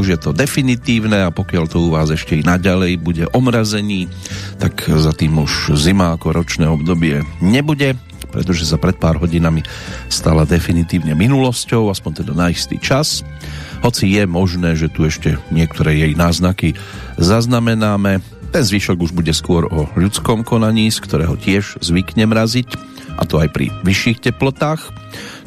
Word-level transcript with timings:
už 0.00 0.16
je 0.16 0.18
to 0.18 0.30
definitívne 0.32 1.28
a 1.28 1.28
pokiaľ 1.28 1.64
to 1.68 1.84
u 1.84 1.92
vás 1.92 2.08
ešte 2.08 2.40
i 2.40 2.42
naďalej 2.42 2.96
bude 2.96 3.24
omrazení, 3.36 4.08
tak 4.56 4.88
za 4.88 5.12
tým 5.12 5.36
už 5.44 5.76
zima 5.76 6.16
ako 6.16 6.32
ročné 6.32 6.64
obdobie 6.64 7.20
nebude, 7.44 8.00
pretože 8.32 8.64
sa 8.64 8.80
pred 8.80 8.96
pár 8.96 9.20
hodinami 9.20 9.60
stala 10.08 10.48
definitívne 10.48 11.12
minulosťou, 11.12 11.92
aspoň 11.92 12.24
teda 12.24 12.32
na 12.32 12.48
istý 12.48 12.80
čas. 12.80 13.20
Hoci 13.84 14.08
je 14.08 14.24
možné, 14.24 14.72
že 14.76 14.88
tu 14.88 15.04
ešte 15.04 15.36
niektoré 15.52 16.00
jej 16.00 16.12
náznaky 16.16 16.72
zaznamenáme, 17.20 18.39
ten 18.50 18.66
zvyšok 18.66 18.98
už 18.98 19.12
bude 19.14 19.30
skôr 19.30 19.70
o 19.70 19.86
ľudskom 19.94 20.42
konaní, 20.42 20.90
z 20.90 20.98
ktorého 21.02 21.38
tiež 21.38 21.78
zvykne 21.78 22.26
mraziť, 22.26 22.68
a 23.18 23.22
to 23.26 23.38
aj 23.38 23.48
pri 23.54 23.70
vyšších 23.86 24.30
teplotách 24.30 24.90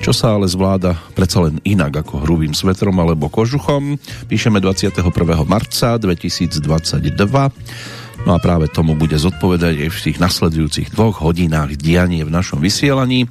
čo 0.04 0.12
sa 0.12 0.36
ale 0.36 0.52
zvláda 0.52 1.00
predsa 1.16 1.48
len 1.48 1.64
inak 1.64 2.04
ako 2.04 2.28
hrubým 2.28 2.52
svetrom 2.52 3.00
alebo 3.00 3.32
kožuchom. 3.32 3.96
Píšeme 4.28 4.60
21. 4.60 5.00
marca 5.48 5.96
2022 5.96 6.60
No 8.24 8.36
a 8.36 8.40
práve 8.40 8.72
tomu 8.72 8.96
bude 8.96 9.20
zodpovedať 9.20 9.84
aj 9.84 9.90
v 9.92 10.04
tých 10.10 10.18
nasledujúcich 10.24 10.88
dvoch 10.96 11.20
hodinách 11.20 11.76
dianie 11.76 12.24
v 12.24 12.32
našom 12.32 12.64
vysielaní. 12.64 13.28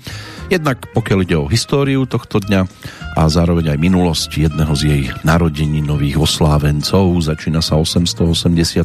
Jednak 0.52 0.84
pokiaľ 0.92 1.18
ide 1.24 1.36
o 1.40 1.48
históriu 1.48 2.04
tohto 2.04 2.44
dňa 2.44 2.68
a 3.16 3.24
zároveň 3.24 3.72
aj 3.72 3.78
minulosť 3.80 4.30
jedného 4.52 4.72
z 4.76 4.82
jej 4.84 5.02
narodení 5.24 5.80
nových 5.80 6.20
oslávencov. 6.20 7.08
Začína 7.24 7.64
sa 7.64 7.80
889. 7.80 8.84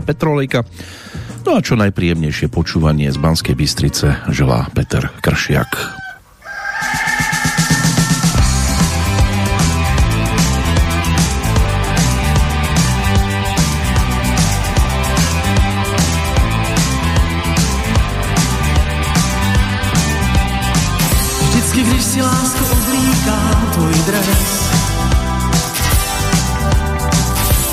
Petrolejka. 0.00 0.64
No 1.44 1.58
a 1.58 1.60
čo 1.60 1.76
najpríjemnejšie 1.76 2.48
počúvanie 2.48 3.12
z 3.12 3.18
Banskej 3.20 3.52
Bystrice 3.52 4.24
želá 4.32 4.72
Peter 4.72 5.12
Kršiak. 5.20 6.11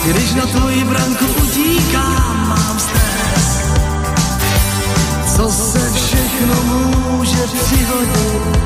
Když 0.06 0.34
na 0.34 0.46
tvoji 0.46 0.84
branku 0.84 1.26
utíkám, 1.44 2.48
mám 2.50 2.80
stres. 2.80 3.60
Co 5.36 5.50
se 5.52 5.92
všechno 5.94 6.56
může 6.64 7.48
přihodit, 7.48 8.58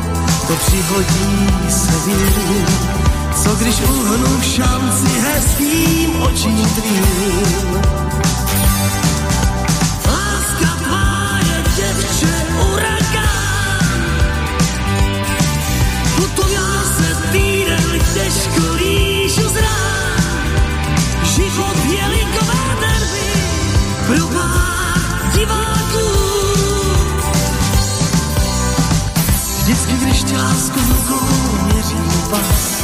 to 0.47 0.55
přihodí 0.55 1.47
se 1.69 1.91
vím. 2.05 2.65
Co 3.43 3.55
když 3.55 3.81
uhnu 3.81 4.41
šanci 4.41 5.19
hezkým 5.19 6.21
očím 6.21 6.65
tvým. 6.65 8.22
Týden 18.33 18.53
těžko 18.53 18.73
lížu 18.73 19.49
z 19.49 19.55
Život 21.35 21.75
linkové 22.07 22.63
nervy 22.81 23.33
pro 24.07 24.27
diváků. 25.37 26.09
Vždycky, 29.61 29.93
když 29.93 30.23
tě 30.23 30.37
pas, 32.29 32.83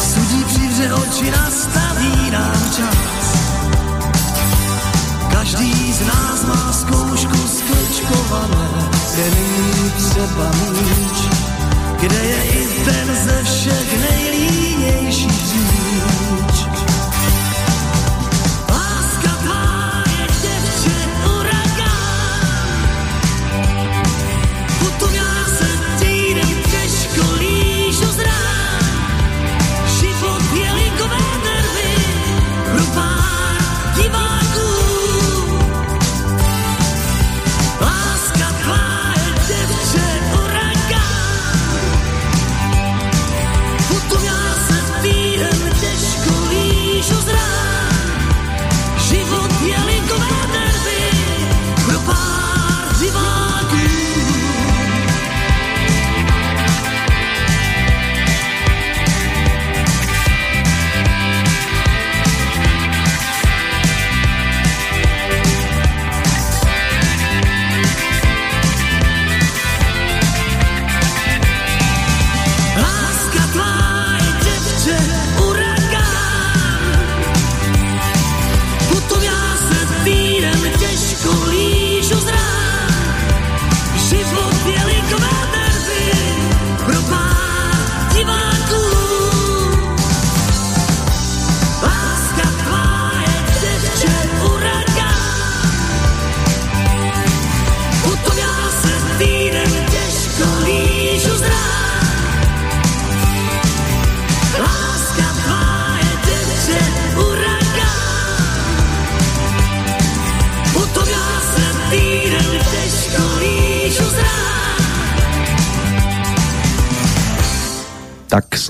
sudí 0.00 0.44
přivře 0.44 0.92
oči, 0.94 1.30
nastaví 1.30 2.30
nám 2.30 2.70
čas. 2.76 3.20
Každý 5.32 5.92
z 5.92 6.00
nás 6.00 6.44
má 6.44 6.72
zkoušku 6.72 7.48
skličkované, 7.48 8.90
kde 9.14 9.30
není 9.30 9.90
třeba 9.90 10.50
míč, 10.50 11.39
kde 12.00 12.16
je 12.16 12.44
i 12.44 12.84
ten 12.84 13.14
ze 13.14 13.44
všech 13.44 14.00
nejlínější 14.00 15.28
říč. 15.30 15.89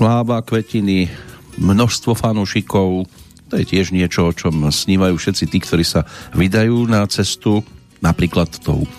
Sláva 0.01 0.41
kvetiny, 0.41 1.13
množstvo 1.61 2.17
fanúšikov, 2.17 3.05
to 3.45 3.53
je 3.53 3.69
tiež 3.69 3.93
niečo, 3.93 4.25
o 4.25 4.33
čom 4.33 4.73
snívajú 4.73 5.13
všetci 5.13 5.45
tí, 5.45 5.61
ktorí 5.61 5.85
sa 5.85 6.09
vydajú 6.33 6.89
na 6.89 7.05
cestu, 7.05 7.61
napríklad 8.01 8.49
tou, 8.65 8.89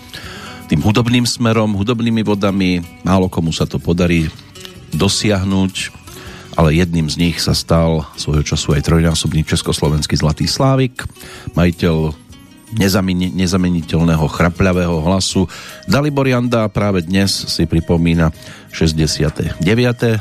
tým 0.71 0.79
hudobným 0.79 1.27
smerom, 1.27 1.75
hudobnými 1.75 2.23
vodami. 2.23 2.79
Málo 3.03 3.27
komu 3.27 3.51
sa 3.51 3.67
to 3.67 3.83
podarí 3.83 4.31
dosiahnuť, 4.95 5.91
ale 6.55 6.79
jedným 6.79 7.11
z 7.11 7.19
nich 7.19 7.35
sa 7.43 7.51
stal 7.51 8.07
svojho 8.15 8.47
času 8.47 8.79
aj 8.79 8.87
trojnásobný 8.87 9.43
československý 9.43 10.15
Zlatý 10.15 10.47
Slávik, 10.47 11.03
majiteľ 11.51 12.15
nezameniteľného 12.75 14.25
chrapľavého 14.25 15.03
hlasu. 15.05 15.45
Dalibor 15.85 16.25
Janda 16.25 16.65
práve 16.69 17.05
dnes 17.05 17.29
si 17.29 17.63
pripomína 17.69 18.33
69. 18.73 19.61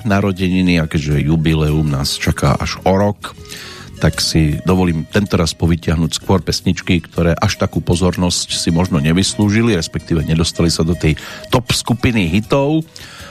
narodeniny 0.04 0.78
a 0.81 0.84
keďže 0.84 1.25
jubileum 1.25 1.88
nás 1.88 2.20
čaká 2.20 2.56
až 2.56 2.76
o 2.84 2.93
rok, 2.93 3.32
tak 4.02 4.19
si 4.19 4.58
dovolím 4.66 5.06
tento 5.06 5.38
raz 5.38 5.54
povytiahnuť 5.54 6.10
skôr 6.19 6.43
pesničky, 6.43 6.99
ktoré 7.06 7.38
až 7.38 7.62
takú 7.62 7.78
pozornosť 7.78 8.50
si 8.50 8.75
možno 8.75 8.99
nevyslúžili, 8.99 9.78
respektíve 9.78 10.26
nedostali 10.26 10.75
sa 10.75 10.82
do 10.82 10.99
tej 10.99 11.14
top 11.54 11.70
skupiny 11.70 12.26
hitov, 12.26 12.82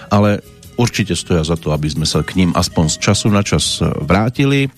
ale 0.07 0.39
určite 0.79 1.15
stoja 1.15 1.43
za 1.43 1.59
to, 1.59 1.75
aby 1.75 1.91
sme 1.91 2.07
sa 2.07 2.23
k 2.23 2.35
ním 2.39 2.51
aspoň 2.55 2.89
z 2.93 2.97
času 2.99 3.27
na 3.31 3.43
čas 3.43 3.79
vrátili, 3.81 4.71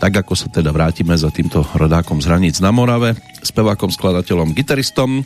tak 0.00 0.24
ako 0.24 0.32
sa 0.32 0.48
teda 0.48 0.72
vrátime 0.72 1.12
za 1.16 1.28
týmto 1.28 1.66
rodákom 1.76 2.22
z 2.22 2.30
hraníc 2.30 2.56
na 2.58 2.72
Morave, 2.72 3.14
spevákom, 3.44 3.92
skladateľom, 3.92 4.56
gitaristom. 4.56 5.24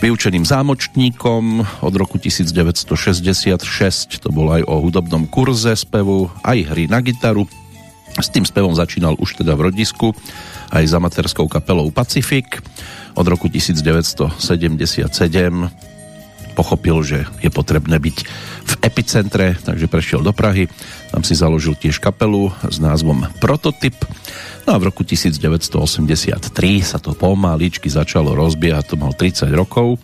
Vyučeným 0.00 0.48
zámočníkom 0.48 1.60
od 1.84 1.94
roku 2.00 2.16
1966, 2.16 4.24
to 4.24 4.28
bol 4.32 4.48
aj 4.48 4.64
o 4.64 4.80
hudobnom 4.80 5.28
kurze 5.28 5.76
spevu, 5.76 6.32
aj 6.40 6.72
hry 6.72 6.88
na 6.88 7.04
gitaru. 7.04 7.44
S 8.16 8.32
tým 8.32 8.48
spevom 8.48 8.72
začínal 8.72 9.14
už 9.20 9.44
teda 9.44 9.52
v 9.54 9.68
rodisku, 9.68 10.16
aj 10.72 10.84
za 10.88 10.98
materskou 10.98 11.44
kapelou 11.52 11.92
Pacific. 11.92 12.48
Od 13.12 13.28
roku 13.28 13.52
1977 13.52 15.99
pochopil, 16.60 17.00
že 17.00 17.18
je 17.40 17.48
potrebné 17.48 17.96
byť 17.96 18.16
v 18.68 18.72
epicentre, 18.84 19.56
takže 19.64 19.88
prešiel 19.88 20.20
do 20.20 20.36
Prahy. 20.36 20.68
Tam 21.08 21.24
si 21.24 21.32
založil 21.32 21.72
tiež 21.72 21.96
kapelu 22.04 22.52
s 22.68 22.76
názvom 22.76 23.24
Prototyp 23.40 23.96
No 24.68 24.76
a 24.76 24.80
v 24.80 24.92
roku 24.92 25.02
1983 25.02 26.46
sa 26.84 26.98
to 27.00 27.16
pomaličky 27.16 27.88
začalo 27.88 28.36
rozbiehať, 28.36 28.92
to 28.92 28.96
mal 29.00 29.10
30 29.16 29.50
rokov, 29.50 29.98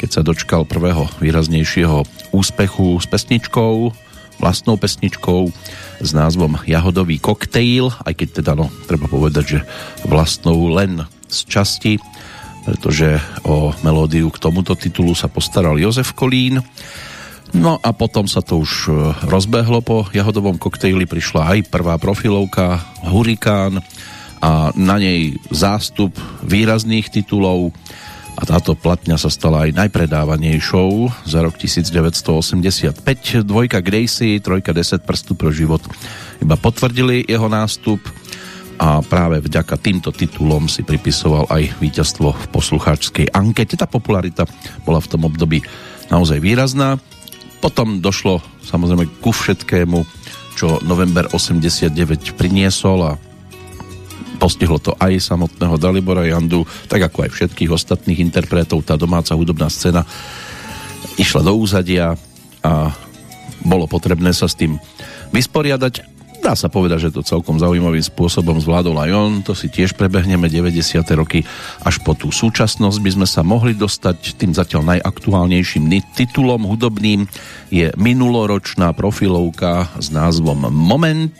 keď 0.00 0.08
sa 0.08 0.20
dočkal 0.22 0.64
prvého 0.64 1.04
výraznejšieho 1.18 2.00
úspechu 2.30 2.96
s 2.96 3.04
pesničkou, 3.04 3.92
vlastnou 4.40 4.80
pesničkou 4.80 5.52
s 6.00 6.10
názvom 6.16 6.60
Jahodový 6.64 7.20
koktejl, 7.20 7.92
aj 8.08 8.14
keď 8.16 8.28
teda, 8.40 8.52
no, 8.56 8.72
treba 8.88 9.04
povedať, 9.04 9.44
že 9.44 9.60
vlastnou 10.08 10.70
len 10.72 11.04
z 11.28 11.38
časti, 11.44 11.92
pretože 12.66 13.22
o 13.46 13.70
melódiu 13.86 14.26
k 14.34 14.42
tomuto 14.42 14.74
titulu 14.74 15.14
sa 15.14 15.30
postaral 15.30 15.78
Jozef 15.78 16.10
Kolín. 16.18 16.58
No 17.54 17.78
a 17.78 17.94
potom 17.94 18.26
sa 18.26 18.42
to 18.42 18.58
už 18.58 18.90
e, 18.90 18.92
rozbehlo 19.30 19.78
po 19.86 20.10
jahodovom 20.10 20.58
koktejli, 20.58 21.06
prišla 21.06 21.54
aj 21.54 21.70
prvá 21.70 21.94
profilovka 21.94 22.82
Hurikán, 23.06 23.78
a 24.40 24.70
na 24.76 25.00
nej 25.00 25.36
zástup 25.48 26.12
výrazných 26.44 27.08
titulov 27.08 27.72
a 28.36 28.44
táto 28.44 28.76
platňa 28.76 29.16
sa 29.16 29.32
stala 29.32 29.64
aj 29.64 29.72
najpredávanejšou 29.72 31.08
za 31.24 31.40
rok 31.40 31.56
1985. 31.56 33.00
Dvojka 33.48 33.80
Gracie, 33.80 34.36
trojka 34.44 34.76
10 34.76 35.08
prstu 35.08 35.32
pro 35.32 35.48
život 35.48 35.80
iba 36.44 36.54
potvrdili 36.60 37.24
jeho 37.24 37.48
nástup 37.48 37.96
a 38.76 39.00
práve 39.00 39.40
vďaka 39.40 39.80
týmto 39.80 40.12
titulom 40.12 40.68
si 40.68 40.84
pripisoval 40.84 41.48
aj 41.48 41.80
víťazstvo 41.80 42.28
v 42.32 42.46
poslucháčskej 42.52 43.32
ankete. 43.32 43.80
Tá 43.80 43.88
popularita 43.88 44.44
bola 44.84 45.00
v 45.00 45.10
tom 45.10 45.24
období 45.24 45.64
naozaj 46.12 46.38
výrazná. 46.40 47.00
Potom 47.64 48.04
došlo 48.04 48.44
samozrejme 48.68 49.08
ku 49.24 49.32
všetkému, 49.32 50.04
čo 50.60 50.80
november 50.84 51.28
89 51.32 52.36
priniesol 52.36 53.00
a 53.04 53.12
Postihlo 54.36 54.76
to 54.76 54.92
aj 55.00 55.16
samotného 55.16 55.80
Dalibora 55.80 56.28
Jandu, 56.28 56.68
tak 56.92 57.08
ako 57.08 57.24
aj 57.24 57.30
všetkých 57.32 57.72
ostatných 57.72 58.20
interpretov. 58.20 58.84
Tá 58.84 58.92
domáca 59.00 59.32
hudobná 59.32 59.72
scéna 59.72 60.04
išla 61.16 61.40
do 61.40 61.56
úzadia 61.56 62.20
a 62.60 62.92
bolo 63.64 63.88
potrebné 63.88 64.36
sa 64.36 64.44
s 64.44 64.54
tým 64.54 64.76
vysporiadať. 65.32 66.15
Dá 66.44 66.52
sa 66.54 66.68
povedať, 66.70 67.08
že 67.08 67.14
to 67.14 67.26
celkom 67.26 67.58
zaujímavým 67.58 68.04
spôsobom 68.04 68.60
zvládol 68.60 68.96
aj 69.02 69.10
on. 69.16 69.32
To 69.42 69.56
si 69.56 69.72
tiež 69.72 69.96
prebehneme 69.96 70.46
90. 70.46 71.02
roky 71.16 71.42
až 71.82 71.98
po 72.04 72.14
tú 72.14 72.30
súčasnosť 72.30 72.98
by 73.02 73.10
sme 73.16 73.26
sa 73.26 73.42
mohli 73.42 73.72
dostať. 73.74 74.36
Tým 74.38 74.52
zatiaľ 74.52 74.96
najaktuálnejším 74.96 75.88
titulom 76.14 76.68
hudobným 76.68 77.26
je 77.72 77.90
minuloročná 77.98 78.94
profilovka 78.94 79.90
s 79.98 80.12
názvom 80.12 80.68
Moment 80.70 81.34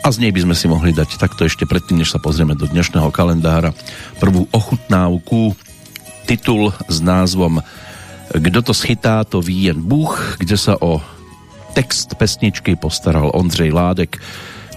a 0.00 0.08
z 0.08 0.16
nej 0.24 0.32
by 0.32 0.48
sme 0.48 0.56
si 0.56 0.64
mohli 0.64 0.96
dať 0.96 1.20
takto 1.20 1.44
ešte 1.44 1.68
predtým, 1.68 2.00
než 2.00 2.16
sa 2.16 2.22
pozrieme 2.22 2.56
do 2.56 2.64
dnešného 2.64 3.12
kalendára, 3.12 3.76
prvú 4.16 4.48
ochutnávku, 4.48 5.52
titul 6.24 6.72
s 6.88 7.04
názvom 7.04 7.60
Kdo 8.30 8.62
to 8.62 8.72
schytá, 8.72 9.26
to 9.26 9.42
ví 9.42 9.68
jen 9.68 9.82
Bůh, 9.82 10.38
kde 10.38 10.56
sa 10.56 10.78
o 10.78 11.02
text 11.72 12.14
pesničky 12.14 12.76
postaral 12.76 13.30
Ondřej 13.34 13.70
Ládek. 13.72 14.18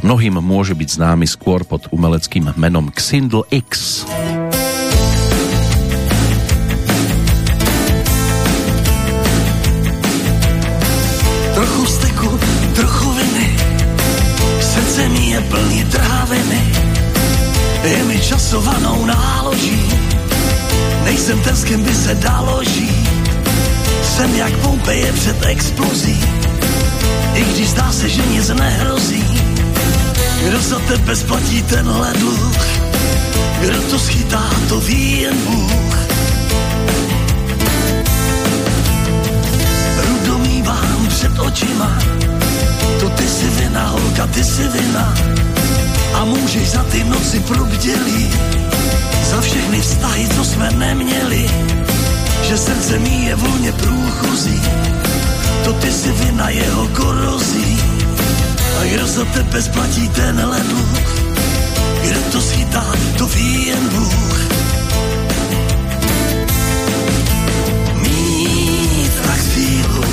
Mnohým 0.03 0.37
môže 0.41 0.77
byť 0.77 0.89
známy 1.01 1.25
skôr 1.25 1.65
pod 1.65 1.89
umeleckým 1.89 2.53
menom 2.57 2.93
Xindl 2.93 3.45
X. 3.49 4.03
je 15.33 15.41
plný 15.49 15.81
tráviny, 15.89 16.61
je 17.83 17.99
mi 18.05 18.17
časovanou 18.21 19.05
náloží. 19.05 19.81
Nejsem 21.03 21.41
ten, 21.41 21.55
s 21.55 21.63
kým 21.65 21.81
by 21.83 21.93
se 21.93 22.13
dalo 22.15 22.63
žít. 22.63 23.09
Jsem 24.03 24.35
jak 24.35 24.53
Pompeje 24.61 25.13
před 25.13 25.45
explozí, 25.45 26.19
i 27.35 27.43
když 27.43 27.69
zdá 27.69 27.91
se, 27.91 28.09
že 28.09 28.21
nic 28.25 28.49
nehrozí. 28.49 29.23
Kdo 30.47 30.59
za 30.59 30.79
tebe 30.79 31.15
splatí 31.15 31.63
tenhle 31.63 32.13
dluh? 32.13 32.57
Kdo 33.59 33.81
to 33.81 33.99
schytá, 33.99 34.43
to 34.69 34.79
ví 34.79 35.21
jen 35.21 35.37
Bůh. 35.37 35.97
Rudomývám 40.07 41.07
před 41.07 41.39
očima, 41.39 41.97
to 42.99 43.09
ty 43.09 43.27
si 43.27 43.45
vina, 43.45 43.87
holka, 43.87 44.27
ty 44.27 44.43
si 44.43 44.67
vina. 44.67 45.13
A 46.13 46.25
můžeš 46.25 46.69
za 46.69 46.83
ty 46.83 47.03
noci 47.03 47.39
probdělí, 47.39 48.29
za 49.23 49.41
všechny 49.41 49.81
vztahy, 49.81 50.27
co 50.35 50.43
jsme 50.43 50.71
neměli, 50.71 51.49
že 52.43 52.57
srdce 52.57 52.99
mý 52.99 53.25
je 53.25 53.35
volně 53.35 53.71
průchozí. 53.71 54.61
To 55.63 55.73
ty 55.73 55.91
si 55.91 56.11
vina 56.11 56.49
jeho 56.49 56.87
korozí. 56.87 57.79
A 58.79 58.83
kdo 58.83 59.07
za 59.07 59.25
tebe 59.25 59.61
splatí 59.61 60.09
tenhle 60.09 60.59
dluh? 60.59 60.99
Kdo 62.03 62.19
to 62.31 62.41
schytá, 62.41 62.85
to 63.17 63.27
ví 63.27 63.67
jen 63.67 63.89
Bůh. 63.89 64.39
Mít 68.01 69.13
tak 69.27 69.39
sílu, 69.53 70.03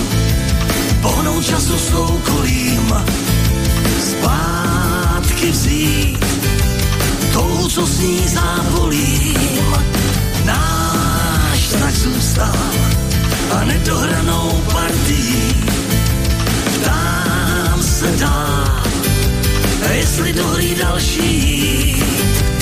pohnout 1.02 1.44
času 1.44 1.78
soukolím, 1.78 2.94
zpátky 4.10 5.50
vzít 5.50 6.24
tou, 7.32 7.68
co 7.68 7.86
s 7.86 7.98
ní 7.98 8.28
závolím. 8.28 9.74
Náš 10.44 11.68
tak 11.80 11.94
zůstal 11.94 12.54
a 13.50 13.64
nedohranou 13.64 14.62
partí. 14.72 15.54
Ptám 16.74 17.82
se 17.82 18.06
dá, 18.06 18.82
jestli 19.92 20.32
dohlí 20.32 20.74
další. 20.74 21.80
Yeah. 21.98 22.59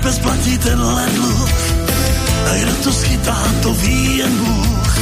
Tebe 0.00 0.12
splatí 0.12 0.58
tenhle 0.58 1.06
dluh? 1.14 1.50
A 2.50 2.54
kdo 2.62 2.74
to 2.84 2.92
schytá, 2.92 3.36
to 3.62 3.74
ví 3.74 4.16
jen 4.16 4.36
Bůh. 4.38 4.98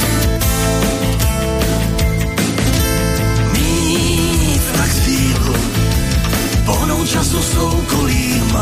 Mít 3.51 4.61
tak 4.77 4.91
sílu, 4.91 5.55
pohnout 6.65 7.09
času 7.09 7.41
soukolím, 7.41 8.57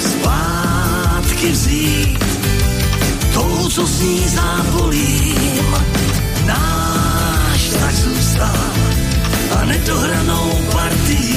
zpátky 0.00 1.50
vzít 1.52 2.24
tou, 3.34 3.68
co 3.68 3.86
s 3.86 4.00
ní 4.00 4.28
závolím. 4.28 5.76
Náš 6.46 7.68
tak 7.80 7.94
zůstal 7.94 8.56
a 9.60 9.64
nedohranou 9.64 10.50
partí. 10.72 11.36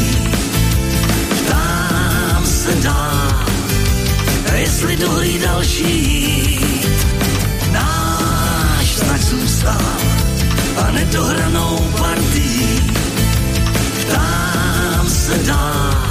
Ptám 1.46 2.46
se 2.46 2.76
dá, 2.76 3.19
jestli 4.80 4.96
dohlí 4.96 5.40
další. 5.40 6.60
Náš 7.72 8.96
stát 9.48 10.02
a 10.78 10.92
nedohranou 10.92 11.78
partí. 11.98 12.82
Ptám 14.02 15.10
se 15.10 15.38
dá, 15.38 16.10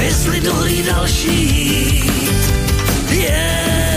jestli 0.00 0.40
dohlí 0.40 0.82
další. 0.82 2.04
Yeah. 3.10 3.89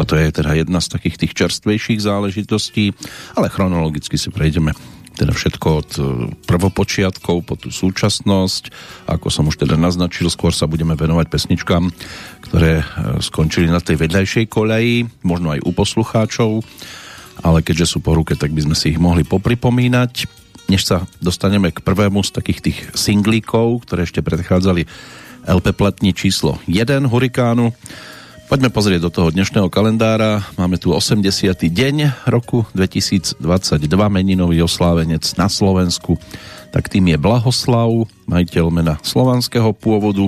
Toto 0.00 0.16
je 0.16 0.32
teda 0.32 0.56
jedna 0.56 0.80
z 0.80 0.96
takých 0.96 1.20
tých 1.20 1.32
čerstvejších 1.36 2.00
záležitostí, 2.00 2.96
ale 3.36 3.52
chronologicky 3.52 4.16
si 4.16 4.32
prejdeme 4.32 4.72
teda 5.12 5.36
všetko 5.36 5.68
od 5.68 5.90
e, 6.00 6.02
prvopočiatkov 6.48 7.44
po 7.44 7.52
tú 7.60 7.68
súčasnosť. 7.68 8.72
Ako 9.12 9.28
som 9.28 9.52
už 9.52 9.60
teda 9.60 9.76
naznačil, 9.76 10.32
skôr 10.32 10.56
sa 10.56 10.64
budeme 10.64 10.96
venovať 10.96 11.28
pesničkám, 11.28 11.92
ktoré 12.48 12.80
e, 12.80 12.84
skončili 13.20 13.68
na 13.68 13.84
tej 13.84 14.00
vedľajšej 14.00 14.48
koleji, 14.48 15.04
možno 15.20 15.52
aj 15.52 15.68
u 15.68 15.72
poslucháčov, 15.76 16.64
ale 17.44 17.60
keďže 17.60 17.92
sú 17.92 17.98
po 18.00 18.16
ruke, 18.16 18.32
tak 18.40 18.56
by 18.56 18.72
sme 18.72 18.76
si 18.80 18.96
ich 18.96 19.00
mohli 19.02 19.28
popripomínať. 19.28 20.24
Než 20.72 20.88
sa 20.88 21.04
dostaneme 21.20 21.76
k 21.76 21.84
prvému 21.84 22.24
z 22.24 22.40
takých 22.40 22.60
tých 22.64 22.78
singlíkov, 22.96 23.84
ktoré 23.84 24.08
ešte 24.08 24.24
predchádzali 24.24 24.88
LP 25.44 25.76
platní 25.76 26.16
číslo 26.16 26.56
1 26.64 27.04
Hurikánu, 27.04 27.76
Poďme 28.50 28.66
pozrieť 28.66 29.06
do 29.06 29.14
toho 29.14 29.30
dnešného 29.30 29.70
kalendára. 29.70 30.42
Máme 30.58 30.74
tu 30.74 30.90
80. 30.90 31.22
deň 31.54 32.26
roku 32.26 32.66
2022, 32.74 33.38
meninový 34.10 34.66
oslávenec 34.66 35.22
na 35.38 35.46
Slovensku. 35.46 36.18
Tak 36.74 36.90
tým 36.90 37.14
je 37.14 37.18
Blahoslav, 37.22 38.10
majiteľ 38.26 38.66
mena 38.74 38.98
slovanského 39.06 39.70
pôvodu. 39.70 40.26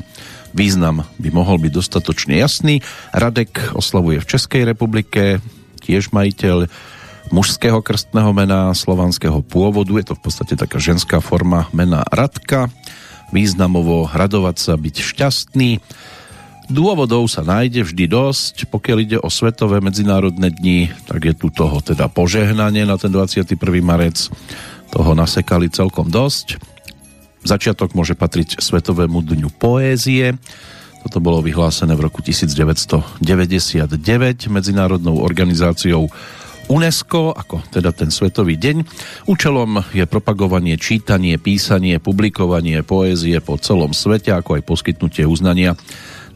Význam 0.55 1.03
by 1.19 1.35
mohol 1.35 1.67
byť 1.67 1.73
dostatočne 1.75 2.39
jasný. 2.39 2.79
Radek 3.11 3.75
oslavuje 3.75 4.23
v 4.23 4.31
Českej 4.31 4.71
republike, 4.71 5.43
tiež 5.83 6.15
majiteľ 6.15 6.71
mužského 7.35 7.83
krstného 7.83 8.31
mena 8.31 8.71
slovanského 8.71 9.43
pôvodu. 9.43 9.99
Je 9.99 10.07
to 10.07 10.15
v 10.15 10.23
podstate 10.23 10.55
taká 10.55 10.79
ženská 10.79 11.19
forma 11.19 11.67
mena 11.75 12.07
Radka. 12.07 12.71
Významovo 13.35 14.07
radovať 14.15 14.57
sa, 14.63 14.79
byť 14.79 14.95
šťastný 15.11 15.83
Dôvodov 16.71 17.27
sa 17.27 17.43
nájde 17.43 17.83
vždy 17.83 18.07
dosť, 18.07 18.71
pokiaľ 18.71 18.99
ide 19.03 19.19
o 19.19 19.27
svetové 19.27 19.83
medzinárodné 19.83 20.55
dni, 20.55 20.95
tak 21.11 21.27
je 21.27 21.35
tu 21.35 21.51
toho 21.51 21.83
teda 21.83 22.07
požehnanie 22.07 22.87
na 22.87 22.95
ten 22.95 23.11
21. 23.11 23.59
marec. 23.83 24.31
Toho 24.93 25.17
nasekali 25.17 25.73
celkom 25.73 26.13
dosť. 26.13 26.61
Začiatok 27.43 27.99
môže 27.99 28.15
patriť 28.15 28.63
Svetovému 28.63 29.25
dňu 29.27 29.51
poézie. 29.59 30.39
Toto 31.03 31.19
bolo 31.19 31.43
vyhlásené 31.43 31.99
v 31.99 32.07
roku 32.07 32.23
1999 32.23 33.19
Medzinárodnou 34.47 35.19
organizáciou 35.19 36.07
UNESCO, 36.71 37.35
ako 37.35 37.67
teda 37.75 37.91
ten 37.91 38.15
Svetový 38.15 38.55
deň. 38.55 38.87
Účelom 39.27 39.83
je 39.91 40.07
propagovanie, 40.07 40.79
čítanie, 40.79 41.35
písanie, 41.43 41.99
publikovanie 41.99 42.87
poézie 42.87 43.43
po 43.43 43.59
celom 43.59 43.91
svete, 43.91 44.31
ako 44.31 44.63
aj 44.63 44.63
poskytnutie 44.63 45.27
uznania 45.27 45.75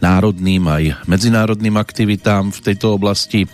národným 0.00 0.64
aj 0.66 1.08
medzinárodným 1.08 1.76
aktivitám 1.76 2.52
v 2.52 2.60
tejto 2.62 2.96
oblasti. 2.96 3.48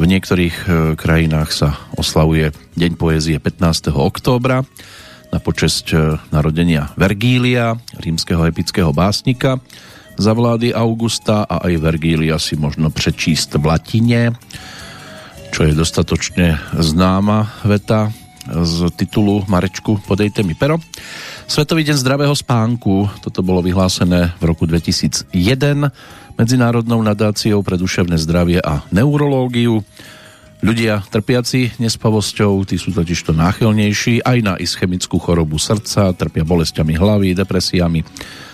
V 0.00 0.04
niektorých 0.06 0.56
e, 0.56 0.66
krajinách 0.96 1.50
sa 1.52 1.76
oslavuje 1.98 2.56
Deň 2.78 2.96
poézie 2.96 3.36
15. 3.36 3.92
októbra 3.92 4.64
na 5.30 5.38
počesť 5.38 5.86
e, 5.92 5.96
narodenia 6.32 6.94
Vergília, 6.96 7.76
rímskeho 8.00 8.46
epického 8.48 8.90
básnika 8.96 9.60
za 10.20 10.32
vlády 10.32 10.72
Augusta 10.72 11.44
a 11.44 11.64
aj 11.64 11.74
Vergília 11.80 12.36
si 12.36 12.56
možno 12.56 12.88
prečíst 12.92 13.56
v 13.56 13.64
latine, 13.64 14.36
čo 15.50 15.66
je 15.66 15.74
dostatočne 15.74 16.60
známa 16.76 17.60
veta 17.66 18.12
z 18.50 18.90
titulu 18.98 19.46
Marečku 19.46 20.02
Podejte 20.02 20.42
mi 20.42 20.58
pero. 20.58 20.82
Svetový 21.50 21.82
deň 21.82 21.96
zdravého 21.98 22.34
spánku, 22.34 23.10
toto 23.22 23.42
bolo 23.42 23.62
vyhlásené 23.62 24.34
v 24.38 24.44
roku 24.46 24.66
2001 24.66 25.30
Medzinárodnou 26.38 27.02
nadáciou 27.02 27.60
pre 27.60 27.76
duševné 27.76 28.16
zdravie 28.16 28.62
a 28.62 28.86
neurológiu. 28.94 29.82
Ľudia 30.60 31.04
trpiaci 31.08 31.80
nespavosťou, 31.80 32.64
tí 32.68 32.76
sú 32.76 32.92
totiž 32.92 33.28
to 33.28 33.32
náchylnejší 33.32 34.24
aj 34.24 34.38
na 34.44 34.54
ischemickú 34.60 35.16
chorobu 35.16 35.56
srdca, 35.56 36.12
trpia 36.12 36.44
bolestiami 36.44 36.94
hlavy, 36.96 37.32
depresiami 37.32 38.04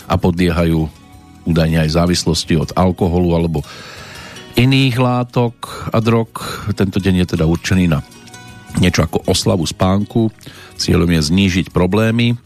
a 0.07 0.15
podliehajú 0.15 0.87
údajne 1.47 1.87
aj 1.87 1.95
závislosti 1.95 2.55
od 2.59 2.71
alkoholu 2.75 3.35
alebo 3.35 3.59
iných 4.57 4.97
látok 4.99 5.91
a 5.93 5.99
drog. 6.01 6.31
Tento 6.75 6.99
deň 6.99 7.23
je 7.23 7.27
teda 7.37 7.45
určený 7.47 7.93
na 7.93 8.01
niečo 8.79 9.05
ako 9.05 9.25
oslavu 9.29 9.65
spánku. 9.65 10.29
Cieľom 10.77 11.09
je 11.09 11.21
znížiť 11.33 11.73
problémy, 11.73 12.37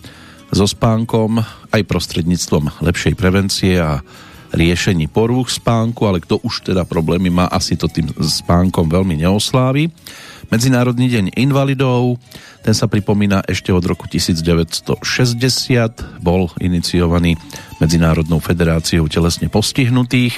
so 0.50 0.66
spánkom 0.66 1.38
aj 1.70 1.82
prostredníctvom 1.86 2.82
lepšej 2.82 3.14
prevencie 3.14 3.78
a 3.78 4.02
riešení 4.50 5.06
porúch 5.06 5.54
spánku, 5.54 6.10
ale 6.10 6.18
kto 6.18 6.42
už 6.42 6.66
teda 6.66 6.82
problémy 6.82 7.30
má, 7.30 7.46
asi 7.46 7.78
to 7.78 7.86
tým 7.86 8.10
spánkom 8.18 8.90
veľmi 8.90 9.22
neoslávi. 9.22 9.94
Medzinárodný 10.50 11.06
deň 11.06 11.38
invalidov, 11.38 12.18
ten 12.66 12.74
sa 12.74 12.90
pripomína 12.90 13.46
ešte 13.46 13.70
od 13.70 13.86
roku 13.86 14.10
1960, 14.10 14.90
bol 16.18 16.50
iniciovaný 16.58 17.38
Medzinárodnou 17.78 18.42
federáciou 18.42 19.06
telesne 19.06 19.46
postihnutých, 19.46 20.34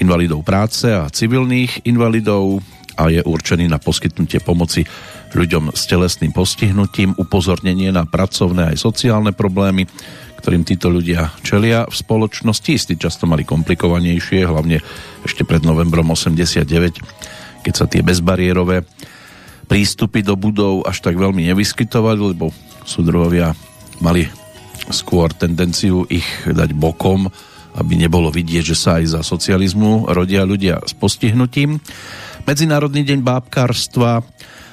invalidov 0.00 0.40
práce 0.40 0.88
a 0.88 1.12
civilných 1.12 1.84
invalidov 1.84 2.64
a 2.98 3.06
je 3.14 3.22
určený 3.22 3.70
na 3.70 3.78
poskytnutie 3.78 4.42
pomoci 4.42 4.82
ľuďom 5.30 5.70
s 5.70 5.86
telesným 5.86 6.34
postihnutím, 6.34 7.14
upozornenie 7.14 7.94
na 7.94 8.02
pracovné 8.02 8.74
aj 8.74 8.82
sociálne 8.82 9.30
problémy, 9.30 9.86
ktorým 10.42 10.66
títo 10.66 10.90
ľudia 10.90 11.30
čelia 11.46 11.86
v 11.86 11.94
spoločnosti. 11.94 12.70
Istý 12.74 12.94
často 12.98 13.30
mali 13.30 13.46
komplikovanejšie, 13.46 14.42
hlavne 14.42 14.82
ešte 15.22 15.46
pred 15.46 15.62
novembrom 15.62 16.10
89, 16.10 17.62
keď 17.62 17.74
sa 17.74 17.86
tie 17.86 18.02
bezbariérové 18.02 18.82
prístupy 19.70 20.24
do 20.24 20.34
budov 20.34 20.82
až 20.88 21.04
tak 21.04 21.14
veľmi 21.14 21.46
nevyskytovali, 21.52 22.34
lebo 22.34 22.50
súdruhovia 22.88 23.52
mali 24.00 24.26
skôr 24.88 25.28
tendenciu 25.36 26.08
ich 26.08 26.24
dať 26.48 26.72
bokom, 26.72 27.28
aby 27.76 27.94
nebolo 27.94 28.32
vidieť, 28.32 28.64
že 28.72 28.76
sa 28.78 28.90
aj 28.98 29.04
za 29.12 29.20
socializmu 29.20 30.08
rodia 30.10 30.42
ľudia 30.48 30.80
s 30.82 30.96
postihnutím. 30.96 31.78
Medzinárodný 32.48 33.04
deň 33.04 33.20
bábkarstva 33.20 34.24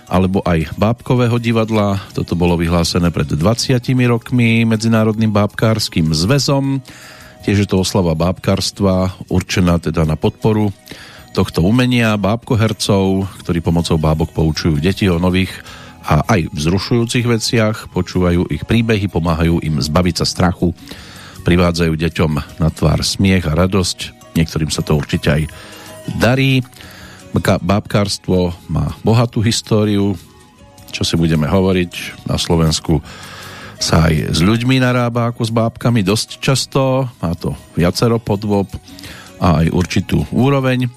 alebo 0.08 0.40
aj 0.48 0.72
bábkového 0.80 1.36
divadla. 1.44 2.00
Toto 2.16 2.32
bolo 2.32 2.56
vyhlásené 2.56 3.12
pred 3.12 3.28
20 3.28 3.76
rokmi 4.08 4.64
Medzinárodným 4.64 5.28
bábkárským 5.28 6.08
zväzom. 6.16 6.80
Tiež 7.44 7.58
je 7.60 7.68
to 7.68 7.84
oslava 7.84 8.16
bábkarstva 8.16 9.28
určená 9.28 9.76
teda 9.84 10.08
na 10.08 10.16
podporu 10.16 10.72
tohto 11.36 11.68
umenia 11.68 12.16
bábkohercov, 12.16 13.28
ktorí 13.44 13.60
pomocou 13.60 14.00
bábok 14.00 14.32
poučujú 14.32 14.80
deti 14.80 15.12
o 15.12 15.20
nových 15.20 15.52
a 16.08 16.24
aj 16.32 16.56
vzrušujúcich 16.56 17.28
veciach, 17.28 17.92
počúvajú 17.92 18.56
ich 18.56 18.64
príbehy, 18.64 19.12
pomáhajú 19.12 19.60
im 19.60 19.84
zbaviť 19.84 20.24
sa 20.24 20.26
strachu, 20.26 20.72
privádzajú 21.44 21.92
deťom 21.92 22.32
na 22.56 22.72
tvár 22.72 23.04
smiech 23.04 23.44
a 23.52 23.58
radosť. 23.68 24.32
Niektorým 24.40 24.72
sa 24.72 24.80
to 24.80 24.96
určite 24.96 25.28
aj 25.28 25.44
darí. 26.16 26.64
Bábkárstvo 27.44 28.56
má 28.72 28.96
bohatú 29.04 29.44
históriu, 29.44 30.16
čo 30.96 31.04
si 31.04 31.20
budeme 31.20 31.44
hovoriť. 31.52 32.24
Na 32.32 32.40
Slovensku 32.40 33.04
sa 33.76 34.08
aj 34.08 34.32
s 34.32 34.40
ľuďmi 34.40 34.80
narába 34.80 35.30
ako 35.30 35.44
s 35.44 35.52
bábkami 35.52 36.00
dosť 36.00 36.40
často. 36.40 37.12
Má 37.20 37.36
to 37.36 37.52
viacero 37.76 38.24
podvob 38.24 38.72
a 39.44 39.62
aj 39.64 39.68
určitú 39.76 40.24
úroveň. 40.32 40.88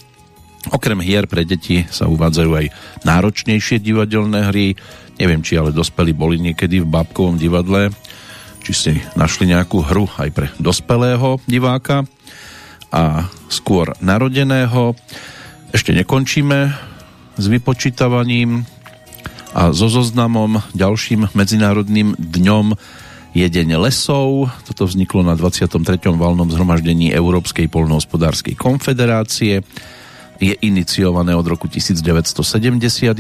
Okrem 0.71 1.03
hier 1.03 1.27
pre 1.27 1.43
deti 1.43 1.83
sa 1.91 2.07
uvádzajú 2.07 2.51
aj 2.55 2.67
náročnejšie 3.03 3.83
divadelné 3.83 4.53
hry. 4.55 4.79
Neviem, 5.19 5.43
či 5.43 5.59
ale 5.59 5.75
dospelí 5.75 6.15
boli 6.15 6.39
niekedy 6.39 6.79
v 6.83 6.91
bábkovom 6.91 7.35
divadle, 7.35 7.91
či 8.63 8.73
si 8.75 8.93
našli 9.19 9.51
nejakú 9.51 9.83
hru 9.83 10.07
aj 10.15 10.29
pre 10.31 10.47
dospelého 10.63 11.43
diváka 11.51 12.07
a 12.95 13.27
skôr 13.51 13.91
narodeného. 13.99 14.95
Ešte 15.69 15.93
nekončíme 15.93 16.73
s 17.37 17.45
vypočítavaním 17.45 18.65
a 19.53 19.77
so 19.77 19.93
zoznamom 19.93 20.65
ďalším 20.73 21.29
medzinárodným 21.37 22.17
dňom 22.17 22.73
je 23.37 23.45
Deň 23.45 23.77
lesov. 23.77 24.49
Toto 24.65 24.89
vzniklo 24.89 25.21
na 25.21 25.37
23. 25.37 25.77
valnom 26.17 26.49
zhromaždení 26.49 27.13
Európskej 27.13 27.69
polnohospodárskej 27.69 28.57
konfederácie. 28.57 29.61
Je 30.41 30.57
iniciované 30.65 31.37
od 31.37 31.45
roku 31.45 31.69
1971 31.69 33.13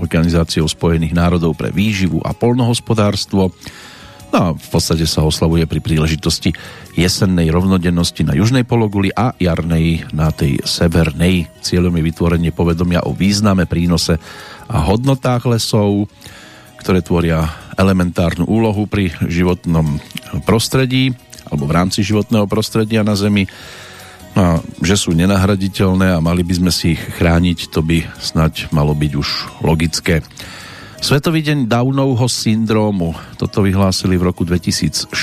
Organizáciou 0.00 0.64
spojených 0.64 1.12
národov 1.12 1.60
pre 1.60 1.68
výživu 1.68 2.24
a 2.24 2.32
polnohospodárstvo. 2.32 3.52
No 4.34 4.36
a 4.36 4.46
v 4.52 4.68
podstate 4.68 5.06
sa 5.06 5.22
oslavuje 5.22 5.70
pri 5.70 5.78
príležitosti 5.78 6.50
jesennej 6.98 7.52
rovnodennosti 7.52 8.26
na 8.26 8.34
južnej 8.34 8.66
pologuli 8.66 9.14
a 9.14 9.36
jarnej 9.38 10.08
na 10.10 10.34
tej 10.34 10.60
severnej. 10.66 11.46
Cieľom 11.62 11.94
je 11.94 12.06
vytvorenie 12.10 12.50
povedomia 12.50 13.06
o 13.06 13.14
význame, 13.14 13.70
prínose 13.70 14.18
a 14.66 14.76
hodnotách 14.82 15.46
lesov, 15.46 16.10
ktoré 16.82 17.02
tvoria 17.06 17.46
elementárnu 17.78 18.48
úlohu 18.48 18.90
pri 18.90 19.14
životnom 19.26 20.02
prostredí 20.42 21.14
alebo 21.46 21.70
v 21.70 21.76
rámci 21.78 22.02
životného 22.02 22.50
prostredia 22.50 23.06
na 23.06 23.14
Zemi. 23.14 23.46
No 24.34 24.40
a 24.42 24.50
že 24.82 24.98
sú 24.98 25.14
nenahraditeľné 25.14 26.12
a 26.12 26.20
mali 26.20 26.44
by 26.44 26.54
sme 26.60 26.72
si 26.74 26.98
ich 26.98 27.00
chrániť, 27.00 27.72
to 27.72 27.80
by 27.80 28.04
snať 28.20 28.74
malo 28.74 28.92
byť 28.92 29.12
už 29.16 29.28
logické. 29.62 30.20
Svetový 31.06 31.38
deň 31.38 31.70
Downovho 31.70 32.26
syndrómu. 32.26 33.14
Toto 33.38 33.62
vyhlásili 33.62 34.18
v 34.18 34.26
roku 34.26 34.42
2006 34.42 35.14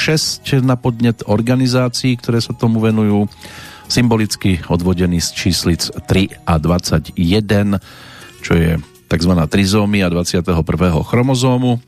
na 0.63 0.79
podnet 0.79 1.27
organizácií, 1.27 2.15
ktoré 2.15 2.39
sa 2.39 2.55
tomu 2.55 2.79
venujú. 2.79 3.27
Symbolicky 3.91 4.63
odvodený 4.71 5.19
z 5.19 5.35
číslic 5.35 5.83
3 6.07 6.47
a 6.47 6.55
21, 6.55 7.83
čo 8.39 8.53
je 8.55 8.79
tzv. 9.11 9.33
trizómia 9.51 10.07
21. 10.07 10.63
chromozómu. 11.03 11.83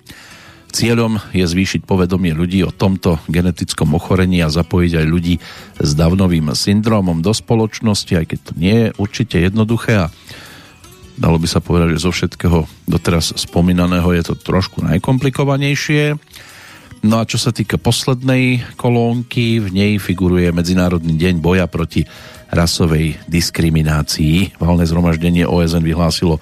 Cieľom 0.75 1.15
je 1.31 1.47
zvýšiť 1.47 1.87
povedomie 1.87 2.35
ľudí 2.35 2.67
o 2.67 2.75
tomto 2.75 3.23
genetickom 3.31 3.95
ochorení 3.95 4.43
a 4.43 4.51
zapojiť 4.51 4.91
aj 4.91 5.05
ľudí 5.07 5.39
s 5.79 5.95
Downovým 5.95 6.51
syndrómom 6.51 7.23
do 7.23 7.31
spoločnosti, 7.31 8.11
aj 8.11 8.25
keď 8.27 8.39
to 8.43 8.51
nie 8.59 8.75
je 8.75 8.89
určite 8.99 9.39
jednoduché 9.39 10.03
a 10.03 10.11
dalo 11.15 11.39
by 11.39 11.47
sa 11.47 11.63
povedať, 11.63 11.95
že 11.95 12.05
zo 12.05 12.11
všetkého 12.11 12.67
doteraz 12.87 13.35
spomínaného 13.35 14.11
je 14.15 14.23
to 14.31 14.35
trošku 14.35 14.83
najkomplikovanejšie. 14.83 16.15
No 17.05 17.21
a 17.21 17.27
čo 17.27 17.37
sa 17.37 17.53
týka 17.53 17.77
poslednej 17.77 18.65
kolónky, 18.79 19.61
v 19.61 19.69
nej 19.69 19.91
figuruje 20.01 20.49
Medzinárodný 20.49 21.13
deň 21.15 21.37
boja 21.37 21.69
proti 21.69 22.01
rasovej 22.49 23.19
diskriminácii. 23.29 24.57
Valné 24.57 24.83
zhromaždenie 24.89 25.45
OSN 25.45 25.85
vyhlásilo 25.85 26.41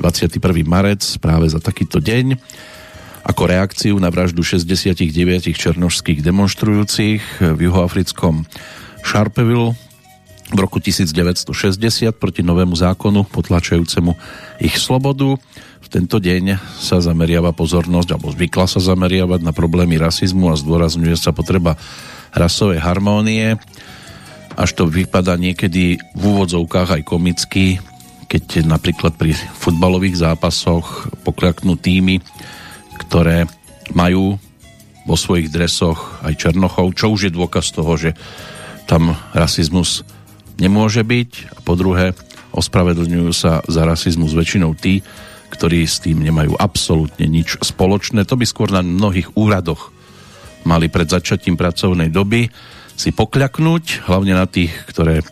21. 0.00 0.36
marec 0.68 1.00
práve 1.22 1.48
za 1.48 1.62
takýto 1.62 2.02
deň 2.02 2.36
ako 3.22 3.42
reakciu 3.46 3.94
na 4.02 4.10
vraždu 4.10 4.42
69 4.42 5.06
černožských 5.54 6.26
demonstrujúcich 6.26 7.22
v 7.54 7.58
juhoafrickom 7.70 8.42
Sharpeville 9.06 9.78
v 10.52 10.58
roku 10.60 10.78
1960 10.78 11.48
proti 12.20 12.44
novému 12.44 12.76
zákonu 12.76 13.24
potlačajúcemu 13.32 14.12
ich 14.60 14.76
slobodu. 14.76 15.40
V 15.82 15.88
tento 15.88 16.20
deň 16.20 16.60
sa 16.76 17.00
zameriava 17.00 17.56
pozornosť, 17.56 18.08
alebo 18.14 18.30
zvykla 18.30 18.68
sa 18.68 18.78
zameriavať 18.78 19.40
na 19.40 19.56
problémy 19.56 19.96
rasizmu 19.96 20.52
a 20.52 20.60
zdôrazňuje 20.60 21.16
sa 21.16 21.32
potreba 21.32 21.80
rasovej 22.36 22.84
harmónie. 22.84 23.56
Až 24.52 24.70
to 24.76 24.84
vypadá 24.84 25.40
niekedy 25.40 25.96
v 26.12 26.22
úvodzovkách 26.22 27.00
aj 27.00 27.02
komicky, 27.08 27.80
keď 28.28 28.68
napríklad 28.68 29.16
pri 29.16 29.32
futbalových 29.36 30.20
zápasoch 30.20 31.08
pokľaknú 31.24 31.80
týmy, 31.80 32.20
ktoré 33.08 33.48
majú 33.96 34.36
vo 35.08 35.16
svojich 35.18 35.50
dresoch 35.50 36.22
aj 36.22 36.38
černochov, 36.38 36.94
čo 36.94 37.10
už 37.10 37.28
je 37.28 37.32
dôkaz 37.34 37.74
toho, 37.74 37.92
že 37.98 38.14
tam 38.86 39.16
rasizmus 39.34 40.06
nemôže 40.60 41.04
byť 41.04 41.30
a 41.54 41.58
po 41.64 41.78
druhé 41.78 42.16
ospravedlňujú 42.52 43.30
sa 43.32 43.64
za 43.64 43.82
rasizmus 43.88 44.36
väčšinou 44.36 44.76
tí, 44.76 45.00
ktorí 45.52 45.84
s 45.84 46.00
tým 46.00 46.20
nemajú 46.24 46.56
absolútne 46.56 47.28
nič 47.28 47.60
spoločné. 47.60 48.24
To 48.28 48.36
by 48.36 48.44
skôr 48.48 48.68
na 48.72 48.80
mnohých 48.80 49.36
úradoch 49.36 49.92
mali 50.64 50.88
pred 50.88 51.08
začatím 51.08 51.58
pracovnej 51.58 52.08
doby 52.08 52.48
si 52.96 53.10
pokľaknúť, 53.10 54.06
hlavne 54.06 54.36
na 54.36 54.46
tých, 54.46 54.72
ktoré 54.88 55.24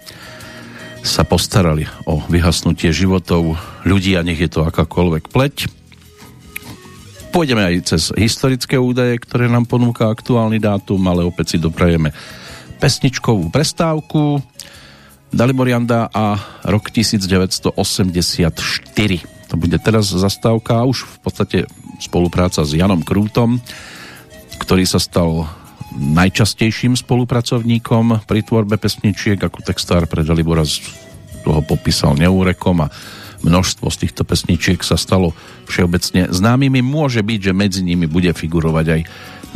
sa 1.00 1.24
postarali 1.24 1.88
o 2.04 2.20
vyhasnutie 2.28 2.92
životov 2.92 3.56
ľudí 3.88 4.16
a 4.16 4.24
nech 4.24 4.40
je 4.40 4.50
to 4.52 4.64
akákoľvek 4.64 5.32
pleť. 5.32 5.56
Pôjdeme 7.30 7.62
aj 7.62 7.74
cez 7.86 8.02
historické 8.18 8.74
údaje, 8.76 9.16
ktoré 9.22 9.46
nám 9.46 9.64
ponúka 9.64 10.10
aktuálny 10.10 10.58
dátum, 10.58 11.00
ale 11.06 11.24
opäť 11.24 11.56
si 11.56 11.58
doprajeme 11.62 12.10
pesničkovú 12.82 13.48
prestávku. 13.54 14.42
Daliborianda 15.30 16.10
a 16.10 16.34
rok 16.66 16.90
1984. 16.90 17.70
To 19.50 19.54
bude 19.54 19.78
teraz 19.78 20.10
zastávka 20.10 20.82
už 20.82 21.06
v 21.06 21.18
podstate 21.22 21.58
spolupráca 22.02 22.66
s 22.66 22.74
Janom 22.74 23.06
Krútom, 23.06 23.62
ktorý 24.58 24.82
sa 24.86 24.98
stal 24.98 25.46
najčastejším 25.94 26.94
spolupracovníkom 26.94 28.26
pri 28.26 28.40
tvorbe 28.46 28.78
pesničiek 28.78 29.38
ako 29.38 29.62
textár 29.62 30.06
pre 30.06 30.22
Dalibora 30.22 30.62
toho 31.42 31.60
popísal 31.66 32.14
neúrekom 32.14 32.86
a 32.86 32.92
množstvo 33.42 33.88
z 33.90 33.96
týchto 34.06 34.22
pesničiek 34.22 34.82
sa 34.84 34.94
stalo 34.94 35.32
všeobecne 35.66 36.30
známymi. 36.30 36.84
Môže 36.84 37.24
byť, 37.24 37.50
že 37.50 37.52
medzi 37.56 37.80
nimi 37.82 38.06
bude 38.06 38.30
figurovať 38.30 38.86
aj 38.86 39.00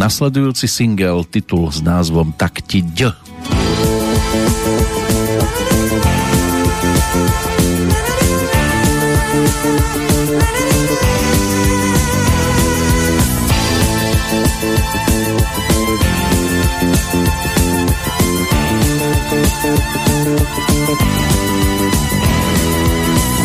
nasledujúci 0.01 0.67
single, 0.67 1.29
titul 1.29 1.71
s 1.71 1.85
názvom 1.85 2.35
Tak 2.35 2.65
ti 2.65 2.83
ď. 2.83 3.15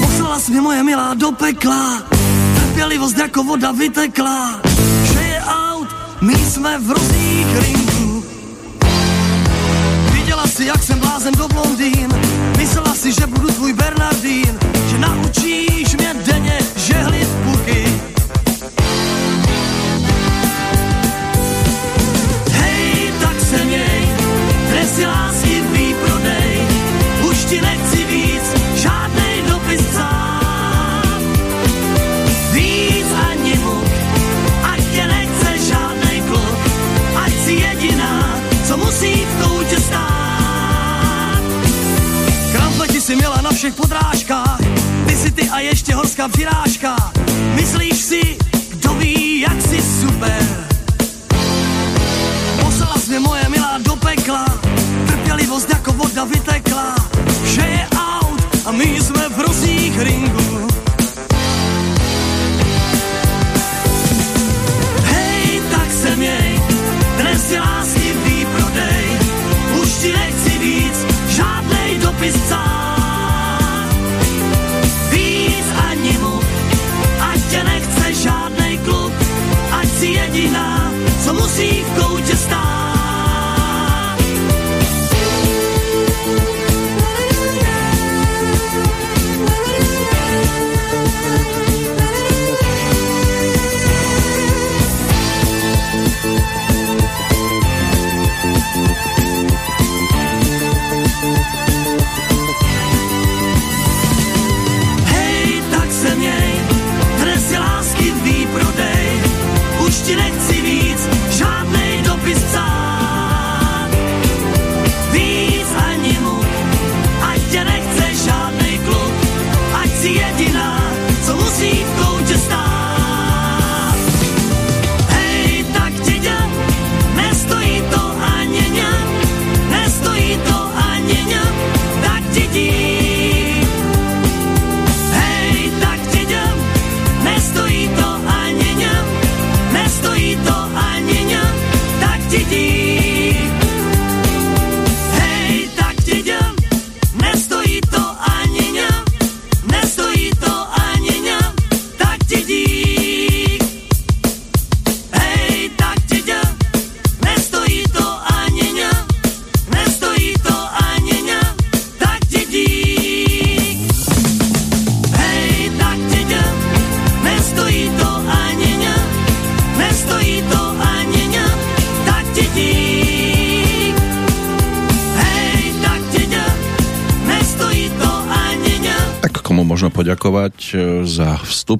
Poslala 0.02 0.40
si 0.40 0.52
moje 0.52 0.84
milá 0.84 1.14
do 1.14 1.32
pekla, 1.32 2.02
trpělivost 2.56 3.18
jako 3.18 3.44
voda 3.44 3.72
vytekla, 3.72 4.60
že 5.14 5.20
je 5.20 5.42
aut, 5.42 5.88
my 6.22 6.36
jsme 6.36 6.80
v 6.80 6.92
různých 6.92 7.48
ringů. 7.60 8.09
Si, 10.60 10.66
jak 10.66 10.84
jsem 10.84 11.00
blázen 11.00 11.34
do 11.34 11.48
blondýn, 11.48 12.08
myslela 12.58 12.96
si, 12.96 13.12
že 13.12 13.28
budu 13.28 13.48
tvůj 13.48 13.74
Bernardín, 13.74 14.60
že 14.90 14.98
naučíš 14.98 15.79
a 46.20 46.28
ještě 46.28 46.69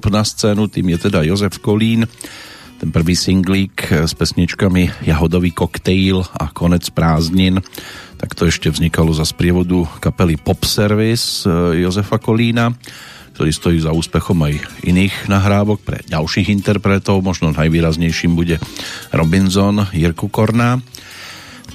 za 0.00 0.08
vstup 0.08 0.16
na 0.16 0.24
scénu, 0.24 0.72
tým 0.72 0.96
je 0.96 1.12
teda 1.12 1.20
Jozef 1.28 1.60
Kolín, 1.60 2.08
ten 2.80 2.88
prvý 2.88 3.12
singlík 3.12 3.92
s 4.08 4.16
pesničkami 4.16 5.04
Jahodový 5.04 5.52
koktejl 5.52 6.24
a 6.24 6.48
Konec 6.56 6.88
prázdnin, 6.88 7.60
tak 8.16 8.32
to 8.32 8.48
ešte 8.48 8.72
vznikalo 8.72 9.12
za 9.12 9.28
sprievodu 9.28 9.84
kapely 10.00 10.40
Pop 10.40 10.64
Service 10.64 11.44
e, 11.44 11.84
Jozefa 11.84 12.16
Kolína, 12.16 12.72
ktorý 13.36 13.52
stojí 13.52 13.78
za 13.84 13.92
úspechom 13.92 14.40
aj 14.40 14.88
iných 14.88 15.28
nahrávok 15.28 15.84
pre 15.84 16.00
ďalších 16.08 16.48
interpretov, 16.48 17.20
možno 17.20 17.52
najvýraznejším 17.52 18.32
bude 18.32 18.56
Robinson 19.12 19.84
Jirku 19.92 20.32
Korná. 20.32 20.80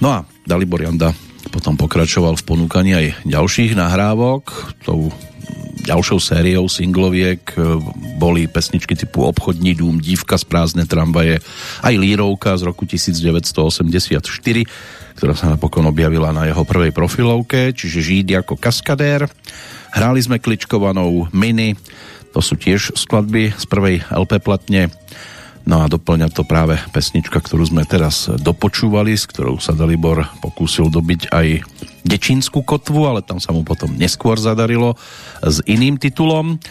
No 0.02 0.08
a 0.10 0.26
Dalibor 0.50 0.82
Janda 0.82 1.14
potom 1.54 1.78
pokračoval 1.78 2.42
v 2.42 2.48
ponúkaní 2.50 2.92
aj 2.98 3.08
ďalších 3.30 3.78
nahrávok. 3.78 4.74
Tou 4.82 5.14
ďalšou 5.86 6.18
sériou 6.18 6.66
singloviek 6.66 7.46
e, 7.54 7.78
boli 8.26 8.50
pesničky 8.50 8.98
typu 8.98 9.22
Obchodní 9.30 9.78
dům, 9.78 10.02
Dívka 10.02 10.42
z 10.42 10.50
prázdne 10.50 10.90
tramvaje, 10.90 11.38
aj 11.86 11.94
Lírovka 11.94 12.58
z 12.58 12.66
roku 12.66 12.90
1984, 12.90 14.18
ktorá 15.14 15.34
sa 15.38 15.54
napokon 15.54 15.86
objavila 15.86 16.34
na 16.34 16.50
jeho 16.50 16.66
prvej 16.66 16.90
profilovke, 16.90 17.70
čiže 17.78 18.02
Žíd 18.02 18.42
ako 18.42 18.58
kaskadér. 18.58 19.30
Hráli 19.94 20.26
sme 20.26 20.42
kličkovanou 20.42 21.30
Mini, 21.38 21.78
to 22.34 22.42
sú 22.42 22.58
tiež 22.58 22.98
skladby 22.98 23.54
z 23.54 23.66
prvej 23.70 24.02
LP 24.10 24.42
platne 24.42 24.90
No 25.66 25.82
a 25.82 25.90
doplňa 25.90 26.30
to 26.30 26.46
práve 26.46 26.78
pesnička, 26.94 27.42
ktorú 27.42 27.66
sme 27.66 27.90
teraz 27.90 28.30
dopočúvali, 28.30 29.18
s 29.18 29.26
ktorou 29.26 29.58
sa 29.58 29.74
Dalibor 29.74 30.22
pokúsil 30.38 30.94
dobiť 30.94 31.34
aj 31.34 31.48
Dečínsku 32.06 32.62
kotvu, 32.62 33.10
ale 33.10 33.26
tam 33.26 33.42
sa 33.42 33.50
mu 33.50 33.66
potom 33.66 33.90
neskôr 33.98 34.38
zadarilo 34.38 34.94
s 35.42 35.66
iným 35.66 35.98
titulom. 35.98 36.62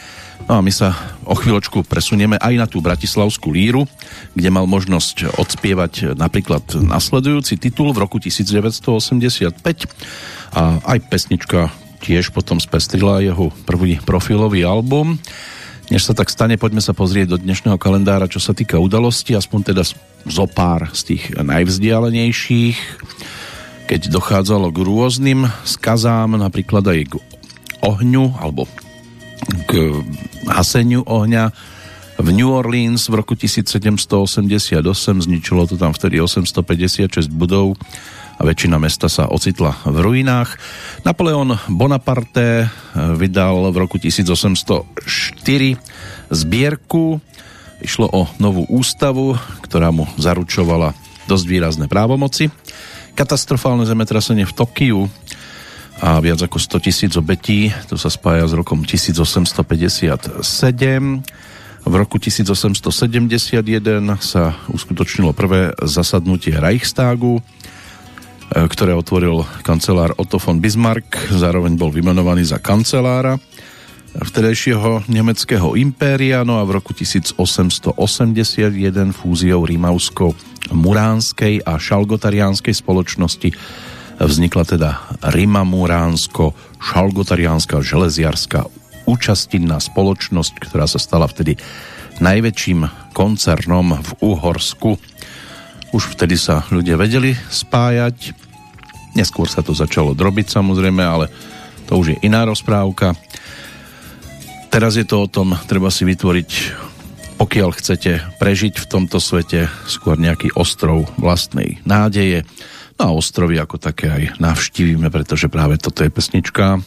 No 0.47 0.53
a 0.59 0.61
my 0.62 0.70
sa 0.70 0.94
o 1.27 1.35
chvíľočku 1.35 1.83
presunieme 1.90 2.38
aj 2.38 2.55
na 2.55 2.66
tú 2.70 2.79
Bratislavskú 2.79 3.51
líru, 3.51 3.90
kde 4.38 4.49
mal 4.55 4.70
možnosť 4.70 5.35
odspievať 5.35 6.14
napríklad 6.14 6.62
nasledujúci 6.79 7.59
titul 7.59 7.90
v 7.90 8.07
roku 8.07 8.23
1985 8.23 9.59
a 10.55 10.62
aj 10.87 10.99
pesnička 11.11 11.75
tiež 12.05 12.31
potom 12.31 12.61
spestrila 12.61 13.25
jeho 13.25 13.49
prvý 13.64 13.97
profilový 14.05 14.62
album. 14.62 15.16
Než 15.88 16.09
sa 16.09 16.16
tak 16.16 16.33
stane, 16.33 16.57
poďme 16.57 16.81
sa 16.81 16.97
pozrieť 16.97 17.37
do 17.37 17.38
dnešného 17.40 17.77
kalendára, 17.77 18.29
čo 18.29 18.40
sa 18.40 18.57
týka 18.57 18.81
udalosti, 18.81 19.37
aspoň 19.37 19.61
teda 19.73 19.83
zo 20.25 20.47
pár 20.49 20.88
z 20.97 21.12
tých 21.12 21.23
najvzdialenejších, 21.37 22.77
keď 23.85 24.09
dochádzalo 24.09 24.73
k 24.73 24.79
rôznym 24.81 25.40
skazám, 25.68 26.40
napríklad 26.40 26.85
aj 26.88 27.01
k 27.05 27.14
ohňu, 27.85 28.33
alebo 28.40 28.64
k 29.68 30.01
haseniu 30.49 31.05
ohňa. 31.05 31.53
V 32.14 32.29
New 32.31 32.49
Orleans 32.49 33.11
v 33.11 33.14
roku 33.18 33.35
1788 33.35 34.81
zničilo 35.27 35.66
to 35.66 35.75
tam 35.75 35.90
vtedy 35.92 36.23
856 36.23 37.27
budov 37.29 37.75
a 38.38 38.42
väčšina 38.42 38.79
mesta 38.79 39.11
sa 39.11 39.27
ocitla 39.31 39.75
v 39.87 39.99
ruinách. 39.99 40.57
Napoleon 41.03 41.59
Bonaparte 41.68 42.47
eh, 42.64 42.68
vydal 43.18 43.70
v 43.70 43.77
roku 43.77 43.99
1804 43.99 44.94
zbierku. 46.31 47.20
Išlo 47.85 48.07
o 48.09 48.31
novú 48.40 48.64
ústavu, 48.70 49.37
ktorá 49.61 49.92
mu 49.92 50.09
zaručovala 50.16 50.97
dosť 51.29 51.44
výrazné 51.44 51.87
právomoci. 51.90 52.49
Katastrofálne 53.14 53.87
zemetrasenie 53.87 54.42
v 54.42 54.55
Tokiu 54.55 55.07
a 56.03 56.18
viac 56.18 56.42
ako 56.42 56.59
100 56.59 56.85
tisíc 56.85 57.12
obetí, 57.14 57.70
to 57.87 57.94
sa 57.94 58.11
spája 58.11 58.50
s 58.50 58.53
rokom 58.53 58.83
1857. 58.83 60.35
V 61.85 61.94
roku 61.94 62.16
1871 62.18 63.62
sa 64.18 64.59
uskutočnilo 64.66 65.31
prvé 65.31 65.70
zasadnutie 65.87 66.59
Reichstagu 66.59 67.38
E, 68.55 68.70
ktoré 68.70 68.94
otvoril 68.94 69.42
kancelár 69.66 70.14
Otto 70.14 70.38
von 70.38 70.62
Bismarck, 70.62 71.33
zároveň 71.33 71.74
bol 71.74 71.90
vymenovaný 71.90 72.46
za 72.46 72.62
kancelára 72.62 73.35
vtedajšieho 74.14 75.03
nemeckého 75.11 75.74
impéria, 75.74 76.46
no 76.46 76.59
a 76.59 76.64
v 76.66 76.70
roku 76.79 76.94
1881 76.94 77.98
fúziou 79.11 79.66
rímavsko-muránskej 79.66 81.61
a 81.66 81.79
šalgotariánskej 81.79 82.74
spoločnosti 82.79 83.50
vznikla 84.22 84.64
teda 84.64 85.03
Rimamuránsko-šalgotariánska 85.35 87.83
železiarská 87.83 88.64
účastinná 89.05 89.81
spoločnosť, 89.83 90.55
ktorá 90.62 90.87
sa 90.87 91.03
stala 91.03 91.27
vtedy 91.27 91.59
najväčším 92.22 93.11
koncernom 93.12 93.98
v 93.98 94.11
Uhorsku 94.22 94.94
už 95.94 96.18
vtedy 96.18 96.35
sa 96.35 96.66
ľudia 96.74 96.98
vedeli 96.98 97.38
spájať. 97.38 98.35
Neskôr 99.14 99.46
sa 99.46 99.62
to 99.62 99.70
začalo 99.70 100.11
drobiť 100.11 100.50
samozrejme, 100.50 100.98
ale 100.98 101.31
to 101.87 101.94
už 101.94 102.07
je 102.11 102.16
iná 102.27 102.42
rozprávka. 102.42 103.14
Teraz 104.75 104.99
je 104.99 105.07
to 105.07 105.23
o 105.23 105.31
tom, 105.31 105.55
treba 105.71 105.87
si 105.87 106.03
vytvoriť, 106.03 106.51
pokiaľ 107.39 107.71
chcete 107.79 108.43
prežiť 108.43 108.83
v 108.83 108.89
tomto 108.91 109.23
svete, 109.23 109.71
skôr 109.87 110.19
nejaký 110.19 110.51
ostrov 110.59 111.07
vlastnej 111.15 111.79
nádeje. 111.87 112.43
No 112.99 113.03
a 113.07 113.15
ostrovy 113.15 113.63
ako 113.63 113.79
také 113.79 114.11
aj 114.11 114.23
navštívime, 114.43 115.15
pretože 115.15 115.47
práve 115.47 115.79
toto 115.79 116.03
je 116.03 116.11
pesnička, 116.11 116.83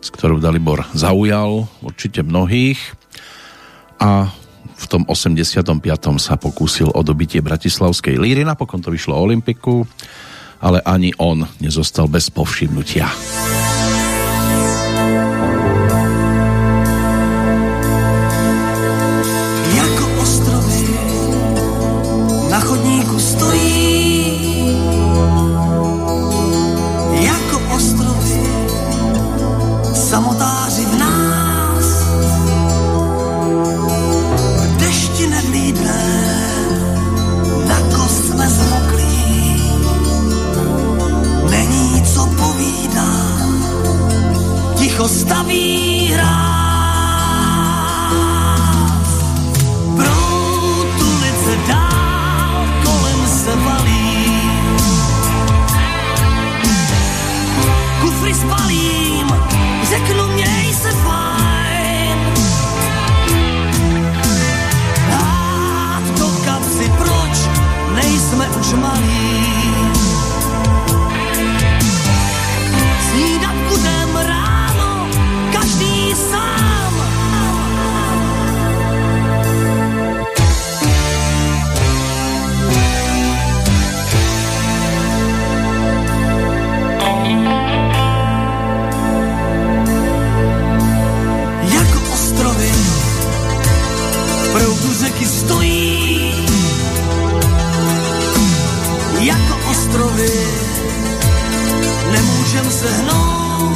s 0.00 0.08
ktorou 0.16 0.40
Dalibor 0.40 0.88
zaujal 0.96 1.68
určite 1.84 2.24
mnohých. 2.24 2.80
A 4.00 4.32
v 4.72 4.84
tom 4.88 5.04
85. 5.04 5.60
sa 6.16 6.40
pokúsil 6.40 6.88
o 6.88 7.04
dobitie 7.04 7.44
Bratislavskej 7.44 8.16
líry, 8.16 8.48
napokon 8.48 8.80
to 8.80 8.88
vyšlo 8.88 9.12
Olympiku, 9.12 9.84
ale 10.64 10.80
ani 10.88 11.12
on 11.20 11.44
nezostal 11.60 12.08
bez 12.08 12.32
povšimnutia. 12.32 13.12
stojí 23.36 24.80
jako 27.20 27.60
ostrovy 27.76 28.40
samotáři 29.94 30.84
v 30.84 30.98
nás. 30.98 31.86
V 34.58 34.76
dešti 34.76 35.26
nedlídne, 35.26 36.02
na 37.68 37.80
kost 37.96 38.24
jsme 38.28 38.48
zmoklí, 38.48 39.62
není 41.50 42.02
co 42.14 42.26
povídá, 42.26 43.12
ticho 44.74 45.08
staví 45.08 46.10
hrát. 46.12 46.45
se 102.76 102.92
hnou. 102.92 103.72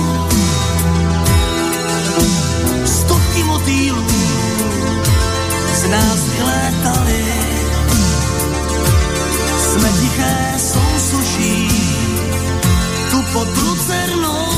Stovky 2.85 3.43
motýlů 3.43 4.07
z 5.75 5.89
nás 5.89 6.29
vylétali, 6.29 7.25
Jsme 9.59 9.89
tiché 10.01 10.55
sousuší, 10.59 11.69
tu 13.11 13.23
pod 13.33 13.49
lucernou. 13.63 14.50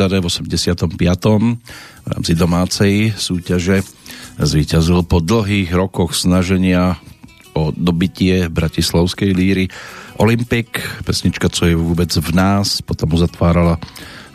Povedané, 0.00 0.24
v 0.24 0.32
85. 0.32 0.96
v 0.96 2.08
rámci 2.08 2.32
domácej 2.32 3.12
súťaže 3.20 3.84
zvíťazil 4.40 5.04
po 5.04 5.20
dlhých 5.20 5.76
rokoch 5.76 6.16
snaženia 6.16 6.96
o 7.52 7.68
dobitie 7.68 8.48
bratislavskej 8.48 9.36
líry 9.36 9.68
Olympic, 10.16 10.80
pesnička 11.04 11.52
Co 11.52 11.68
je 11.68 11.76
vôbec 11.76 12.08
v 12.08 12.30
nás, 12.32 12.80
potom 12.80 13.12
uzatvárala 13.12 13.76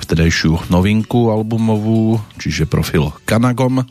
vtedajšiu 0.06 0.70
novinku 0.70 1.34
albumovú, 1.34 2.22
čiže 2.38 2.70
profil 2.70 3.10
Kanagom. 3.26 3.90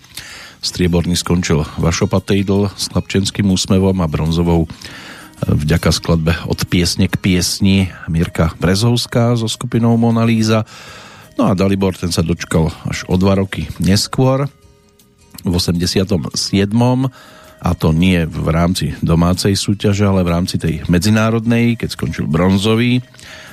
Strieborný 0.63 1.19
skončil 1.19 1.67
Vašo 1.83 2.07
Patejdl 2.07 2.71
s 2.71 2.87
chlapčenským 2.95 3.51
úsmevom 3.51 3.99
a 3.99 4.07
bronzovou 4.07 4.71
vďaka 5.43 5.91
skladbe 5.91 6.39
Od 6.47 6.61
piesne 6.71 7.11
k 7.11 7.19
piesni 7.19 7.91
Mirka 8.07 8.55
Brezovská 8.63 9.35
so 9.35 9.51
skupinou 9.51 9.99
Monalíza. 9.99 10.63
No 11.35 11.51
a 11.51 11.59
Dalibor 11.59 11.99
ten 11.99 12.15
sa 12.15 12.23
dočkal 12.23 12.71
až 12.87 13.03
o 13.11 13.19
dva 13.19 13.35
roky 13.35 13.67
neskôr 13.83 14.47
v 15.43 15.53
87. 15.53 16.15
a 17.65 17.71
to 17.75 17.89
nie 17.91 18.23
v 18.23 18.49
rámci 18.55 18.95
domácej 19.03 19.59
súťaže, 19.59 20.07
ale 20.07 20.23
v 20.23 20.31
rámci 20.31 20.57
tej 20.63 20.87
medzinárodnej, 20.87 21.75
keď 21.75 21.89
skončil 21.91 22.31
bronzový 22.31 23.03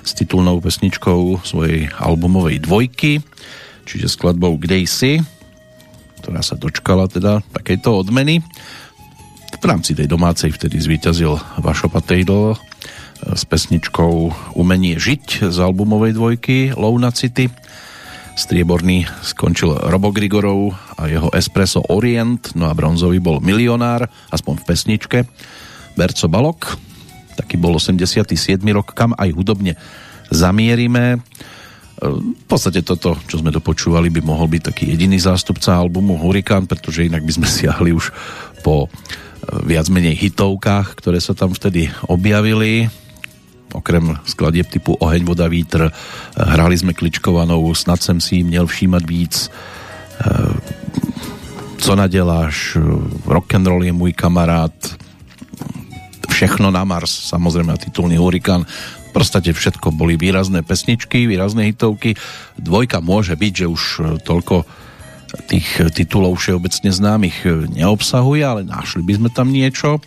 s 0.05 0.11
titulnou 0.13 0.61
pesničkou 0.61 1.41
svojej 1.41 1.89
albumovej 1.97 2.61
dvojky, 2.61 3.21
čiže 3.89 4.13
skladbou 4.13 4.61
Kde 4.61 4.85
si, 4.85 5.17
ktorá 6.21 6.45
sa 6.45 6.53
dočkala 6.53 7.09
teda 7.09 7.41
takejto 7.49 8.05
odmeny. 8.05 8.45
V 9.61 9.65
rámci 9.65 9.93
tej 9.97 10.09
domácej 10.09 10.53
vtedy 10.53 10.77
zvíťazil 10.81 11.37
Vašo 11.61 11.89
Patejdl 11.89 12.53
eh, 12.53 12.57
s 13.33 13.43
pesničkou 13.45 14.13
Umenie 14.57 15.01
žiť 15.01 15.49
z 15.49 15.57
albumovej 15.57 16.13
dvojky 16.17 16.57
Louna 16.77 17.09
City. 17.09 17.49
Strieborný 18.31 19.05
skončil 19.21 19.75
Robo 19.91 20.15
Grigorov 20.15 20.71
a 20.95 21.07
jeho 21.11 21.29
Espresso 21.35 21.83
Orient, 21.91 22.55
no 22.55 22.67
a 22.67 22.73
bronzový 22.73 23.19
bol 23.19 23.43
Milionár, 23.43 24.07
aspoň 24.31 24.61
v 24.61 24.67
pesničke. 24.67 25.19
Berco 25.99 26.27
Balok, 26.31 26.79
taký 27.35 27.59
bol 27.59 27.75
87. 27.75 28.31
rok, 28.71 28.95
kam 28.95 29.11
aj 29.19 29.29
hudobne 29.35 29.75
zamierime. 30.31 31.19
Eh, 31.19 31.21
v 32.07 32.45
podstate 32.47 32.81
toto, 32.81 33.19
čo 33.27 33.43
sme 33.43 33.51
dopočúvali, 33.51 34.07
by 34.07 34.21
mohol 34.23 34.47
byť 34.47 34.61
taký 34.71 34.83
jediný 34.95 35.19
zástupca 35.19 35.75
albumu 35.75 36.15
Hurikán, 36.15 36.65
pretože 36.65 37.05
inak 37.05 37.27
by 37.27 37.33
sme 37.35 37.47
siahli 37.59 37.91
už 37.91 38.09
po 38.63 38.87
viac 39.65 39.89
menej 39.89 40.15
hitovkách, 40.17 40.95
ktoré 40.95 41.17
sa 41.17 41.33
tam 41.33 41.51
vtedy 41.51 41.89
objavili. 42.07 42.87
Okrem 43.71 44.19
skladieb 44.27 44.67
typu 44.67 44.99
Oheň, 44.99 45.23
voda, 45.23 45.47
vítr 45.47 45.91
hrali 46.35 46.75
sme 46.77 46.93
Kličkovanou, 46.93 47.73
snad 47.73 48.03
jsem 48.03 48.21
si 48.21 48.43
měl 48.43 48.67
všímat 48.67 49.03
víc 49.07 49.51
Co 51.81 51.95
naděláš, 51.95 52.77
rock'n'roll 53.25 53.83
je 53.83 53.93
můj 53.93 54.13
kamarád, 54.13 54.73
Všechno 56.41 56.73
na 56.73 56.81
Mars, 56.81 57.29
samozrejme 57.29 57.77
titulný 57.77 58.17
Hurikán, 58.17 58.65
v 58.65 59.11
podstate 59.13 59.53
všetko 59.53 59.93
boli 59.93 60.17
výrazné 60.17 60.65
pesničky, 60.65 61.29
výrazné 61.29 61.69
hitovky. 61.69 62.17
Dvojka 62.57 62.97
môže 62.97 63.37
byť, 63.37 63.53
že 63.53 63.65
už 63.69 63.81
toľko 64.25 64.65
tých 65.45 65.85
titulov 65.93 66.41
všeobecne 66.41 66.89
známych 66.89 67.45
neobsahuje, 67.77 68.41
ale 68.41 68.61
našli 68.65 69.05
by 69.05 69.13
sme 69.21 69.29
tam 69.29 69.53
niečo. 69.53 70.01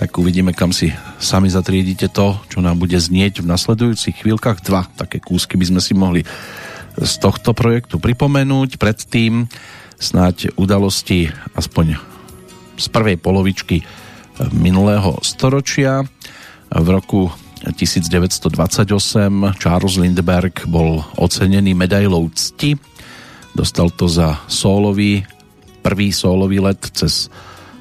Tak 0.00 0.16
uvidíme, 0.16 0.56
kam 0.56 0.72
si 0.72 0.88
sami 1.20 1.52
zatriedite 1.52 2.08
to, 2.08 2.40
čo 2.48 2.64
nám 2.64 2.80
bude 2.80 2.96
znieť 2.96 3.44
v 3.44 3.50
nasledujúcich 3.52 4.24
chvíľkach. 4.24 4.64
Dva 4.64 4.88
také 4.96 5.20
kúsky 5.20 5.60
by 5.60 5.76
sme 5.76 5.80
si 5.84 5.92
mohli 5.92 6.24
z 6.96 7.12
tohto 7.20 7.52
projektu 7.52 8.00
pripomenúť. 8.00 8.80
Predtým 8.80 9.44
snáď 10.00 10.56
udalosti 10.56 11.28
aspoň 11.52 12.00
z 12.80 12.86
prvej 12.88 13.20
polovičky 13.20 13.84
minulého 14.56 15.20
storočia. 15.20 16.00
V 16.72 16.88
roku 16.88 17.28
1928 17.68 18.88
Charles 19.60 20.00
Lindbergh 20.00 20.64
bol 20.64 21.04
ocenený 21.20 21.76
medailou 21.76 22.24
cti 22.32 22.80
Dostal 23.54 23.90
to 23.90 24.06
za 24.06 24.40
sólový, 24.46 25.26
prvý 25.82 26.14
sólový 26.14 26.62
let 26.62 26.80
cez 26.94 27.26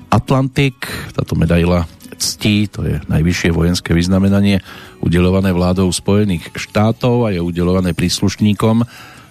Atlantik. 0.10 0.90
Táto 1.14 1.38
medaila 1.38 1.86
ctí, 2.20 2.68
to 2.68 2.84
je 2.84 2.96
najvyššie 3.08 3.50
vojenské 3.56 3.96
vyznamenanie 3.96 4.60
udelované 5.00 5.56
vládou 5.56 5.88
Spojených 5.90 6.52
štátov 6.54 7.26
a 7.26 7.34
je 7.34 7.40
udelované 7.40 7.96
príslušníkom 7.96 8.84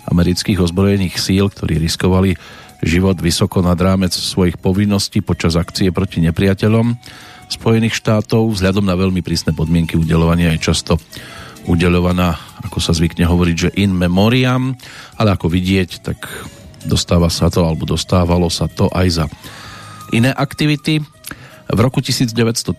amerických 0.08 0.64
ozbrojených 0.64 1.20
síl, 1.20 1.52
ktorí 1.52 1.76
riskovali 1.76 2.34
život 2.80 3.20
vysoko 3.20 3.60
nad 3.60 3.76
rámec 3.76 4.16
svojich 4.16 4.56
povinností 4.56 5.20
počas 5.20 5.58
akcie 5.58 5.92
proti 5.92 6.24
nepriateľom 6.24 6.96
Spojených 7.52 7.98
štátov. 7.98 8.54
Vzhľadom 8.54 8.86
na 8.86 8.96
veľmi 8.96 9.20
prísne 9.20 9.52
podmienky 9.52 10.00
udelovania 10.00 10.54
je 10.56 10.64
často 10.72 10.96
udeľovaná, 11.68 12.38
ako 12.64 12.78
sa 12.80 12.96
zvykne 12.96 13.28
hovoriť, 13.28 13.56
že 13.56 13.74
in 13.76 13.92
memoriam, 13.92 14.72
ale 15.20 15.36
ako 15.36 15.52
vidieť, 15.52 15.90
tak 16.00 16.24
dostáva 16.86 17.28
sa 17.28 17.52
to, 17.52 17.66
alebo 17.66 17.84
dostávalo 17.84 18.48
sa 18.48 18.70
to 18.70 18.88
aj 18.88 19.06
za 19.10 19.24
iné 20.14 20.32
aktivity. 20.32 21.02
V 21.68 21.78
roku 21.84 22.00
1933, 22.00 22.72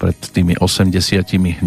pred 0.00 0.16
tými 0.32 0.56
89 0.56 1.60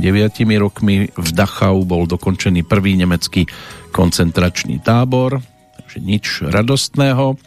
rokmi, 0.57 1.05
v 1.13 1.29
Dachau 1.37 1.85
bol 1.85 2.09
dokončený 2.09 2.65
prvý 2.65 2.97
nemecký 2.97 3.45
koncentračný 3.93 4.81
tábor, 4.81 5.37
takže 5.77 5.97
nič 6.01 6.25
radostného. 6.49 7.37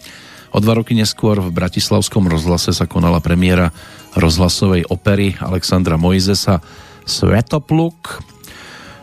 O 0.55 0.59
dva 0.63 0.79
roky 0.79 0.95
neskôr 0.95 1.43
v 1.43 1.51
Bratislavskom 1.51 2.31
rozhlase 2.31 2.71
sa 2.71 2.87
konala 2.87 3.19
premiéra 3.19 3.75
rozhlasovej 4.15 4.87
opery 4.95 5.35
Alexandra 5.43 5.99
Mojzesa 5.99 6.63
Svetopluk. 7.03 8.23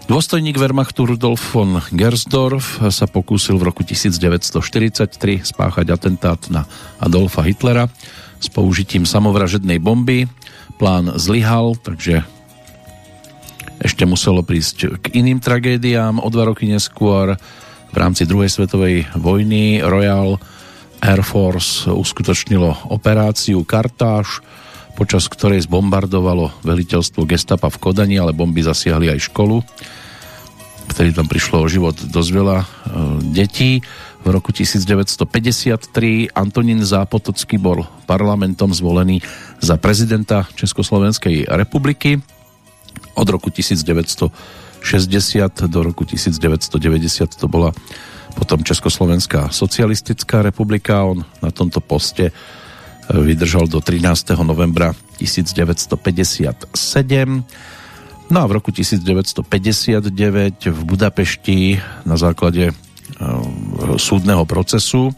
Dôstojník 0.08 0.56
Wehrmachtu 0.56 1.04
Rudolf 1.04 1.44
von 1.52 1.84
Gersdorf 1.92 2.80
sa 2.88 3.06
pokúsil 3.12 3.60
v 3.60 3.68
roku 3.68 3.84
1943 3.84 5.44
spáchať 5.52 5.88
atentát 5.92 6.40
na 6.48 6.64
Adolfa 7.04 7.44
Hitlera 7.44 7.92
s 8.44 8.52
použitím 8.52 9.08
samovražednej 9.08 9.80
bomby. 9.80 10.28
Plán 10.76 11.16
zlyhal, 11.16 11.80
takže 11.80 12.28
ešte 13.80 14.04
muselo 14.04 14.44
prísť 14.44 15.00
k 15.00 15.16
iným 15.16 15.40
tragédiám. 15.40 16.20
O 16.20 16.28
dva 16.28 16.52
roky 16.52 16.68
neskôr 16.68 17.40
v 17.94 17.96
rámci 17.96 18.28
druhej 18.28 18.52
svetovej 18.52 19.08
vojny 19.16 19.80
Royal 19.80 20.36
Air 21.00 21.24
Force 21.24 21.88
uskutočnilo 21.88 22.92
operáciu 22.92 23.64
Kartáž, 23.64 24.44
počas 25.00 25.32
ktorej 25.32 25.64
zbombardovalo 25.64 26.52
veliteľstvo 26.68 27.24
gestapa 27.24 27.72
v 27.72 27.80
Kodani, 27.80 28.20
ale 28.20 28.36
bomby 28.36 28.60
zasiahli 28.60 29.12
aj 29.12 29.32
školu, 29.32 29.64
vtedy 30.92 31.16
tam 31.16 31.28
prišlo 31.28 31.64
o 31.64 31.72
život 31.72 31.96
dosť 31.98 32.30
veľa 32.30 32.58
e, 32.60 32.68
detí. 33.34 33.82
V 34.24 34.32
roku 34.32 34.56
1953 34.56 36.32
Antonín 36.32 36.80
Zápotocký 36.80 37.60
bol 37.60 37.84
parlamentom 38.08 38.72
zvolený 38.72 39.20
za 39.60 39.76
prezidenta 39.76 40.48
Československej 40.56 41.52
republiky. 41.52 42.24
Od 43.20 43.28
roku 43.28 43.52
1960 43.52 44.32
do 45.68 45.80
roku 45.84 46.08
1990 46.08 47.36
to 47.36 47.52
bola 47.52 47.76
potom 48.34 48.64
Československá 48.64 49.52
socialistická 49.52 50.42
republika. 50.42 51.04
On 51.04 51.20
na 51.44 51.52
tomto 51.52 51.84
poste 51.84 52.32
vydržal 53.12 53.68
do 53.68 53.84
13. 53.84 54.40
novembra 54.42 54.96
1957. 55.20 57.44
No 58.32 58.40
a 58.40 58.46
v 58.48 58.52
roku 58.52 58.72
1959 58.72 60.66
v 60.72 60.80
Budapešti 60.88 61.76
na 62.08 62.16
základe 62.16 62.72
e, 62.72 62.74
súdneho 63.98 64.44
procesu 64.48 65.12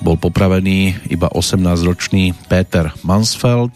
bol 0.00 0.20
popravený 0.20 1.08
iba 1.08 1.32
18-ročný 1.32 2.36
Peter 2.52 2.92
Mansfeld. 3.00 3.72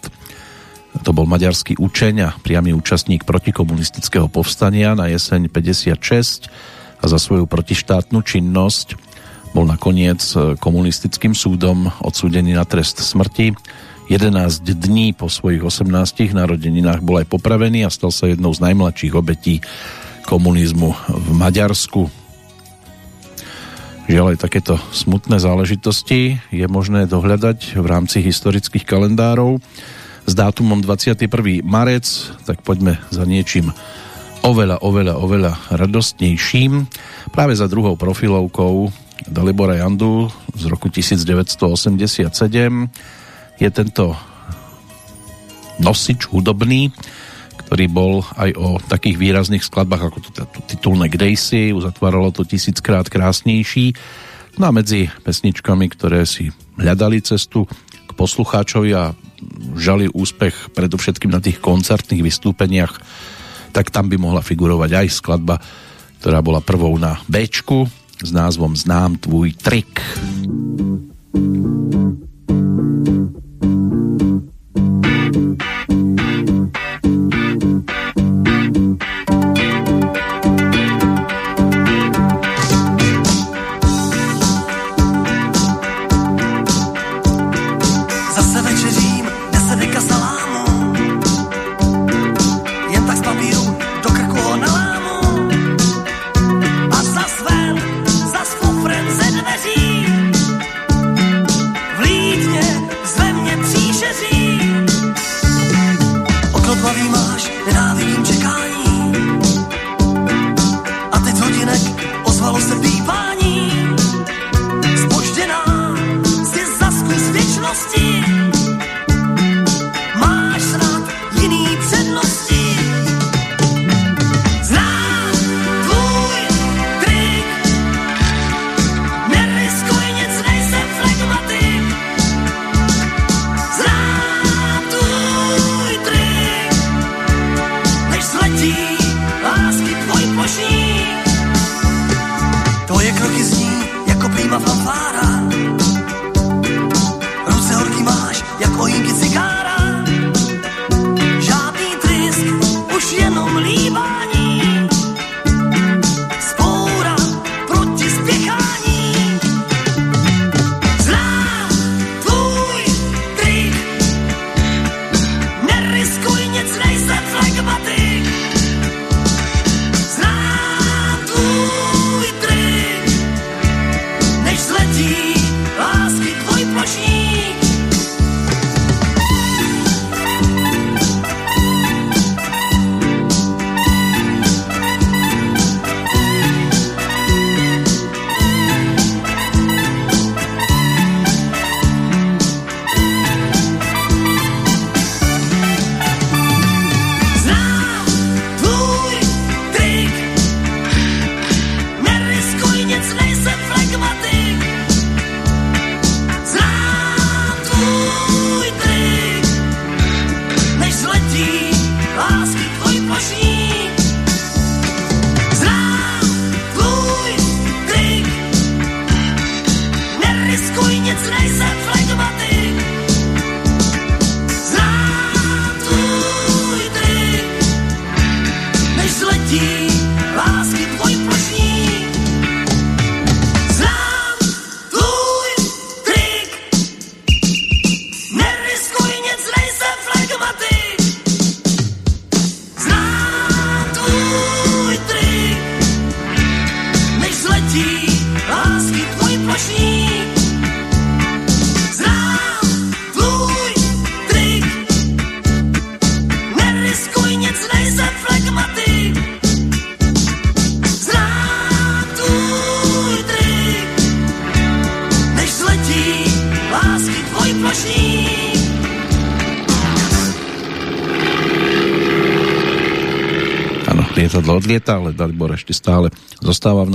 To 1.07 1.11
bol 1.15 1.25
maďarský 1.25 1.79
učeň 1.79 2.15
a 2.27 2.35
priamy 2.43 2.75
účastník 2.77 3.25
protikomunistického 3.25 4.27
povstania 4.29 4.93
na 4.99 5.09
jeseň 5.09 5.49
56 5.49 6.51
a 7.01 7.05
za 7.09 7.19
svoju 7.19 7.49
protištátnu 7.49 8.21
činnosť 8.21 8.99
bol 9.57 9.67
nakoniec 9.67 10.21
e, 10.37 10.55
komunistickým 10.61 11.35
súdom 11.35 11.91
odsúdený 12.05 12.55
na 12.55 12.69
trest 12.69 13.01
smrti. 13.01 13.57
11 14.11 14.67
dní 14.67 15.15
po 15.15 15.31
svojich 15.31 15.63
18 15.63 16.35
narodeninách 16.35 17.01
bol 17.01 17.23
aj 17.23 17.31
popravený 17.31 17.87
a 17.87 17.95
stal 17.95 18.11
sa 18.11 18.27
jednou 18.27 18.51
z 18.51 18.63
najmladších 18.63 19.15
obetí 19.15 19.63
komunizmu 20.27 20.91
v 21.07 21.29
Maďarsku. 21.35 22.20
Žiaľ 24.11 24.35
aj 24.35 24.43
takéto 24.43 24.75
smutné 24.91 25.39
záležitosti 25.39 26.43
je 26.51 26.67
možné 26.67 27.07
dohľadať 27.07 27.79
v 27.79 27.87
rámci 27.87 28.19
historických 28.19 28.83
kalendárov 28.83 29.63
s 30.27 30.33
dátumom 30.35 30.83
21. 30.83 31.31
marec, 31.63 32.11
tak 32.43 32.59
poďme 32.67 32.99
za 33.15 33.23
niečím 33.23 33.71
oveľa, 34.43 34.83
oveľa, 34.83 35.15
oveľa 35.15 35.53
radostnejším. 35.71 36.91
Práve 37.31 37.55
za 37.55 37.71
druhou 37.71 37.95
profilovkou 37.95 38.91
Dalibora 39.31 39.79
Jandu 39.79 40.27
z 40.59 40.67
roku 40.67 40.91
1987 40.91 42.35
je 43.63 43.69
tento 43.71 44.19
nosič 45.79 46.27
hudobný, 46.35 46.91
ktorý 47.61 47.87
bol 47.87 48.25
aj 48.37 48.51
o 48.57 48.81
takých 48.81 49.17
výrazných 49.21 49.65
skladbách 49.65 50.03
ako 50.11 50.19
to, 50.25 50.31
titulné 50.67 51.13
Gracie, 51.13 51.77
uzatváralo 51.77 52.33
to 52.33 52.49
tisíckrát 52.49 53.07
krásnejší. 53.07 53.93
No 54.57 54.69
a 54.69 54.75
medzi 54.75 55.13
pesničkami, 55.23 55.87
ktoré 55.93 56.25
si 56.25 56.51
hľadali 56.81 57.21
cestu 57.23 57.69
k 58.09 58.11
poslucháčovi 58.17 58.91
a 58.97 59.15
žali 59.77 60.11
úspech 60.11 60.75
predovšetkým 60.75 61.31
na 61.31 61.41
tých 61.41 61.63
koncertných 61.63 62.25
vystúpeniach, 62.25 62.99
tak 63.71 63.95
tam 63.95 64.11
by 64.11 64.17
mohla 64.19 64.43
figurovať 64.43 64.91
aj 65.05 65.07
skladba, 65.13 65.57
ktorá 66.21 66.43
bola 66.43 66.61
prvou 66.61 66.97
na 66.99 67.23
B 67.31 67.47
s 68.21 68.31
názvom 68.33 68.77
Znám 68.77 69.17
tvůj 69.17 69.57
trik. 69.57 70.01
odlieta, 71.31 72.30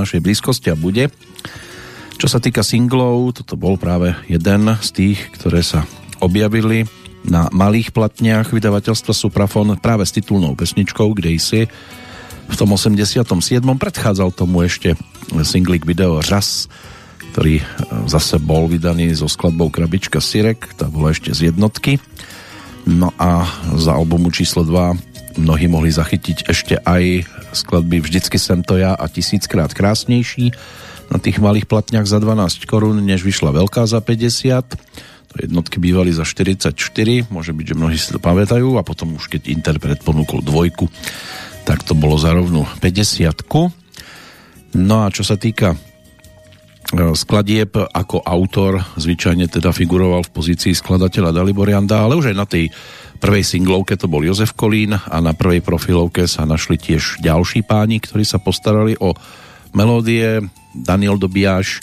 našej 0.06 0.22
blízkosti 0.22 0.70
a 0.70 0.78
bude. 0.78 1.10
Čo 2.16 2.32
sa 2.32 2.40
týka 2.40 2.64
singlov, 2.64 3.36
toto 3.36 3.60
bol 3.60 3.76
práve 3.76 4.16
jeden 4.30 4.72
z 4.80 4.90
tých, 4.94 5.20
ktoré 5.36 5.66
sa 5.66 5.84
objavili 6.24 6.88
na 7.26 7.50
malých 7.50 7.90
platniach 7.92 8.54
vydavateľstva 8.54 9.12
Suprafon 9.12 9.74
práve 9.82 10.06
s 10.06 10.14
titulnou 10.14 10.54
pesničkou 10.54 11.10
si 11.42 11.66
v 12.46 12.56
tom 12.56 12.78
87. 12.78 13.26
predchádzal 13.66 14.30
tomu 14.30 14.62
ešte 14.62 14.94
singlik 15.42 15.84
video 15.90 16.22
Raz, 16.22 16.70
ktorý 17.34 17.60
e, 17.60 17.66
zase 18.06 18.38
bol 18.38 18.70
vydaný 18.70 19.18
so 19.18 19.26
skladbou 19.26 19.74
Krabička 19.74 20.22
Sirek, 20.22 20.78
tá 20.78 20.86
bola 20.86 21.10
ešte 21.10 21.34
z 21.34 21.50
jednotky. 21.50 21.98
No 22.86 23.10
a 23.18 23.50
za 23.74 23.98
albumu 23.98 24.30
číslo 24.30 24.62
2 24.62 25.42
mnohí 25.42 25.66
mohli 25.66 25.90
zachytiť 25.90 26.46
ešte 26.46 26.78
aj 26.86 27.26
skladby 27.56 28.04
Vždycky 28.04 28.38
sem 28.38 28.62
to 28.62 28.76
ja 28.76 28.94
a 28.94 29.06
tisíckrát 29.08 29.72
krásnejší 29.72 30.52
na 31.10 31.18
tých 31.22 31.38
malých 31.38 31.70
platniach 31.70 32.06
za 32.10 32.18
12 32.18 32.66
korún, 32.66 32.98
než 33.02 33.22
vyšla 33.22 33.54
veľká 33.54 33.86
za 33.86 34.02
50. 34.02 35.32
To 35.32 35.36
jednotky 35.38 35.78
bývali 35.78 36.16
za 36.16 36.24
44, 36.24 36.74
môže 37.30 37.52
byť, 37.52 37.66
že 37.66 37.76
mnohí 37.78 37.98
si 38.00 38.10
to 38.16 38.20
pamätajú 38.24 38.80
a 38.80 38.88
potom 38.88 39.20
už 39.20 39.28
keď 39.30 39.52
interpret 39.52 40.00
ponúkol 40.02 40.42
dvojku, 40.42 40.90
tak 41.68 41.84
to 41.84 41.94
bolo 41.98 42.16
za 42.18 42.34
rovnú 42.34 42.66
50 42.80 43.28
No 44.76 44.96
a 45.04 45.08
čo 45.08 45.24
sa 45.24 45.40
týka 45.40 45.72
e, 45.72 45.78
skladieb 47.16 47.80
ako 47.80 48.24
autor 48.24 48.84
zvyčajne 49.00 49.48
teda 49.48 49.72
figuroval 49.72 50.28
v 50.28 50.34
pozícii 50.36 50.76
skladateľa 50.76 51.32
Dalibor 51.32 51.72
Janda, 51.72 52.04
ale 52.04 52.20
už 52.20 52.32
aj 52.32 52.38
na 52.38 52.48
tej 52.48 52.68
prvej 53.18 53.44
singlovke 53.44 53.96
to 53.96 54.12
bol 54.12 54.24
Jozef 54.24 54.54
Kolín 54.54 54.96
a 54.96 55.18
na 55.24 55.34
prvej 55.34 55.64
profilovke 55.64 56.28
sa 56.28 56.44
našli 56.44 56.78
tiež 56.80 57.24
ďalší 57.24 57.64
páni, 57.66 58.00
ktorí 58.00 58.24
sa 58.28 58.38
postarali 58.38 58.96
o 59.00 59.16
melódie. 59.76 60.44
Daniel 60.76 61.16
Dobiaš 61.16 61.80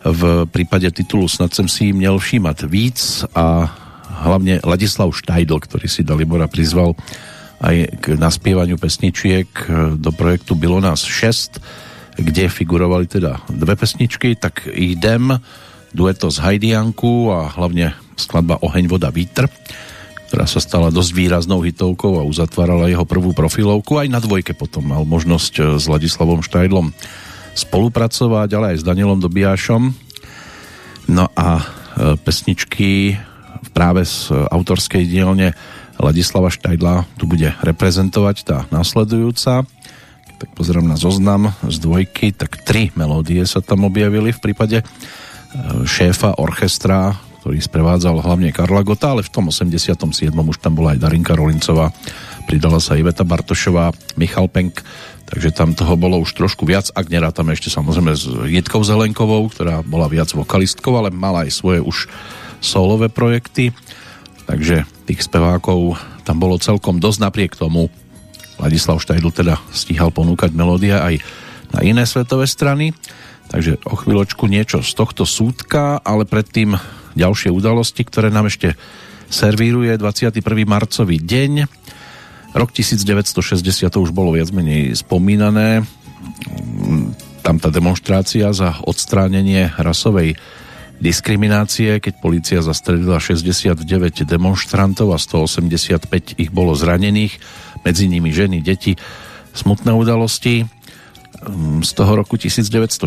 v 0.00 0.48
prípade 0.48 0.88
titulu 0.92 1.28
Snad 1.28 1.52
sem 1.52 1.68
si 1.68 1.92
měl 1.92 2.16
všímať 2.16 2.58
víc 2.68 3.24
a 3.36 3.68
hlavne 4.24 4.60
Ladislav 4.64 5.12
Štajdl, 5.12 5.60
ktorý 5.60 5.86
si 5.88 6.04
Dalibora 6.04 6.48
prizval 6.48 6.96
aj 7.60 8.00
k 8.00 8.04
naspievaniu 8.16 8.80
pesničiek 8.80 9.48
do 10.00 10.10
projektu 10.16 10.56
Bylo 10.56 10.80
nás 10.80 11.04
6, 11.04 11.60
kde 12.16 12.48
figurovali 12.48 13.04
teda 13.04 13.44
dve 13.52 13.76
pesničky, 13.76 14.36
tak 14.36 14.64
idem 14.72 15.36
dueto 15.92 16.32
z 16.32 16.40
Hajdianku 16.40 17.28
a 17.32 17.52
hlavne 17.52 17.92
skladba 18.16 18.60
Oheň, 18.64 18.88
voda, 18.88 19.12
vítr 19.12 19.48
ktorá 20.30 20.46
sa 20.46 20.62
stala 20.62 20.94
dosť 20.94 21.10
výraznou 21.10 21.58
hitovkou 21.58 22.22
a 22.22 22.22
uzatvárala 22.22 22.86
jeho 22.86 23.02
prvú 23.02 23.34
profilovku. 23.34 23.98
Aj 23.98 24.06
na 24.06 24.22
dvojke 24.22 24.54
potom 24.54 24.86
mal 24.86 25.02
možnosť 25.02 25.52
e, 25.58 25.62
s 25.74 25.90
Ladislavom 25.90 26.38
Štajdlom 26.38 26.94
spolupracovať, 27.58 28.48
ale 28.54 28.66
aj 28.70 28.76
s 28.78 28.86
Danielom 28.86 29.18
Dobiašom. 29.18 29.90
No 31.10 31.26
a 31.34 31.58
e, 31.58 31.62
pesničky 32.22 33.18
práve 33.74 34.06
z 34.06 34.30
autorskej 34.30 35.02
dielne 35.02 35.58
Ladislava 35.98 36.46
Štajdla 36.46 37.10
tu 37.18 37.26
bude 37.26 37.50
reprezentovať 37.66 38.36
tá 38.46 38.58
následujúca. 38.70 39.66
Tak 40.38 40.48
pozerám 40.54 40.86
na 40.86 40.94
zoznam 40.94 41.58
z 41.66 41.76
dvojky, 41.82 42.30
tak 42.30 42.62
tri 42.62 42.94
melódie 42.94 43.42
sa 43.50 43.58
tam 43.58 43.82
objavili 43.82 44.30
v 44.30 44.38
prípade 44.38 44.78
e, 44.78 44.84
šéfa 45.90 46.38
orchestra 46.38 47.18
ktorý 47.50 47.66
sprevádzal 47.66 48.22
hlavne 48.22 48.54
Karla 48.54 48.86
Gota, 48.86 49.10
ale 49.10 49.26
v 49.26 49.34
tom 49.34 49.50
87. 49.50 50.06
už 50.30 50.62
tam 50.62 50.78
bola 50.78 50.94
aj 50.94 51.02
Darinka 51.02 51.34
Rolincová, 51.34 51.90
pridala 52.46 52.78
sa 52.78 52.94
Iveta 52.94 53.26
Bartošová, 53.26 53.90
Michal 54.14 54.46
Penk, 54.46 54.78
takže 55.26 55.50
tam 55.50 55.74
toho 55.74 55.98
bolo 55.98 56.22
už 56.22 56.30
trošku 56.38 56.62
viac, 56.62 56.94
ak 56.94 57.10
nerátame 57.10 57.50
ešte 57.58 57.66
samozrejme 57.66 58.14
s 58.14 58.30
Jitkou 58.54 58.86
Zelenkovou, 58.86 59.50
ktorá 59.50 59.82
bola 59.82 60.06
viac 60.06 60.30
vokalistkou, 60.30 60.94
ale 60.94 61.10
mala 61.10 61.42
aj 61.42 61.50
svoje 61.50 61.82
už 61.82 62.06
solové 62.62 63.10
projekty, 63.10 63.74
takže 64.46 64.86
tých 65.10 65.26
spevákov 65.26 65.98
tam 66.22 66.38
bolo 66.38 66.54
celkom 66.54 67.02
dosť 67.02 67.18
napriek 67.18 67.58
tomu. 67.58 67.90
Ladislav 68.62 69.02
Štajdl 69.02 69.34
teda 69.34 69.58
stíhal 69.74 70.14
ponúkať 70.14 70.54
melódia 70.54 71.02
aj 71.02 71.18
na 71.74 71.82
iné 71.82 72.06
svetové 72.06 72.46
strany, 72.46 72.94
takže 73.50 73.82
o 73.90 73.98
chvíľočku 73.98 74.46
niečo 74.46 74.86
z 74.86 74.94
tohto 74.94 75.26
súdka, 75.26 75.98
ale 76.06 76.22
predtým 76.30 76.78
ďalšie 77.14 77.50
udalosti, 77.50 78.02
ktoré 78.06 78.30
nám 78.30 78.50
ešte 78.50 78.74
servíruje 79.30 79.94
21. 79.94 80.42
marcový 80.66 81.22
deň. 81.22 81.52
Rok 82.50 82.70
1960 82.74 83.86
to 83.86 83.98
už 84.02 84.10
bolo 84.10 84.34
viac 84.34 84.50
menej 84.50 84.98
spomínané. 84.98 85.86
Tam 87.40 87.56
tá 87.62 87.70
demonstrácia 87.70 88.50
za 88.50 88.82
odstránenie 88.82 89.70
rasovej 89.78 90.34
diskriminácie, 91.00 91.96
keď 91.96 92.14
policia 92.20 92.58
zastrelila 92.60 93.16
69 93.16 94.28
demonstrantov 94.28 95.16
a 95.16 95.18
185 95.18 96.36
ich 96.36 96.50
bolo 96.52 96.76
zranených, 96.76 97.40
medzi 97.86 98.04
nimi 98.04 98.28
ženy, 98.28 98.60
deti. 98.60 99.00
Smutné 99.56 99.96
udalosti. 99.96 100.68
Z 101.80 101.90
toho 101.96 102.12
roku 102.20 102.36
1960 102.36 103.00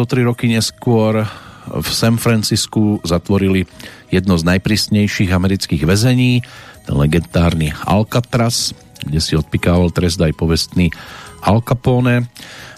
o 0.00 0.04
3 0.08 0.24
roky 0.24 0.48
neskôr 0.48 1.28
v 1.70 1.88
San 1.90 2.16
Francisku 2.16 3.02
zatvorili 3.02 3.66
jedno 4.10 4.38
z 4.38 4.46
najprísnejších 4.46 5.30
amerických 5.34 5.82
väzení, 5.82 6.46
ten 6.86 6.94
legendárny 6.94 7.74
Alcatraz, 7.82 8.70
kde 9.02 9.18
si 9.18 9.34
odpikával 9.34 9.90
trest 9.90 10.22
aj 10.22 10.32
povestný 10.38 10.94
Al 11.42 11.58
Capone. 11.60 12.30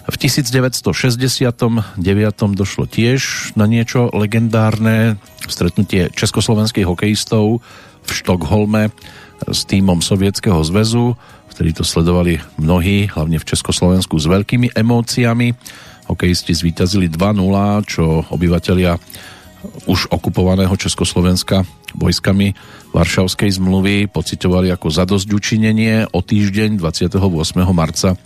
V 0.08 0.16
1969. 0.16 2.00
došlo 2.56 2.84
tiež 2.88 3.52
na 3.60 3.68
niečo 3.68 4.08
legendárne 4.16 5.20
stretnutie 5.44 6.08
československých 6.16 6.88
hokejistov 6.88 7.60
v 8.04 8.10
Štokholme 8.10 8.88
s 9.44 9.68
týmom 9.68 10.00
Sovietskeho 10.00 10.64
zväzu, 10.64 11.12
vtedy 11.52 11.76
to 11.76 11.84
sledovali 11.84 12.40
mnohí, 12.56 13.12
hlavne 13.12 13.36
v 13.36 13.48
Československu 13.52 14.16
s 14.16 14.26
veľkými 14.26 14.72
emóciami 14.72 15.52
hokejisti 16.08 16.56
zvíťazili 16.56 17.12
2-0, 17.12 17.84
čo 17.84 18.24
obyvatelia 18.32 18.96
už 19.90 20.08
okupovaného 20.08 20.72
Československa 20.78 21.66
vojskami 21.94 22.54
Varšavskej 22.94 23.58
zmluvy 23.58 24.06
pocitovali 24.08 24.72
ako 24.72 24.88
zadosť 24.88 25.28
učinenie. 25.28 26.08
O 26.14 26.24
týždeň 26.24 26.80
28. 26.80 27.20
marca 27.74 28.16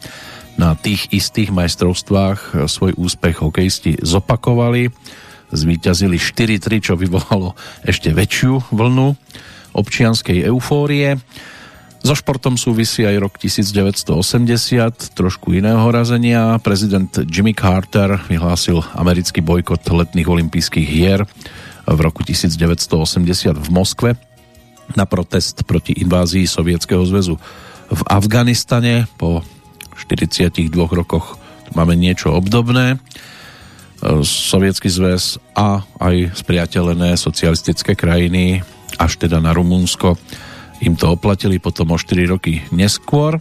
na 0.60 0.76
tých 0.76 1.08
istých 1.10 1.50
majstrovstvách 1.50 2.68
svoj 2.68 2.92
úspech 3.00 3.40
hokejisti 3.40 3.98
zopakovali. 4.04 4.92
Zvíťazili 5.52 6.16
4-3, 6.16 6.84
čo 6.84 6.94
vyvolalo 6.96 7.56
ešte 7.84 8.12
väčšiu 8.12 8.72
vlnu 8.72 9.16
občianskej 9.72 10.48
eufórie. 10.48 11.16
So 12.02 12.18
športom 12.18 12.58
súvisí 12.58 13.06
aj 13.06 13.16
rok 13.22 13.38
1980, 13.38 14.10
trošku 15.14 15.54
iného 15.54 15.86
razenia. 15.86 16.58
Prezident 16.58 17.06
Jimmy 17.30 17.54
Carter 17.54 18.18
vyhlásil 18.26 18.82
americký 18.98 19.38
bojkot 19.38 19.86
letných 19.86 20.26
olympijských 20.26 20.82
hier 20.82 21.22
v 21.86 21.98
roku 22.02 22.26
1980 22.26 23.54
v 23.54 23.68
Moskve 23.70 24.10
na 24.98 25.06
protest 25.06 25.62
proti 25.62 25.94
invázii 25.94 26.42
Sovietskeho 26.42 27.06
zväzu 27.06 27.38
v 27.86 28.02
Afganistane. 28.10 29.06
Po 29.14 29.46
42 29.94 30.74
rokoch 30.74 31.38
máme 31.70 31.94
niečo 31.94 32.34
obdobné. 32.34 32.98
Sovietský 34.26 34.90
zväz 34.90 35.38
a 35.54 35.86
aj 36.02 36.34
spriateľené 36.34 37.14
socialistické 37.14 37.94
krajiny 37.94 38.66
až 38.98 39.22
teda 39.22 39.38
na 39.38 39.54
Rumunsko 39.54 40.18
im 40.82 40.98
to 40.98 41.14
oplatili 41.14 41.62
potom 41.62 41.94
o 41.94 41.96
4 41.96 42.26
roky 42.26 42.66
neskôr, 42.74 43.38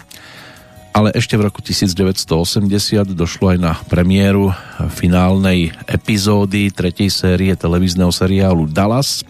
ale 0.93 1.09
ešte 1.15 1.39
v 1.39 1.49
roku 1.49 1.63
1980 1.63 3.17
došlo 3.17 3.55
aj 3.55 3.57
na 3.57 3.73
premiéru 3.89 4.53
finálnej 4.93 5.73
epizódy 5.89 6.69
tretej 6.69 7.09
série 7.09 7.55
televízneho 7.57 8.11
seriálu 8.13 8.69
Dallas. 8.69 9.23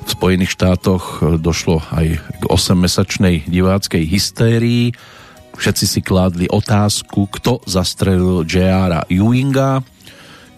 V 0.00 0.08
Spojených 0.10 0.56
štátoch 0.56 1.22
došlo 1.38 1.84
aj 1.94 2.18
k 2.18 2.42
8-mesačnej 2.48 3.46
diváckej 3.46 4.02
hystérii. 4.08 4.96
Všetci 5.54 5.84
si 5.84 6.00
kládli 6.00 6.48
otázku, 6.48 7.28
kto 7.30 7.60
zastrelil 7.68 8.42
J.R. 8.48 9.06
Ewinga, 9.12 9.84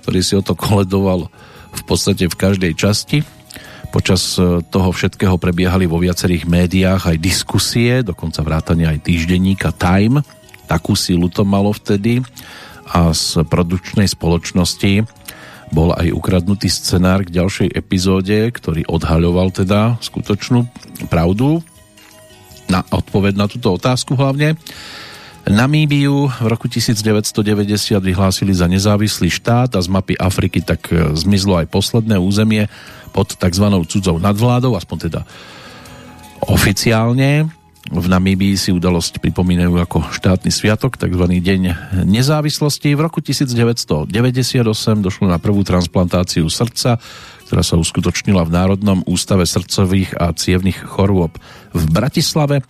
ktorý 0.07 0.21
si 0.23 0.39
o 0.39 0.43
to 0.47 0.55
koledoval 0.55 1.29
v 1.75 1.83
podstate 1.85 2.31
v 2.31 2.39
každej 2.39 2.73
časti 2.79 3.42
Počas 3.93 4.41
e, 4.41 4.65
toho 4.73 4.89
všetkého 4.89 5.37
prebiehali 5.37 5.85
vo 5.85 6.01
viacerých 6.01 6.49
médiách 6.49 7.13
aj 7.13 7.17
diskusie, 7.21 8.01
dokonca 8.01 8.41
vrátane 8.41 8.89
aj 8.89 9.05
týždenníka 9.05 9.69
Time. 9.77 10.25
Takú 10.65 10.97
sílu 10.97 11.29
to 11.29 11.45
malo 11.45 11.77
vtedy 11.77 12.25
a 12.89 13.13
z 13.13 13.45
produkčnej 13.45 14.09
spoločnosti 14.09 15.05
bol 15.73 15.93
aj 15.93 16.09
ukradnutý 16.09 16.73
scenár 16.73 17.25
k 17.29 17.37
ďalšej 17.37 17.69
epizóde, 17.73 18.49
ktorý 18.53 18.89
odhaľoval 18.89 19.53
teda 19.53 20.01
skutočnú 20.01 20.69
pravdu 21.13 21.61
na 22.73 22.85
odpoveď 22.89 23.37
na 23.37 23.47
túto 23.49 23.77
otázku 23.77 24.17
hlavne. 24.17 24.57
Namíbiu 25.43 26.31
v 26.31 26.47
roku 26.47 26.71
1990 26.71 27.99
vyhlásili 27.99 28.55
za 28.55 28.71
nezávislý 28.71 29.29
štát 29.29 29.75
a 29.75 29.81
z 29.83 29.89
mapy 29.91 30.15
Afriky 30.17 30.63
tak 30.63 30.89
e, 30.89 31.13
zmizlo 31.19 31.59
aj 31.59 31.67
posledné 31.69 32.15
územie 32.17 32.71
pod 33.13 33.37
tzv. 33.37 33.67
cudzou 33.87 34.17
nadvládou, 34.17 34.75
aspoň 34.75 34.99
teda 35.13 35.21
oficiálne. 36.49 37.53
V 37.93 38.07
Namíbii 38.09 38.57
si 38.57 38.73
udalosť 38.73 39.21
pripomínajú 39.21 39.75
ako 39.77 40.17
štátny 40.17 40.49
sviatok, 40.49 40.97
tzv. 40.97 41.25
Deň 41.29 41.63
nezávislosti. 42.09 42.97
V 42.97 43.01
roku 43.05 43.21
1998 43.21 44.09
došlo 45.03 45.27
na 45.29 45.37
prvú 45.37 45.61
transplantáciu 45.61 46.49
srdca, 46.49 46.97
ktorá 47.51 47.63
sa 47.67 47.77
uskutočnila 47.77 48.49
v 48.49 48.55
Národnom 48.55 49.05
ústave 49.05 49.45
srdcových 49.45 50.17
a 50.17 50.33
cievných 50.33 50.89
chorôb 50.89 51.37
v 51.77 51.85
Bratislave. 51.91 52.65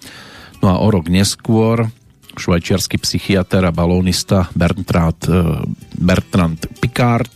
No 0.59 0.75
a 0.75 0.77
o 0.83 0.89
rok 0.91 1.07
neskôr 1.07 1.87
švajčiarsky 2.35 2.97
psychiatr 2.97 3.63
a 3.63 3.71
balónista 3.71 4.49
Bertrand, 4.57 5.23
eh, 5.29 5.63
Bertrand 6.01 6.59
Picard 6.81 7.31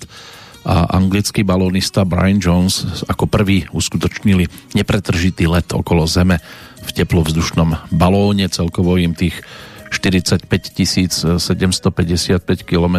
a 0.67 0.99
anglický 0.99 1.47
balónista 1.47 2.03
Brian 2.03 2.43
Jones 2.43 3.07
ako 3.07 3.31
prvý 3.31 3.71
uskutočnili 3.71 4.75
nepretržitý 4.75 5.47
let 5.47 5.71
okolo 5.71 6.11
Zeme 6.11 6.43
v 6.83 6.91
teplovzdušnom 6.91 7.95
balóne. 7.95 8.51
Celkovo 8.51 8.99
im 8.99 9.15
tých 9.15 9.39
45 9.95 11.39
755 11.39 12.67
km 12.67 12.97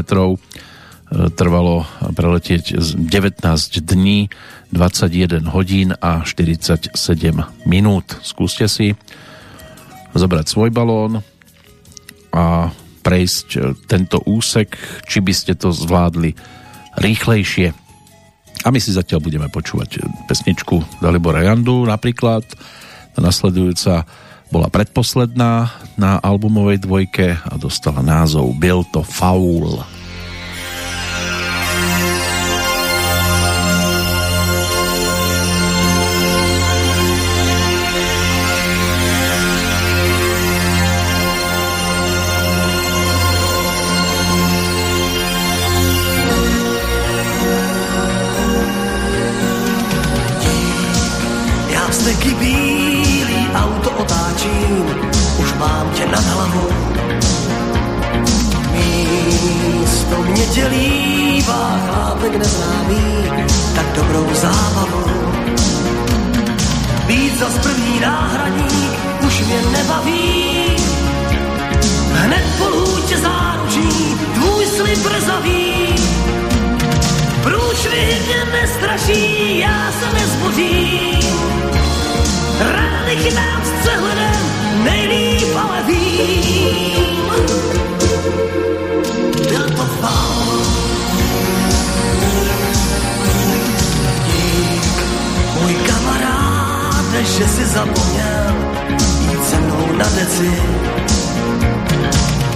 trvalo 1.35 1.87
preletieť 2.15 2.79
19 2.79 3.43
dní, 3.83 4.31
21 4.71 5.51
hodín 5.51 5.91
a 5.99 6.23
47 6.23 6.95
minút. 7.67 8.07
Skúste 8.23 8.71
si 8.71 8.95
zobrať 10.15 10.45
svoj 10.47 10.71
balón 10.71 11.19
a 12.31 12.71
prejsť 13.03 13.79
tento 13.87 14.23
úsek, 14.23 14.75
či 15.07 15.19
by 15.19 15.33
ste 15.35 15.55
to 15.55 15.71
zvládli 15.71 16.35
rýchlejšie. 16.97 17.73
A 18.65 18.67
my 18.73 18.79
si 18.81 18.91
zatiaľ 18.91 19.21
budeme 19.21 19.47
počúvať 19.47 20.01
pesničku 20.25 21.01
Dalibora 21.01 21.45
Jandu 21.45 21.85
napríklad. 21.85 22.43
Tá 23.13 23.19
nasledujúca 23.21 24.05
bola 24.49 24.67
predposledná 24.71 25.71
na 25.99 26.17
albumovej 26.23 26.83
dvojke 26.83 27.37
a 27.37 27.53
dostala 27.59 27.99
názov 27.99 28.55
Byl 28.57 28.83
to 28.89 29.03
faul. 29.03 29.96
mě 78.27 78.45
nestraší, 78.45 79.59
já 79.59 79.91
se 79.99 80.13
nezbudím. 80.13 81.19
Rány 82.59 83.15
chytám 83.15 83.61
s 83.63 83.81
přehledem, 83.81 84.41
nejlíp 84.83 85.55
ale 85.55 85.83
vím. 85.83 87.31
Byl 89.49 89.69
to 89.69 89.85
faul. 89.85 90.61
Můj 95.61 95.73
kamarád, 95.73 97.13
že 97.37 97.47
si 97.47 97.65
zapomněl 97.65 98.55
jít 99.31 99.49
se 99.49 99.59
mnou 99.59 99.97
na 99.97 100.05
deci. 100.15 100.61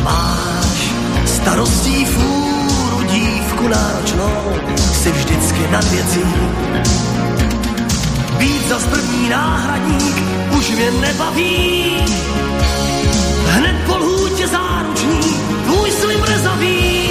Máš 0.03 0.93
starostí 1.26 2.05
fůru 2.05 3.03
dívku 3.03 3.67
náročnou, 3.67 4.53
si 5.02 5.12
vždycky 5.12 5.68
nad 5.72 5.91
věcí. 5.91 6.24
Být 8.38 8.70
zas 8.70 8.84
první 8.86 9.30
náhradník 9.30 10.16
už 10.58 10.70
mě 10.70 10.91
nebaví. 10.91 11.95
Hned 13.47 13.76
po 13.86 13.97
lhůtě 13.97 14.47
záruční 14.47 15.36
tvůj 15.66 15.91
slim 15.91 16.24
rezaví. 16.24 17.02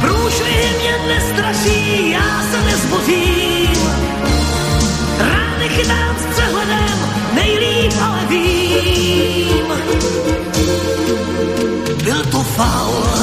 Průšvihy 0.00 0.68
mě 0.78 1.14
nestraší, 1.14 2.10
já 2.10 2.42
se 2.50 2.64
nezbořím. 2.64 3.78
Rány 5.18 5.68
chytám 5.68 6.16
s 6.18 6.34
přehledem, 6.34 6.98
nejlíp 7.34 7.92
ale 8.02 8.26
vím. 8.28 9.66
Byl 12.04 12.24
to 12.24 12.42
faul, 12.42 13.13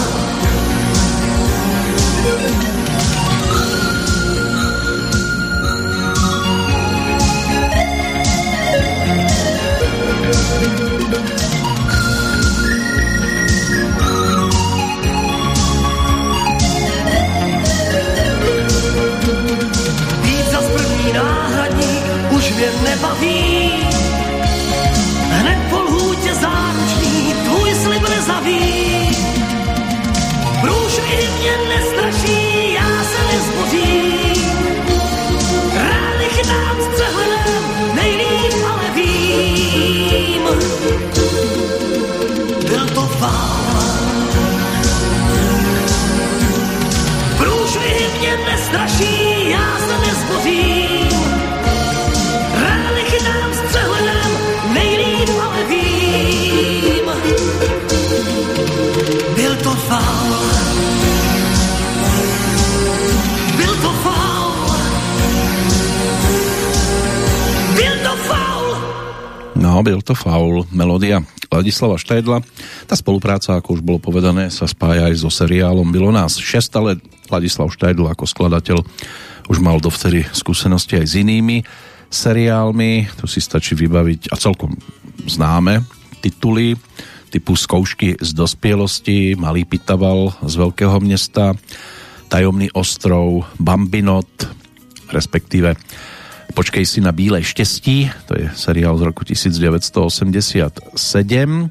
nebaví. 22.84 23.72
Hned 25.30 25.70
po 25.70 25.78
lhůtě 25.78 26.34
záruční 26.34 27.34
tvůj 27.46 27.76
slib 27.76 28.10
nezaví. 28.10 28.62
Průž 30.62 30.94
mě 31.40 31.58
nestraší, 31.76 32.74
já 32.74 33.04
se 33.04 33.34
nezbořím. 33.34 34.52
Rány 35.74 36.30
nám 36.48 36.78
s 36.82 36.88
přehledem, 36.96 37.64
nejlíp 37.96 38.54
ale 38.72 38.92
vím. 38.96 40.44
Byl 42.68 42.86
to 42.86 43.12
pán. 43.20 44.30
Průž 47.38 47.78
mě 48.20 48.38
nestraší, 48.52 49.50
já 49.50 49.78
se 49.80 50.08
nezbořím. 50.08 50.81
Ladislava 71.52 71.98
Štajdla. 72.00 72.40
Tá 72.88 72.96
spolupráca, 72.96 73.58
ako 73.58 73.76
už 73.76 73.82
bolo 73.82 74.00
povedané, 74.00 74.48
sa 74.54 74.70
spája 74.70 75.12
aj 75.12 75.20
so 75.20 75.30
seriálom 75.34 75.90
Bylo 75.90 76.14
nás 76.14 76.40
6, 76.40 76.80
ale 76.80 77.02
Ladislav 77.28 77.74
Štajdl 77.74 78.08
ako 78.08 78.24
skladateľ 78.24 78.78
už 79.50 79.58
mal 79.60 79.82
dovtedy 79.84 80.24
skúsenosti 80.32 80.96
aj 81.02 81.06
s 81.12 81.14
inými 81.20 81.66
seriálmi. 82.12 83.12
Tu 83.20 83.26
si 83.28 83.40
stačí 83.44 83.76
vybaviť 83.76 84.32
a 84.32 84.36
celkom 84.40 84.76
známe 85.28 85.84
tituly 86.22 86.78
typu 87.32 87.56
Skoušky 87.56 88.20
z 88.20 88.36
dospielosti, 88.36 89.40
Malý 89.40 89.64
Pitaval 89.64 90.36
z 90.44 90.54
Veľkého 90.60 91.00
mesta, 91.00 91.56
Tajomný 92.28 92.68
ostrov, 92.76 93.48
Bambinot, 93.56 94.28
respektíve 95.12 95.76
Počkej 96.52 96.84
si 96.84 97.00
na 97.00 97.16
Bílej 97.16 97.48
štestí, 97.48 98.12
to 98.28 98.36
je 98.36 98.52
seriál 98.52 99.00
z 99.00 99.08
roku 99.08 99.24
1987, 99.24 100.92
e, 100.92 101.68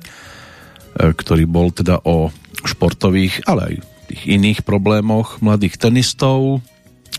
ktorý 0.97 1.45
bol 1.45 1.69
teda 1.69 2.01
o 2.09 2.33
športových, 2.65 3.45
ale 3.45 3.61
aj 3.61 3.75
tých 4.09 4.23
iných 4.41 4.61
problémoch 4.65 5.45
mladých 5.45 5.77
tenistov. 5.77 6.65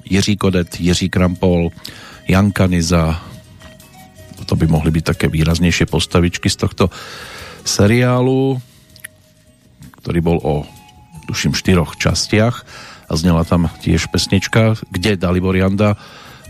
Jiří 0.09 0.41
Kodet, 0.41 0.74
Jiří 0.82 1.14
Krampol, 1.14 1.70
Jan 2.26 2.49
Kaniza, 2.49 3.22
to 4.49 4.57
by 4.57 4.66
mohli 4.66 4.89
byť 4.89 5.03
také 5.14 5.26
výraznejšie 5.30 5.86
postavičky 5.86 6.49
z 6.49 6.66
tohto 6.66 6.89
seriálu, 7.62 8.57
ktorý 10.01 10.20
bol 10.20 10.38
o, 10.41 10.66
tuším, 11.30 11.53
štyroch 11.53 11.93
častiach 11.95 12.66
a 13.05 13.14
znela 13.14 13.45
tam 13.45 13.70
tiež 13.86 14.09
pesnička, 14.09 14.82
kde 14.89 15.16
Dalibor 15.16 15.53
Janda 15.53 15.95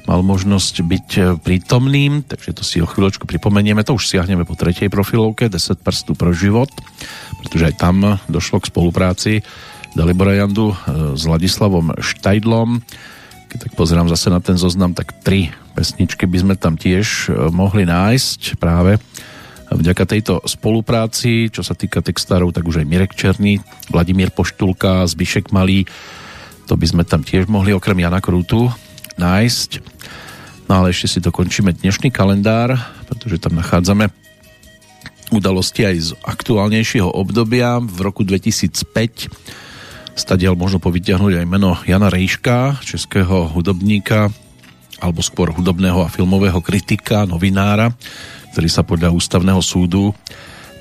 mal 0.10 0.26
možnosť 0.26 0.76
byť 0.82 1.08
e, 1.18 1.22
prítomným, 1.38 2.26
takže 2.26 2.58
to 2.58 2.64
si 2.66 2.82
o 2.82 2.89
chvíľočku 2.89 3.30
pripomenieme. 3.30 3.86
To 3.86 3.97
už 3.97 4.10
siahneme 4.10 4.47
po 4.47 4.58
tretej 4.58 4.89
profilovke 4.89 5.49
10 5.49 5.82
prstú 5.82 6.18
pro 6.18 6.34
život, 6.34 6.70
pretože 7.43 7.74
aj 7.74 7.76
tam 7.78 8.18
došlo 8.26 8.62
k 8.62 8.70
spolupráci 8.70 9.32
Dalibora 9.93 10.34
Jandu 10.38 10.72
e, 10.72 10.76
s 11.14 11.24
Ladislavom 11.28 11.93
Štajdlom. 11.99 12.82
Keď 13.52 13.58
tak 13.68 13.74
pozerám 13.76 14.08
zase 14.08 14.32
na 14.32 14.39
ten 14.39 14.56
zoznam, 14.56 14.95
tak 14.95 15.12
tri 15.22 15.52
pesničky 15.76 16.24
by 16.24 16.38
sme 16.39 16.56
tam 16.58 16.80
tiež 16.80 17.30
e, 17.30 17.52
mohli 17.52 17.86
nájsť 17.86 18.58
práve 18.58 18.97
vďaka 19.72 20.04
tejto 20.04 20.34
spolupráci, 20.43 21.47
čo 21.47 21.64
sa 21.64 21.72
týka 21.72 22.04
textárov, 22.04 22.52
tak 22.52 22.68
už 22.68 22.84
aj 22.84 22.89
Mirek 22.91 23.16
Černý, 23.16 23.64
Vladimír 23.88 24.28
Poštulka, 24.36 25.08
Zbyšek 25.08 25.56
Malý, 25.56 25.88
to 26.68 26.76
by 26.76 26.88
sme 26.88 27.04
tam 27.08 27.24
tiež 27.24 27.47
mohli 27.47 27.72
okrem 27.72 27.99
Jana 28.04 28.20
Krútu 28.20 28.68
nájsť. 29.22 29.69
No 30.65 30.82
ale 30.82 30.89
ešte 30.89 31.17
si 31.17 31.19
dokončíme 31.22 31.78
dnešný 31.78 32.09
kalendár, 32.09 32.74
pretože 33.05 33.38
tam 33.38 33.53
nachádzame 33.53 34.09
udalosti 35.30 35.86
aj 35.86 35.95
z 36.01 36.09
aktuálnejšieho 36.26 37.07
obdobia. 37.07 37.78
V 37.78 37.99
roku 38.01 38.26
2005 38.26 39.61
Stadiaľ 40.11 40.59
možno 40.59 40.84
povytiahnuť 40.84 41.39
aj 41.39 41.45
meno 41.47 41.80
Jana 41.88 42.11
Rejška, 42.11 42.84
českého 42.84 43.47
hudobníka, 43.47 44.28
alebo 44.99 45.24
skôr 45.24 45.55
hudobného 45.55 46.03
a 46.03 46.11
filmového 46.11 46.59
kritika, 46.59 47.24
novinára, 47.24 47.95
ktorý 48.51 48.67
sa 48.67 48.84
podľa 48.84 49.15
ústavného 49.15 49.63
súdu 49.63 50.11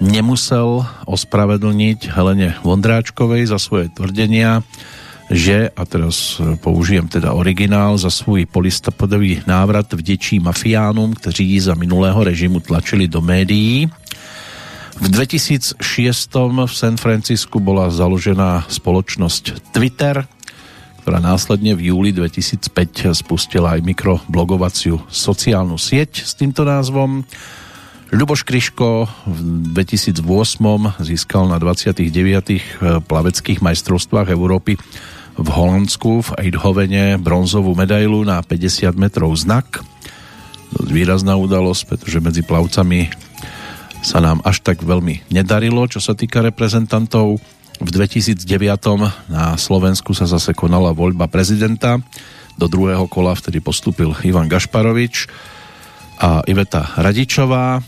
nemusel 0.03 0.83
ospravedlniť 1.07 2.11
Helene 2.11 2.59
Vondráčkovej 2.67 3.49
za 3.49 3.61
svoje 3.63 3.93
tvrdenia, 3.95 4.67
že, 5.31 5.71
a 5.71 5.83
teraz 5.87 6.43
použijem 6.59 7.07
teda 7.07 7.33
originál, 7.33 7.95
za 7.99 8.11
svůj 8.11 8.47
polistopadový 8.51 9.47
návrat 9.47 9.93
vděčí 9.93 10.43
mafiánům, 10.43 11.15
kteří 11.15 11.61
za 11.61 11.75
minulého 11.75 12.25
režimu 12.25 12.61
tlačili 12.61 13.09
do 13.09 13.23
médií. 13.23 13.87
V 15.01 15.09
2006 15.09 15.81
v 16.67 16.73
San 16.75 16.97
Francisku 16.99 17.63
bola 17.63 17.89
založená 17.89 18.69
spoločnosť 18.69 19.73
Twitter, 19.73 20.27
ktorá 21.01 21.23
následne 21.25 21.73
v 21.73 21.89
júli 21.95 22.13
2005 22.13 23.17
spustila 23.17 23.79
aj 23.79 23.87
mikroblogovaciu 23.87 25.01
sociálnu 25.09 25.81
sieť 25.81 26.21
s 26.21 26.37
týmto 26.37 26.69
názvom. 26.69 27.25
Ľuboš 28.11 28.43
Kryško 28.43 29.07
v 29.25 29.39
2008 29.73 30.21
získal 31.01 31.49
na 31.49 31.57
29. 31.57 32.11
plaveckých 33.07 33.63
majstrovstvách 33.63 34.29
Európy 34.35 34.77
v 35.37 35.49
Holandsku 35.49 36.23
v 36.23 36.31
Eidhovene 36.47 37.21
bronzovú 37.21 37.77
medailu 37.77 38.25
na 38.27 38.43
50 38.43 38.97
metrov 38.97 39.35
znak. 39.37 39.83
Dosť 40.71 40.91
výrazná 40.91 41.35
udalosť, 41.35 41.83
pretože 41.91 42.23
medzi 42.23 42.43
plavcami 42.47 43.11
sa 44.01 44.23
nám 44.23 44.41
až 44.47 44.65
tak 44.65 44.81
veľmi 44.81 45.29
nedarilo, 45.29 45.85
čo 45.91 46.01
sa 46.01 46.17
týka 46.17 46.41
reprezentantov. 46.41 47.43
V 47.81 47.89
2009 47.89 48.45
na 49.33 49.57
Slovensku 49.57 50.13
sa 50.13 50.29
zase 50.29 50.53
konala 50.53 50.93
voľba 50.93 51.29
prezidenta. 51.29 51.97
Do 52.61 52.69
druhého 52.69 53.09
kola 53.09 53.33
vtedy 53.33 53.65
postúpil 53.65 54.13
Ivan 54.25 54.49
Gašparovič 54.49 55.29
a 56.21 56.45
Iveta 56.45 56.93
Radičová. 57.01 57.81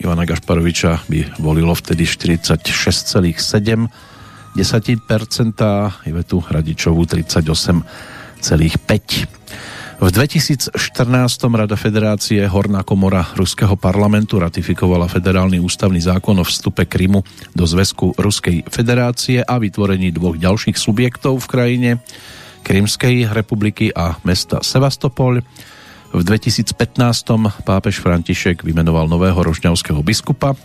Ivana 0.00 0.24
Gašparoviča 0.24 1.08
by 1.08 1.40
volilo 1.40 1.76
vtedy 1.76 2.04
46,7 2.04 3.88
10%, 4.56 6.06
Ivetu 6.06 6.40
Hradičovú 6.42 7.06
38,5%. 7.06 9.40
V 10.00 10.08
2014 10.08 10.72
Rada 11.52 11.76
Federácie 11.76 12.40
Horná 12.48 12.80
komora 12.80 13.20
Ruského 13.36 13.76
parlamentu 13.76 14.40
ratifikovala 14.40 15.12
federálny 15.12 15.60
ústavný 15.60 16.00
zákon 16.00 16.40
o 16.40 16.44
vstupe 16.44 16.88
Krymu 16.88 17.20
do 17.52 17.68
zväzku 17.68 18.16
Ruskej 18.16 18.64
federácie 18.72 19.44
a 19.44 19.60
vytvorení 19.60 20.08
dvoch 20.08 20.40
ďalších 20.40 20.80
subjektov 20.80 21.44
v 21.44 21.50
krajine 21.52 21.90
Krymskej 22.64 23.28
republiky 23.28 23.92
a 23.92 24.16
mesta 24.24 24.64
Sevastopol. 24.64 25.44
V 26.16 26.20
2015 26.24 26.80
pápež 27.68 28.00
František 28.00 28.64
vymenoval 28.64 29.04
nového 29.04 29.36
rožňavského 29.36 30.00
biskupa. 30.00 30.56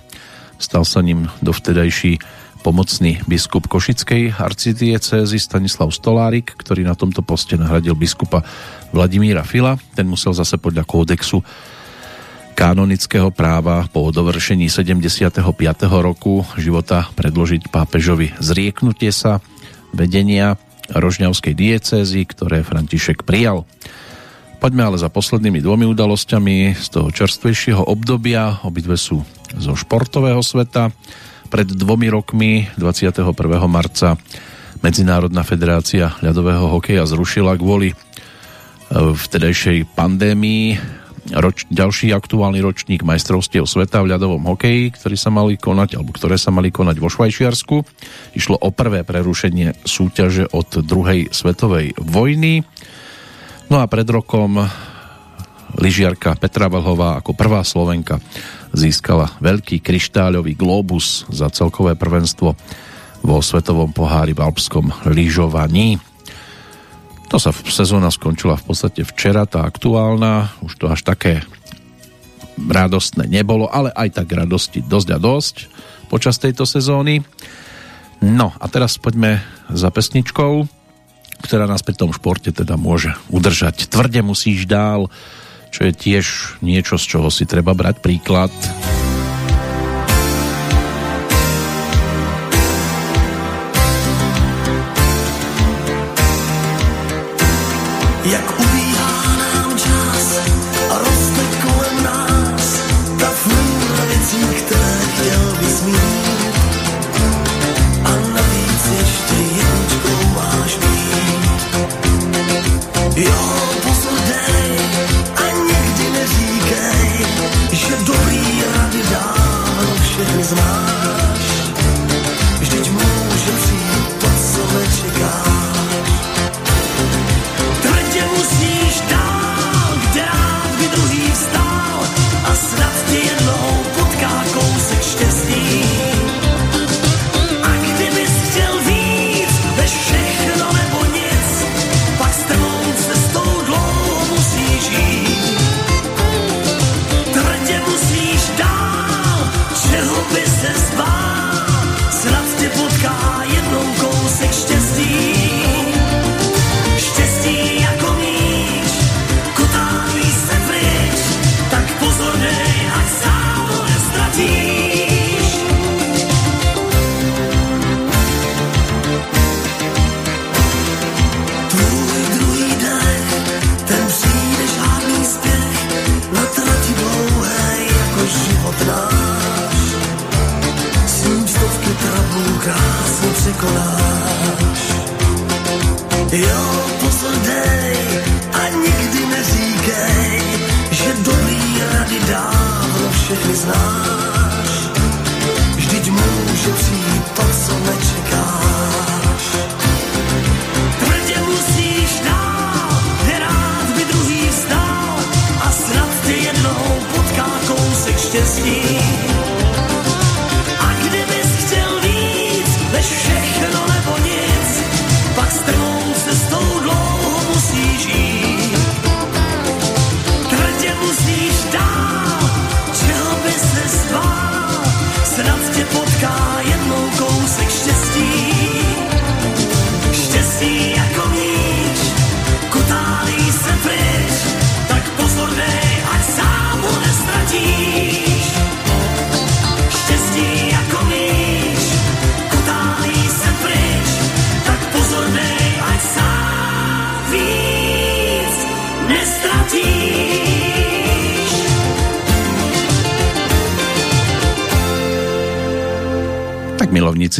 Stal 0.56 0.88
sa 0.88 1.04
ním 1.04 1.28
dovtedajší 1.44 2.24
pomocný 2.66 3.22
biskup 3.30 3.70
Košickej 3.70 4.42
arcidiecézy 4.42 5.38
Stanislav 5.38 5.94
Stolárik, 5.94 6.50
ktorý 6.58 6.82
na 6.82 6.98
tomto 6.98 7.22
poste 7.22 7.62
nahradil 7.62 7.94
biskupa 7.94 8.42
Vladimíra 8.90 9.46
Fila. 9.46 9.78
Ten 9.94 10.10
musel 10.10 10.34
zase 10.34 10.58
podľa 10.58 10.82
kódexu 10.82 11.46
kanonického 12.58 13.30
práva 13.30 13.86
po 13.86 14.10
dovršení 14.10 14.66
75. 14.66 15.46
roku 15.94 16.42
života 16.58 17.06
predložiť 17.14 17.70
pápežovi 17.70 18.34
zrieknutie 18.42 19.14
sa 19.14 19.46
vedenia 19.94 20.58
rožňavskej 20.90 21.54
diecézy, 21.54 22.26
ktoré 22.26 22.66
František 22.66 23.30
prijal. 23.30 23.70
Poďme 24.58 24.90
ale 24.90 24.98
za 24.98 25.14
poslednými 25.14 25.62
dvomi 25.62 25.86
udalosťami 25.86 26.74
z 26.82 26.88
toho 26.90 27.14
čerstvejšieho 27.14 27.86
obdobia. 27.86 28.58
Obidve 28.66 28.98
sú 28.98 29.22
zo 29.54 29.78
športového 29.78 30.42
sveta. 30.42 30.90
Pred 31.46 31.78
dvomi 31.78 32.08
rokmi, 32.10 32.52
21. 32.76 33.22
marca, 33.70 34.18
Medzinárodná 34.84 35.42
federácia 35.42 36.14
ľadového 36.22 36.70
hokeja 36.70 37.08
zrušila 37.10 37.58
kvôli 37.58 37.90
e, 37.92 37.96
vtedajšej 38.92 39.98
pandémii 39.98 40.78
roč, 41.34 41.66
ďalší 41.74 42.14
aktuálny 42.14 42.62
ročník 42.62 43.02
majstrovstiev 43.02 43.66
sveta 43.66 44.06
v 44.06 44.14
ľadovom 44.14 44.46
hokeji, 44.46 44.94
ktorý 44.94 45.18
sa 45.18 45.34
mali 45.34 45.58
konať, 45.58 45.98
alebo 45.98 46.14
ktoré 46.14 46.38
sa 46.38 46.54
mali 46.54 46.70
konať 46.70 47.02
vo 47.02 47.10
Švajčiarsku. 47.10 47.76
Išlo 48.38 48.62
o 48.62 48.70
prvé 48.70 49.02
prerušenie 49.02 49.82
súťaže 49.82 50.46
od 50.54 50.70
druhej 50.86 51.34
svetovej 51.34 51.98
vojny. 51.98 52.62
No 53.74 53.82
a 53.82 53.90
pred 53.90 54.06
rokom 54.06 54.62
lyžiarka 55.76 56.36
Petra 56.40 56.72
Vlhová 56.72 57.20
ako 57.20 57.36
prvá 57.36 57.62
Slovenka 57.64 58.20
získala 58.76 59.32
veľký 59.40 59.80
kryštáľový 59.80 60.56
globus 60.56 61.24
za 61.32 61.48
celkové 61.52 61.96
prvenstvo 61.96 62.56
vo 63.26 63.38
Svetovom 63.42 63.92
pohári 63.96 64.36
v 64.36 64.44
alpskom 64.44 64.92
lyžovaní. 65.10 65.98
To 67.34 67.42
sa 67.42 67.50
sezóna 67.52 68.14
skončila 68.14 68.54
v 68.56 68.66
podstate 68.70 69.02
včera, 69.02 69.50
tá 69.50 69.66
aktuálna, 69.66 70.62
už 70.62 70.78
to 70.78 70.86
až 70.88 71.02
také 71.02 71.42
radostné 72.56 73.28
nebolo, 73.28 73.68
ale 73.68 73.92
aj 73.92 74.22
tak 74.22 74.32
radosti 74.32 74.80
dosť 74.80 75.10
a 75.12 75.20
dosť 75.20 75.56
počas 76.08 76.38
tejto 76.40 76.64
sezóny. 76.64 77.26
No 78.24 78.54
a 78.56 78.66
teraz 78.72 78.96
poďme 78.96 79.44
za 79.68 79.92
pesničkou, 79.92 80.64
ktorá 81.44 81.68
nás 81.68 81.84
pri 81.84 81.98
tom 81.98 82.16
športe 82.16 82.54
teda 82.54 82.80
môže 82.80 83.12
udržať. 83.28 83.92
Tvrde 83.92 84.24
musíš 84.24 84.70
dál, 84.70 85.12
čo 85.76 85.84
je 85.84 85.92
tiež 85.92 86.26
niečo, 86.64 86.96
z 86.96 87.04
čoho 87.04 87.28
si 87.28 87.44
treba 87.44 87.76
brať 87.76 88.00
príklad. 88.00 88.56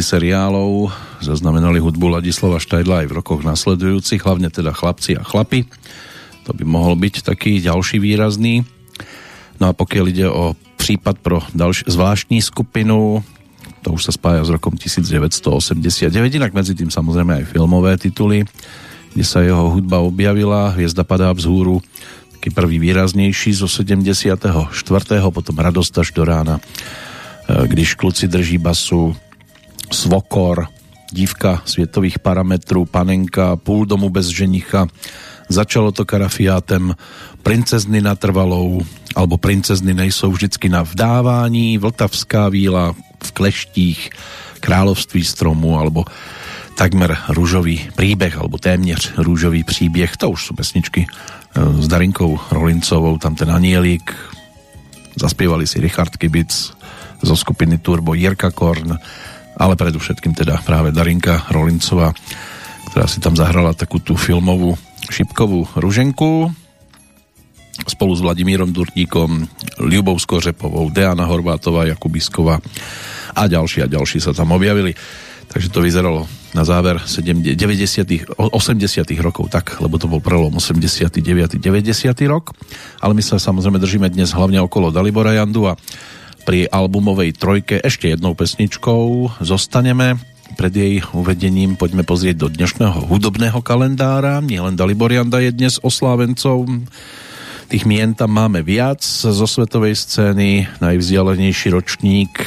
Seriálov 0.06 0.94
zaznamenali 1.18 1.82
hudbu 1.82 2.06
Ladislava 2.22 2.62
Štajdla 2.62 3.02
aj 3.02 3.06
v 3.10 3.16
rokoch 3.18 3.42
nasledujúcich, 3.42 4.22
hlavne 4.22 4.46
teda 4.54 4.70
chlapci 4.70 5.18
a 5.18 5.26
chlapi. 5.26 5.66
To 6.46 6.54
by 6.54 6.62
mohol 6.62 6.94
byť 6.94 7.26
taký 7.26 7.58
ďalší 7.58 7.98
výrazný. 7.98 8.62
No 9.58 9.66
a 9.66 9.72
pokiaľ 9.74 10.04
ide 10.06 10.30
o 10.30 10.54
prípad 10.78 11.18
pro 11.18 11.42
ďalší, 11.50 11.90
zvláštní 11.90 12.38
skupinu, 12.38 13.26
to 13.82 13.90
už 13.90 14.06
sa 14.06 14.12
spája 14.14 14.46
s 14.46 14.50
rokom 14.54 14.78
1989, 14.78 16.14
inak 16.14 16.54
medzi 16.54 16.78
tým 16.78 16.94
samozrejme 16.94 17.42
aj 17.42 17.50
filmové 17.50 17.98
tituly, 17.98 18.46
kde 19.10 19.24
sa 19.26 19.42
jeho 19.42 19.74
hudba 19.74 19.98
objavila, 19.98 20.70
Hviezda 20.78 21.02
padá 21.02 21.34
vzhúru, 21.34 21.82
taký 22.38 22.54
prvý 22.54 22.78
výraznejší 22.78 23.58
zo 23.58 23.66
74. 23.66 24.70
potom 25.34 25.56
Radosť 25.58 25.94
až 25.98 26.08
do 26.14 26.22
rána, 26.22 26.62
e, 26.62 26.62
když 27.66 27.98
kluci 27.98 28.30
drží 28.30 28.62
basu, 28.62 29.18
Svokor, 29.92 30.66
Dívka 31.12 31.62
svietových 31.64 32.18
parametrů, 32.18 32.84
Panenka, 32.84 33.56
Půl 33.56 33.86
domu 33.86 34.10
bez 34.10 34.26
ženicha, 34.26 34.86
Začalo 35.48 35.94
to 35.94 36.02
karafiátem, 36.02 36.94
Princezny 37.42 38.02
natrvalou, 38.02 38.82
alebo 39.14 39.38
Princezny 39.38 39.94
nejsou 39.94 40.34
vždycky 40.34 40.68
na 40.68 40.82
vdávání, 40.82 41.78
Vltavská 41.78 42.48
víla 42.48 42.94
v 43.22 43.32
kleštích, 43.32 44.10
Království 44.60 45.24
stromu, 45.24 45.78
alebo 45.78 46.04
takmer 46.74 47.16
rúžový 47.30 47.94
príbeh, 47.94 48.34
alebo 48.34 48.58
téměř 48.58 49.22
rúžový 49.22 49.64
příběh, 49.64 50.16
to 50.16 50.30
už 50.30 50.50
sú 50.50 50.52
pesničky 50.58 51.06
e, 51.06 51.08
s 51.78 51.86
Darinkou 51.88 52.36
Rolincovou, 52.50 53.18
tam 53.18 53.38
ten 53.38 53.50
anielík, 53.50 54.10
zaspievali 55.16 55.66
si 55.66 55.80
Richard 55.80 56.16
Kibic 56.18 56.74
zo 57.22 57.36
skupiny 57.36 57.78
Turbo, 57.78 58.18
Jirka 58.18 58.50
Korn, 58.50 58.98
ale 59.56 59.74
predovšetkým 59.74 60.36
teda 60.36 60.60
práve 60.62 60.92
Darinka 60.92 61.48
Rolincová, 61.48 62.12
ktorá 62.92 63.06
si 63.08 63.18
tam 63.18 63.34
zahrala 63.34 63.72
takú 63.72 63.98
tú 63.98 64.14
filmovú 64.14 64.76
šipkovú 65.08 65.68
ruženku 65.76 66.52
spolu 67.84 68.12
s 68.16 68.24
Vladimírom 68.24 68.72
Durníkom, 68.72 69.44
Ľubou 69.84 70.16
Skořepovou, 70.16 70.88
Deana 70.88 71.28
Horvátová, 71.28 71.84
Jakubisková 71.84 72.56
a 73.36 73.42
ďalší 73.44 73.84
a 73.84 73.90
ďalší 73.92 74.16
sa 74.16 74.32
tam 74.32 74.56
objavili. 74.56 74.96
Takže 75.46 75.68
to 75.70 75.84
vyzeralo 75.84 76.26
na 76.56 76.64
záver 76.66 76.98
70 77.04 77.54
80 78.34 78.42
rokov 79.22 79.46
tak, 79.52 79.78
lebo 79.78 79.94
to 80.00 80.10
bol 80.10 80.18
prelom 80.24 80.56
89 80.58 81.60
90 81.60 82.32
rok, 82.32 82.56
ale 82.98 83.12
my 83.14 83.22
sa 83.22 83.38
samozrejme 83.38 83.78
držíme 83.78 84.08
dnes 84.10 84.32
hlavne 84.32 84.58
okolo 84.64 84.90
Dalibora 84.90 85.36
Jandu 85.36 85.70
a 85.70 85.78
pri 86.46 86.70
albumovej 86.70 87.34
trojke 87.34 87.82
ešte 87.82 88.14
jednou 88.14 88.38
pesničkou 88.38 89.34
zostaneme. 89.42 90.14
Pred 90.54 90.72
jej 90.72 90.94
uvedením 91.10 91.74
poďme 91.74 92.06
pozrieť 92.06 92.46
do 92.46 92.48
dnešného 92.48 93.10
hudobného 93.10 93.58
kalendára. 93.66 94.38
Nielen 94.38 94.78
Dalibor 94.78 95.10
Janda 95.10 95.42
je 95.42 95.50
dnes 95.50 95.82
oslávencov. 95.82 96.70
Tých 97.66 97.82
mien 97.82 98.14
tam 98.14 98.38
máme 98.38 98.62
viac 98.62 99.02
zo 99.02 99.42
svetovej 99.42 99.98
scény. 99.98 100.70
Najvzdialenejší 100.78 101.74
ročník 101.74 102.38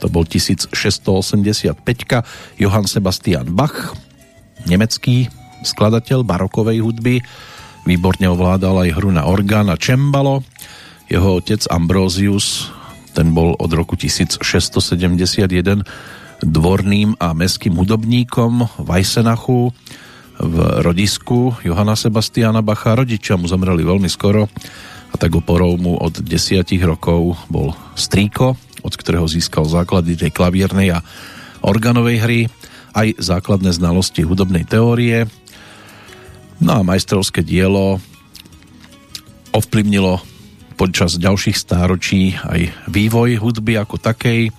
to 0.00 0.08
bol 0.08 0.24
1685 0.24 1.76
Johann 2.56 2.88
Sebastian 2.88 3.52
Bach, 3.52 3.92
nemecký 4.64 5.28
skladateľ 5.62 6.24
barokovej 6.24 6.82
hudby, 6.82 7.20
výborne 7.84 8.26
ovládal 8.32 8.88
aj 8.88 8.90
hru 8.96 9.12
na 9.12 9.28
orgán 9.28 9.68
a 9.68 9.76
čembalo. 9.76 10.40
Jeho 11.06 11.38
otec 11.38 11.68
Ambrosius 11.68 12.72
ten 13.12 13.30
bol 13.36 13.52
od 13.56 13.70
roku 13.72 13.94
1671 13.94 15.84
dvorným 16.42 17.14
a 17.22 17.30
meským 17.36 17.78
hudobníkom 17.78 18.82
v 18.82 18.88
Eisenachu 18.98 19.70
v 20.42 20.56
rodisku 20.82 21.54
Johana 21.62 21.94
Sebastiana 21.94 22.64
Bacha. 22.64 22.98
Rodičia 22.98 23.38
mu 23.38 23.46
zomreli 23.46 23.86
veľmi 23.86 24.10
skoro 24.10 24.50
a 25.12 25.14
tak 25.20 25.36
oporou 25.38 25.76
mu 25.78 25.94
od 26.00 26.24
desiatich 26.24 26.82
rokov 26.82 27.36
bol 27.46 27.76
strýko, 27.94 28.58
od 28.82 28.94
ktorého 28.96 29.28
získal 29.28 29.68
základy 29.68 30.18
tej 30.18 30.32
klaviernej 30.34 30.96
a 30.96 31.04
organovej 31.62 32.18
hry, 32.18 32.40
aj 32.96 33.22
základné 33.22 33.70
znalosti 33.70 34.26
hudobnej 34.26 34.66
teórie. 34.66 35.30
No 36.58 36.80
a 36.80 36.86
majstrovské 36.86 37.44
dielo 37.44 38.02
ovplyvnilo 39.52 40.31
počas 40.74 41.20
ďalších 41.20 41.56
stáročí 41.56 42.34
aj 42.36 42.72
vývoj 42.88 43.36
hudby 43.38 43.78
ako 43.78 43.98
takej. 44.00 44.50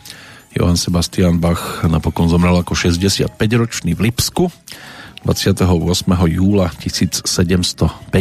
Johann 0.54 0.78
Sebastian 0.78 1.42
Bach 1.42 1.82
napokon 1.82 2.30
zomrel 2.30 2.62
ako 2.62 2.78
65-ročný 2.78 3.98
v 3.98 4.02
Lipsku 4.10 4.54
28. 5.24 5.64
júla 6.30 6.70
1750. 6.78 8.14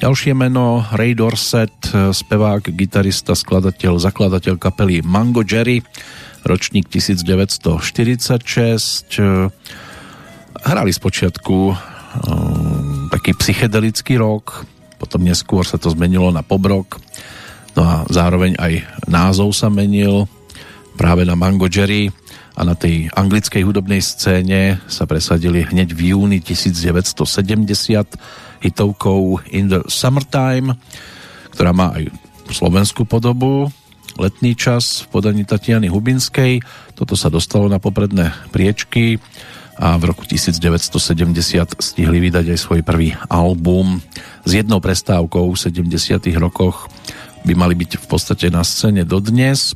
Ďalšie 0.00 0.32
meno 0.32 0.80
Ray 0.96 1.12
Dorset, 1.12 1.92
spevák, 1.92 2.72
gitarista, 2.72 3.36
skladateľ, 3.36 4.00
zakladateľ 4.00 4.56
kapely 4.56 5.04
Mango 5.04 5.44
Jerry, 5.44 5.84
ročník 6.48 6.88
1946. 6.88 9.20
Hrali 10.60 10.92
spočiatku 10.92 11.56
um, 11.68 11.76
taký 13.12 13.36
psychedelický 13.36 14.16
rok, 14.16 14.64
potom 15.00 15.24
neskôr 15.24 15.64
sa 15.64 15.80
to 15.80 15.88
zmenilo 15.88 16.28
na 16.28 16.44
pobrok, 16.44 17.00
no 17.72 17.80
a 17.80 18.04
zároveň 18.12 18.60
aj 18.60 18.84
názov 19.08 19.56
sa 19.56 19.72
menil 19.72 20.28
práve 21.00 21.24
na 21.24 21.32
Mango 21.32 21.72
Jerry 21.72 22.12
a 22.52 22.60
na 22.60 22.76
tej 22.76 23.08
anglickej 23.16 23.64
hudobnej 23.64 24.04
scéne 24.04 24.84
sa 24.84 25.08
presadili 25.08 25.64
hneď 25.64 25.96
v 25.96 26.12
júni 26.12 26.44
1970 26.44 27.16
hitovkou 28.60 29.40
In 29.56 29.72
the 29.72 29.80
Summertime, 29.88 30.76
ktorá 31.56 31.72
má 31.72 31.96
aj 31.96 32.12
slovenskú 32.52 33.08
podobu, 33.08 33.72
letný 34.20 34.52
čas 34.52 35.08
v 35.08 35.16
podaní 35.16 35.48
Tatiany 35.48 35.88
Hubinskej. 35.88 36.60
Toto 36.92 37.16
sa 37.16 37.32
dostalo 37.32 37.72
na 37.72 37.80
popredné 37.80 38.36
priečky 38.52 39.16
a 39.80 39.96
v 39.96 40.12
roku 40.12 40.28
1970 40.28 41.00
stihli 41.80 42.20
vydať 42.28 42.52
aj 42.52 42.58
svoj 42.60 42.84
prvý 42.84 43.16
album. 43.32 44.04
S 44.44 44.52
jednou 44.52 44.76
prestávkou 44.76 45.48
v 45.48 45.56
70 45.56 46.20
rokoch 46.36 46.92
by 47.48 47.56
mali 47.56 47.72
byť 47.72 47.96
v 47.96 48.06
podstate 48.06 48.52
na 48.52 48.60
scéne 48.60 49.08
dodnes. 49.08 49.72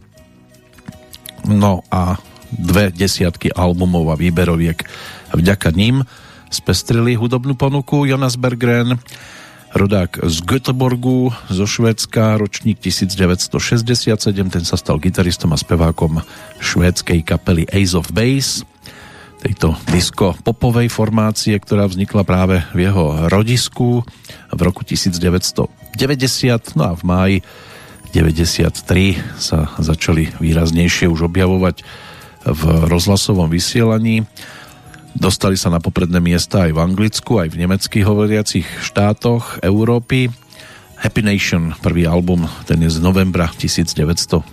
No 1.49 1.81
a 1.89 2.21
dve 2.53 2.93
desiatky 2.93 3.49
albumov 3.49 4.13
a 4.13 4.21
výberoviek 4.21 4.85
vďaka 5.33 5.73
ním 5.73 6.05
spestrili 6.53 7.17
hudobnú 7.17 7.57
ponuku 7.57 8.05
Jonas 8.05 8.37
Berggren 8.37 9.01
rodák 9.75 10.23
z 10.23 10.37
Göteborgu, 10.47 11.35
zo 11.51 11.67
Švédska, 11.67 12.39
ročník 12.39 12.79
1967, 12.79 14.31
ten 14.31 14.63
sa 14.63 14.79
stal 14.79 15.03
gitaristom 15.03 15.51
a 15.51 15.59
spevákom 15.59 16.23
švédskej 16.63 17.27
kapely 17.27 17.67
Ace 17.75 17.99
of 17.99 18.15
Base 18.15 18.63
tejto 19.45 19.77
disco-popovej 19.93 20.89
formácie, 20.89 21.53
ktorá 21.61 21.85
vznikla 21.85 22.25
práve 22.25 22.65
v 22.73 22.89
jeho 22.89 23.29
rodisku 23.29 24.01
v 24.49 24.61
roku 24.65 24.81
1990. 24.89 25.69
No 26.81 26.83
a 26.89 26.93
v 26.97 27.03
máji 27.05 27.37
93 28.17 28.73
sa 29.37 29.69
začali 29.77 30.33
výraznejšie 30.41 31.13
už 31.13 31.29
objavovať 31.29 31.85
v 32.49 32.63
rozhlasovom 32.89 33.53
vysielaní. 33.53 34.25
Dostali 35.13 35.61
sa 35.61 35.69
na 35.69 35.79
popredné 35.79 36.25
miesta 36.25 36.65
aj 36.65 36.73
v 36.73 36.81
Anglicku, 36.81 37.37
aj 37.37 37.53
v 37.53 37.61
nemeckých 37.69 38.05
hovoriacich 38.09 38.67
štátoch 38.81 39.61
Európy. 39.61 40.33
Happy 41.05 41.21
Nation, 41.21 41.77
prvý 41.85 42.09
album, 42.09 42.49
ten 42.65 42.81
je 42.81 42.97
z 42.97 42.99
novembra 43.05 43.53
1993 43.53 44.49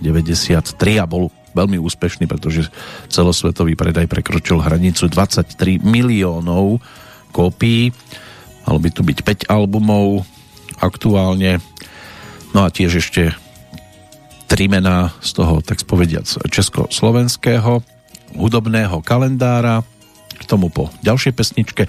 a 1.00 1.06
bol 1.08 1.32
veľmi 1.52 1.78
úspešný, 1.80 2.28
pretože 2.28 2.68
celosvetový 3.08 3.76
predaj 3.76 4.08
prekročil 4.08 4.60
hranicu 4.60 5.08
23 5.08 5.80
miliónov 5.80 6.80
kópií. 7.32 7.90
Malo 8.68 8.78
by 8.78 8.88
tu 8.92 9.02
byť 9.02 9.18
5 9.48 9.52
albumov 9.52 10.28
aktuálne. 10.78 11.58
No 12.52 12.66
a 12.66 12.68
tiež 12.68 13.00
ešte 13.00 13.32
tri 14.52 14.68
mená 14.68 15.16
z 15.24 15.32
toho, 15.32 15.64
tak 15.64 15.80
spovediac, 15.80 16.28
československého 16.52 17.80
hudobného 18.36 19.00
kalendára. 19.00 19.80
K 20.36 20.44
tomu 20.44 20.68
po 20.68 20.92
ďalšej 21.00 21.32
pesničke 21.32 21.82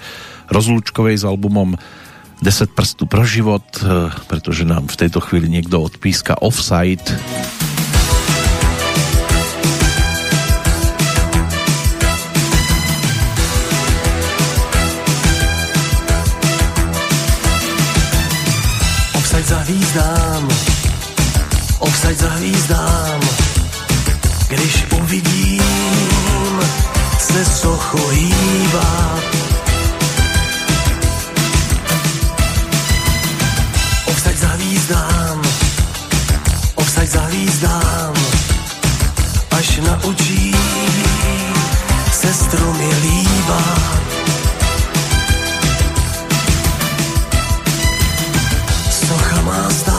rozlúčkovej 0.48 1.20
s 1.20 1.24
albumom 1.28 1.76
10 2.40 2.72
prstu 2.72 3.04
pro 3.04 3.24
život, 3.24 3.64
eh, 3.80 4.08
pretože 4.28 4.64
nám 4.64 4.88
v 4.88 4.96
tejto 4.96 5.20
chvíli 5.20 5.52
niekto 5.52 5.80
odpíska 5.80 6.40
Offside. 6.40 7.04
Hvízdám, 19.64 20.48
offside 21.78 22.14
za 22.14 22.30
hvízdám, 22.30 23.20
když 24.48 24.86
uvidím 25.02 26.60
se 27.18 27.44
sochu 27.44 28.08
hýbá. 28.08 29.20
Ovsaď 34.06 34.36
za 34.36 34.48
hvízdám, 34.48 35.42
ovsaď 36.74 37.08
za 37.08 37.20
hvízdám, 37.20 38.14
až 39.50 39.76
naučí 39.76 40.54
se 42.12 42.34
stromy 42.34 42.88
líbá. 43.02 44.13
Offside 49.46 49.93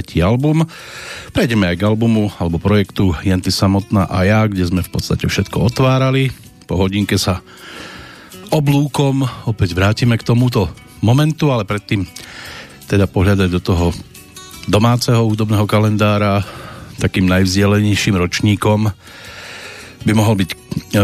tretí 0.00 0.24
album. 0.24 0.64
Prejdeme 1.36 1.68
aj 1.68 1.76
k 1.76 1.84
albumu 1.84 2.32
alebo 2.40 2.56
projektu 2.56 3.12
Jenty 3.20 3.52
samotná 3.52 4.08
a 4.08 4.24
ja, 4.24 4.48
kde 4.48 4.64
sme 4.64 4.80
v 4.80 4.88
podstate 4.88 5.28
všetko 5.28 5.68
otvárali. 5.68 6.32
Po 6.64 6.80
hodinke 6.80 7.20
sa 7.20 7.44
oblúkom 8.48 9.20
opäť 9.44 9.76
vrátime 9.76 10.16
k 10.16 10.24
tomuto 10.24 10.72
momentu, 11.04 11.52
ale 11.52 11.68
predtým 11.68 12.08
teda 12.88 13.04
pohľadať 13.12 13.48
do 13.52 13.60
toho 13.60 13.92
domáceho 14.72 15.20
údobného 15.20 15.68
kalendára 15.68 16.40
takým 16.96 17.28
najvzdelenejším 17.28 18.16
ročníkom 18.16 18.88
by 20.00 20.12
mohol 20.16 20.32
byť 20.32 20.50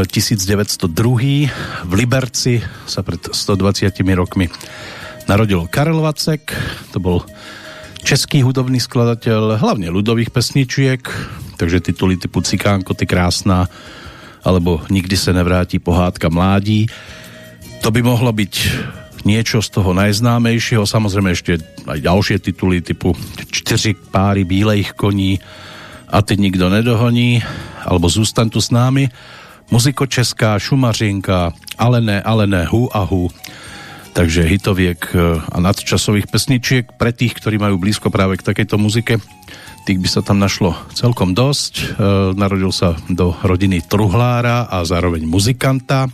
1902. 0.08 0.88
E, 0.88 1.52
v 1.84 1.92
Liberci 1.92 2.64
sa 2.88 3.04
pred 3.04 3.20
120 3.20 3.92
rokmi 4.16 4.48
narodil 5.28 5.68
Karel 5.68 6.00
Vacek, 6.00 6.48
to 6.96 6.96
bol 6.96 7.20
český 8.06 8.46
hudobný 8.46 8.78
skladateľ, 8.78 9.58
hlavne 9.58 9.90
ľudových 9.90 10.30
pesničiek, 10.30 11.02
takže 11.58 11.82
tituly 11.82 12.14
typu 12.14 12.38
Cikánko, 12.38 12.94
ty 12.94 13.02
krásna, 13.02 13.66
alebo 14.46 14.78
Nikdy 14.86 15.16
se 15.18 15.34
nevrátí 15.34 15.82
pohádka 15.82 16.30
mládí. 16.30 16.86
To 17.82 17.90
by 17.90 18.06
mohlo 18.06 18.30
byť 18.30 18.54
niečo 19.26 19.58
z 19.58 19.68
toho 19.74 19.90
najznámejšieho, 19.90 20.86
samozrejme 20.86 21.34
ešte 21.34 21.58
aj 21.90 21.98
ďalšie 21.98 22.38
tituly 22.38 22.78
typu 22.78 23.10
Čtyři 23.50 23.98
páry 24.14 24.46
bílejch 24.46 24.94
koní 24.94 25.42
a 26.06 26.22
ty 26.22 26.38
nikdo 26.38 26.70
nedohoní, 26.70 27.42
alebo 27.82 28.06
Zůstaň 28.06 28.54
tu 28.54 28.62
s 28.62 28.70
námi, 28.70 29.10
Muziko 29.66 30.06
Česká, 30.06 30.62
Šumařinka, 30.62 31.50
ale 31.74 31.98
ne, 31.98 32.22
ale 32.22 32.46
ne, 32.46 32.70
hu 32.70 32.86
a 32.86 33.02
hu 33.02 33.26
takže 34.16 34.48
hitoviek 34.48 35.00
e, 35.12 35.44
a 35.44 35.56
nadčasových 35.60 36.32
pesničiek 36.32 36.96
pre 36.96 37.12
tých, 37.12 37.36
ktorí 37.36 37.60
majú 37.60 37.76
blízko 37.76 38.08
práve 38.08 38.40
k 38.40 38.46
takejto 38.48 38.80
muzike 38.80 39.20
tých 39.84 40.02
by 40.02 40.08
sa 40.10 40.24
tam 40.24 40.42
našlo 40.42 40.74
celkom 40.96 41.36
dosť. 41.36 41.74
E, 41.78 41.84
narodil 42.34 42.72
sa 42.72 42.96
do 43.06 43.36
rodiny 43.44 43.84
truhlára 43.84 44.66
a 44.66 44.82
zároveň 44.82 45.22
muzikanta. 45.28 46.10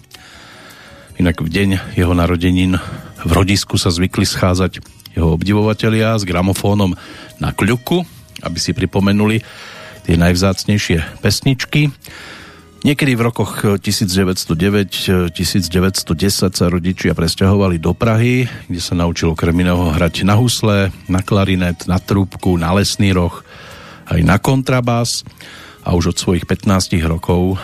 Inak 1.16 1.40
v 1.40 1.48
deň 1.48 1.68
jeho 1.96 2.12
narodenín 2.12 2.76
v 3.22 3.30
rodisku 3.30 3.80
sa 3.80 3.88
zvykli 3.88 4.28
schádzať 4.28 4.84
jeho 5.16 5.32
obdivovatelia 5.32 6.18
s 6.18 6.28
gramofónom 6.28 6.92
na 7.40 7.54
kľuku 7.56 8.04
aby 8.42 8.58
si 8.58 8.74
pripomenuli 8.74 9.40
tie 10.02 10.18
najvzácnejšie 10.18 11.22
pesničky 11.22 11.94
Niekedy 12.82 13.14
v 13.14 13.30
rokoch 13.30 13.62
1909-1910 13.78 15.38
sa 16.50 16.66
rodičia 16.66 17.14
presťahovali 17.14 17.78
do 17.78 17.94
Prahy, 17.94 18.50
kde 18.66 18.82
sa 18.82 18.98
naučil 18.98 19.38
okrem 19.38 19.54
iného 19.54 19.94
hrať 19.94 20.26
na 20.26 20.34
husle, 20.34 20.90
na 21.06 21.22
klarinet, 21.22 21.86
na 21.86 22.02
trúbku, 22.02 22.58
na 22.58 22.74
lesný 22.74 23.14
roh, 23.14 23.46
aj 24.10 24.26
na 24.26 24.34
kontrabás 24.42 25.22
a 25.86 25.94
už 25.94 26.10
od 26.10 26.18
svojich 26.18 26.42
15 26.42 26.98
rokov 27.06 27.54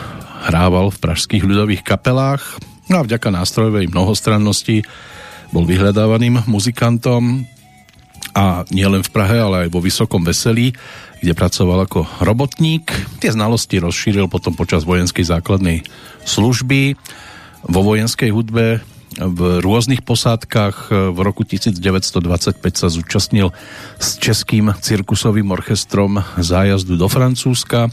hrával 0.47 0.95
v 0.95 1.03
pražských 1.03 1.43
ľudových 1.43 1.83
kapelách. 1.83 2.55
No 2.87 3.03
a 3.03 3.07
vďaka 3.07 3.35
nástrojovej 3.35 3.91
mnohostrannosti 3.91 4.87
bol 5.51 5.67
vyhľadávaným 5.67 6.47
muzikantom. 6.47 7.43
A 8.39 8.63
nielen 8.71 9.03
v 9.03 9.11
Prahe, 9.11 9.35
ale 9.35 9.67
aj 9.67 9.75
vo 9.75 9.83
Vysokom 9.83 10.23
Veselí 10.23 10.71
kde 11.19 11.33
pracoval 11.35 11.85
ako 11.87 12.07
robotník. 12.23 12.91
Tie 13.19 13.35
znalosti 13.35 13.83
rozšíril 13.83 14.31
potom 14.31 14.55
počas 14.55 14.87
vojenskej 14.87 15.27
základnej 15.27 15.83
služby. 16.23 16.95
Vo 17.67 17.81
vojenskej 17.83 18.31
hudbe 18.31 18.81
v 19.19 19.59
rôznych 19.59 20.07
posádkach 20.07 20.95
v 21.11 21.19
roku 21.25 21.43
1925 21.43 22.63
sa 22.77 22.89
zúčastnil 22.93 23.51
s 23.99 24.21
českým 24.23 24.71
cirkusovým 24.79 25.51
orchestrom 25.51 26.23
zájazdu 26.39 26.95
do 26.95 27.11
Francúzska. 27.11 27.91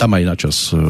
Tam 0.00 0.16
aj 0.16 0.24
načas 0.24 0.72
e, 0.72 0.80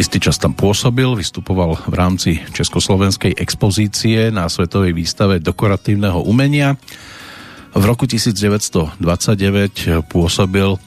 istý 0.00 0.16
čas 0.16 0.40
tam 0.40 0.56
pôsobil, 0.56 1.12
vystupoval 1.12 1.76
v 1.84 1.94
rámci 1.94 2.30
Československej 2.56 3.36
expozície 3.36 4.32
na 4.32 4.48
Svetovej 4.48 4.96
výstave 4.96 5.44
dekoratívneho 5.44 6.24
umenia 6.24 6.80
V 7.74 7.82
roku 7.82 8.06
1929 8.06 9.02
pôsobil 10.06 10.78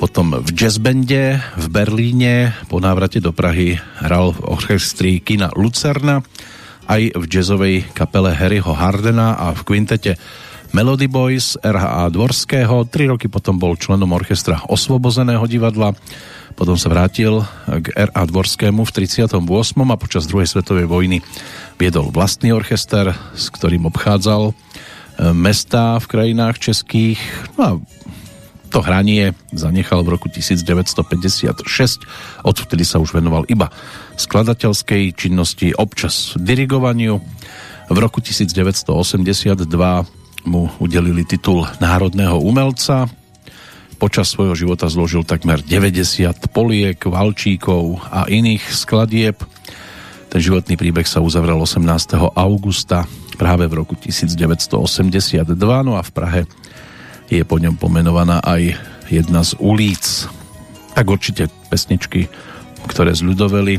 potom 0.00 0.40
v 0.40 0.48
jazzbende 0.56 1.36
v 1.36 1.66
Berlíne, 1.68 2.56
po 2.72 2.80
návrate 2.80 3.20
do 3.20 3.28
Prahy 3.28 3.76
hral 4.00 4.32
v 4.32 4.48
orchestri 4.48 5.20
kina 5.20 5.52
Lucerna, 5.52 6.24
aj 6.88 7.12
v 7.12 7.24
jazzovej 7.28 7.76
kapele 7.92 8.32
Harryho 8.32 8.72
Hardena 8.72 9.36
a 9.36 9.52
v 9.52 9.60
kvintete 9.68 10.16
Melody 10.72 11.12
Boys 11.12 11.60
RHA 11.60 12.08
Dvorského. 12.08 12.88
Tri 12.88 13.12
roky 13.12 13.28
potom 13.28 13.60
bol 13.60 13.76
členom 13.76 14.08
orchestra 14.16 14.64
Osvobozeného 14.64 15.44
divadla, 15.44 15.92
potom 16.56 16.80
sa 16.80 16.88
vrátil 16.88 17.44
k 17.68 17.92
R.A. 17.94 18.20
Dvorskému 18.24 18.88
v 18.88 18.90
38. 18.96 19.36
a 19.76 19.96
počas 20.00 20.24
druhej 20.24 20.48
svetovej 20.48 20.88
vojny 20.88 21.20
viedol 21.76 22.08
vlastný 22.08 22.56
orchester, 22.56 23.12
s 23.36 23.52
ktorým 23.52 23.84
obchádzal 23.92 24.56
mesta 25.36 26.00
v 26.00 26.06
krajinách 26.08 26.56
českých. 26.58 27.20
No 27.56 27.62
a 27.62 27.70
to 28.70 28.86
hranie 28.86 29.34
zanechal 29.50 30.06
v 30.06 30.14
roku 30.14 30.30
1956, 30.30 31.66
odvtedy 32.46 32.86
sa 32.86 33.02
už 33.02 33.18
venoval 33.18 33.42
iba 33.50 33.66
skladateľskej 34.14 35.18
činnosti, 35.18 35.74
občas 35.74 36.38
dirigovaniu. 36.38 37.18
V 37.90 37.98
roku 37.98 38.22
1982 38.22 39.66
mu 40.46 40.70
udelili 40.78 41.26
titul 41.26 41.66
národného 41.82 42.38
umelca. 42.38 43.10
Počas 43.98 44.30
svojho 44.32 44.54
života 44.54 44.86
zložil 44.86 45.26
takmer 45.26 45.60
90 45.60 46.54
poliek, 46.54 47.02
valčíkov 47.04 48.00
a 48.08 48.30
iných 48.30 48.62
skladieb. 48.70 49.36
Ten 50.30 50.40
životný 50.40 50.78
príbeh 50.78 51.04
sa 51.04 51.18
uzavrel 51.18 51.58
18. 51.58 51.82
augusta 52.38 53.04
práve 53.36 53.66
v 53.66 53.74
roku 53.82 53.94
1982, 53.98 55.54
no 55.86 55.98
a 55.98 56.02
v 56.02 56.10
Prahe 56.14 56.42
je 57.30 57.42
po 57.46 57.62
ňom 57.62 57.78
pomenovaná 57.78 58.42
aj 58.42 58.74
jedna 59.10 59.46
z 59.46 59.54
ulic. 59.62 60.26
Tak 60.94 61.06
určite 61.06 61.46
pesničky, 61.70 62.26
ktoré 62.90 63.14
zľudoveli, 63.14 63.78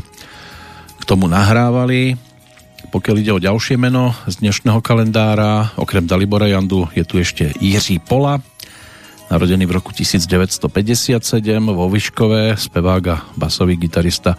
k 1.00 1.02
tomu 1.04 1.28
nahrávali. 1.28 2.16
Pokiaľ 2.92 3.16
ide 3.20 3.32
o 3.32 3.40
ďalšie 3.40 3.80
meno 3.80 4.12
z 4.28 4.44
dnešného 4.44 4.84
kalendára, 4.84 5.72
okrem 5.80 6.04
Dalibora 6.04 6.48
Jandu 6.48 6.88
je 6.92 7.04
tu 7.08 7.16
ešte 7.16 7.52
Jiří 7.56 8.04
Pola, 8.04 8.40
narodený 9.32 9.64
v 9.64 9.76
roku 9.80 9.96
1957 9.96 11.32
vo 11.72 11.88
Vyškové, 11.88 12.52
spevák 12.52 13.04
a 13.08 13.16
basový 13.32 13.80
gitarista 13.80 14.36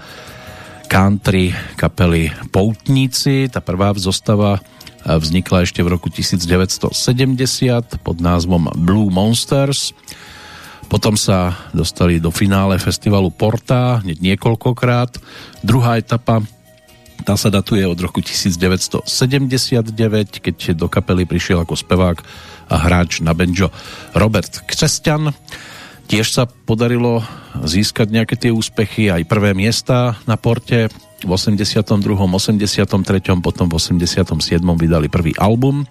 country 0.86 1.49
kapely 1.74 2.30
Poutníci. 2.53 3.49
Tá 3.49 3.57
prvá 3.66 3.89
zostava 3.97 4.61
vznikla 5.06 5.68
ešte 5.68 5.84
v 5.84 5.91
roku 5.99 6.08
1970 6.08 6.95
pod 7.99 8.18
názvom 8.24 8.72
Blue 8.80 9.12
Monsters. 9.12 9.91
Potom 10.88 11.18
sa 11.18 11.56
dostali 11.76 12.20
do 12.20 12.30
finále 12.30 12.80
festivalu 12.80 13.32
Porta 13.34 13.99
hneď 14.04 14.20
niekoľkokrát. 14.34 15.18
Druhá 15.64 15.97
etapa 15.99 16.43
tá 17.24 17.39
sa 17.39 17.47
datuje 17.47 17.88
od 17.88 17.95
roku 17.95 18.20
1979, 18.20 19.08
keď 20.43 20.76
do 20.76 20.91
kapely 20.91 21.24
prišiel 21.24 21.64
ako 21.64 21.80
spevák 21.80 22.20
a 22.68 22.76
hráč 22.76 23.24
na 23.24 23.32
banjo 23.32 23.72
Robert 24.12 24.68
Křesťan. 24.68 25.32
Tiež 26.12 26.36
sa 26.36 26.43
podarilo 26.43 27.24
získať 27.64 28.12
nejaké 28.12 28.36
tie 28.36 28.51
úspechy, 28.51 29.08
aj 29.08 29.24
prvé 29.24 29.56
miesta 29.56 30.20
na 30.28 30.36
porte 30.36 30.91
v 31.24 31.32
82., 31.32 31.88
83., 32.03 33.39
potom 33.39 33.65
v 33.67 33.74
87. 33.80 34.28
vydali 34.76 35.07
prvý 35.07 35.34
album. 35.39 35.88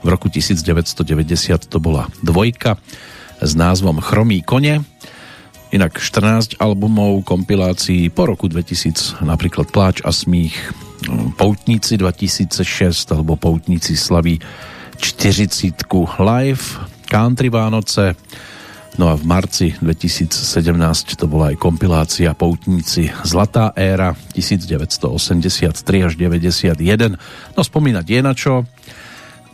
V 0.00 0.08
roku 0.08 0.32
1990 0.32 1.68
to 1.68 1.78
bola 1.78 2.08
dvojka 2.24 2.80
s 3.40 3.52
názvom 3.52 4.00
Chromý 4.00 4.40
kone. 4.40 4.84
Inak 5.70 6.02
14 6.02 6.58
albumov 6.58 7.22
kompilácií 7.22 8.10
po 8.10 8.26
roku 8.26 8.50
2000, 8.50 9.22
napríklad 9.22 9.70
Pláč 9.70 10.02
a 10.02 10.10
smích, 10.10 10.56
Poutníci 11.38 11.94
2006 11.94 13.14
alebo 13.14 13.38
Poutníci 13.38 13.94
slaví 13.94 14.42
40 14.98 15.86
live, 16.20 16.64
Country 17.06 17.48
Vánoce, 17.48 18.18
No 18.98 19.06
a 19.10 19.14
v 19.14 19.22
marci 19.22 19.76
2017 19.78 20.34
to 21.14 21.26
bola 21.30 21.54
aj 21.54 21.56
kompilácia 21.62 22.34
Poutníci 22.34 23.12
Zlatá 23.22 23.70
éra 23.78 24.18
1983 24.34 26.06
až 26.06 26.12
91. 26.18 27.18
No 27.54 27.60
spomínať 27.60 28.06
je 28.06 28.20
na 28.20 28.32
čo. 28.34 28.66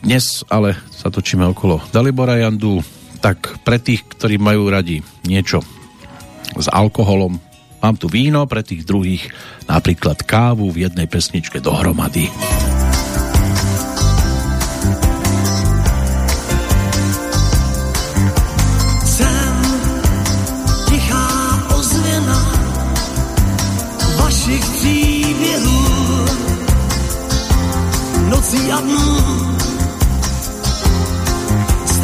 Dnes 0.00 0.46
ale 0.48 0.78
sa 0.92 1.12
točíme 1.12 1.44
okolo 1.52 1.82
Dalibora 1.92 2.38
Jandu, 2.40 2.80
tak 3.20 3.60
pre 3.66 3.80
tých, 3.80 4.06
ktorí 4.06 4.38
majú 4.38 4.70
radi 4.70 5.02
niečo 5.26 5.64
s 6.56 6.70
alkoholom, 6.70 7.36
mám 7.82 7.96
tu 7.98 8.06
víno, 8.06 8.46
pre 8.46 8.62
tých 8.62 8.86
druhých 8.86 9.28
napríklad 9.66 10.22
kávu 10.22 10.70
v 10.70 10.88
jednej 10.88 11.10
pesničke 11.10 11.58
dohromady. 11.60 12.30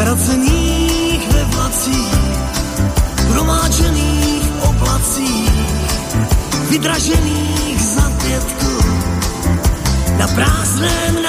Ztracených 0.03 1.23
ve 1.31 1.45
vlacích, 1.45 2.19
promáčených 3.31 4.47
oblacích, 4.67 5.71
vydražených 6.71 7.79
za 7.79 8.11
pětku, 8.11 8.75
na 10.19 10.27
prázdném 10.27 11.22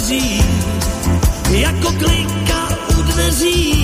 peří, 0.00 0.42
jako 1.50 1.92
klika 1.92 2.68
u 2.98 3.02
dveří. 3.02 3.79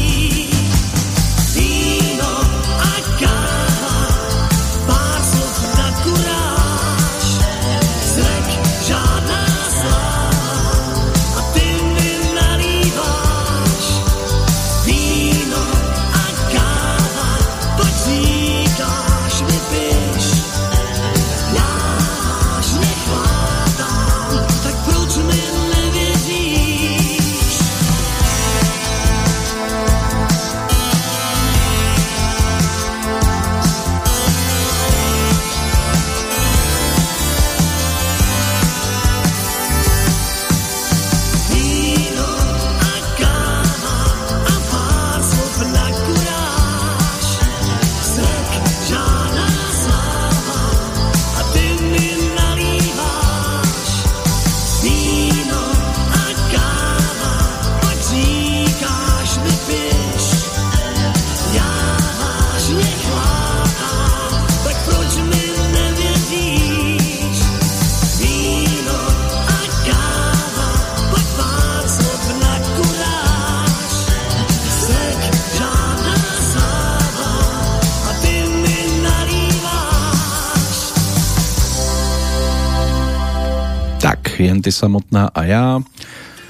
Jenty 84.67 84.83
samotná 84.83 85.31
a 85.31 85.47
ja. 85.47 85.79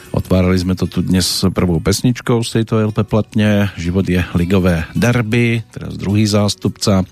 Otvárali 0.09 0.57
sme 0.57 0.73
to 0.73 0.89
tu 0.89 1.05
dnes 1.05 1.45
prvou 1.53 1.85
pesničkou 1.85 2.41
z 2.41 2.49
tejto 2.65 2.81
LP 2.89 3.05
platne. 3.05 3.69
Život 3.77 4.09
je 4.09 4.25
ligové 4.33 4.89
derby, 4.97 5.61
teraz 5.69 6.01
druhý 6.01 6.25
zástupca. 6.25 7.05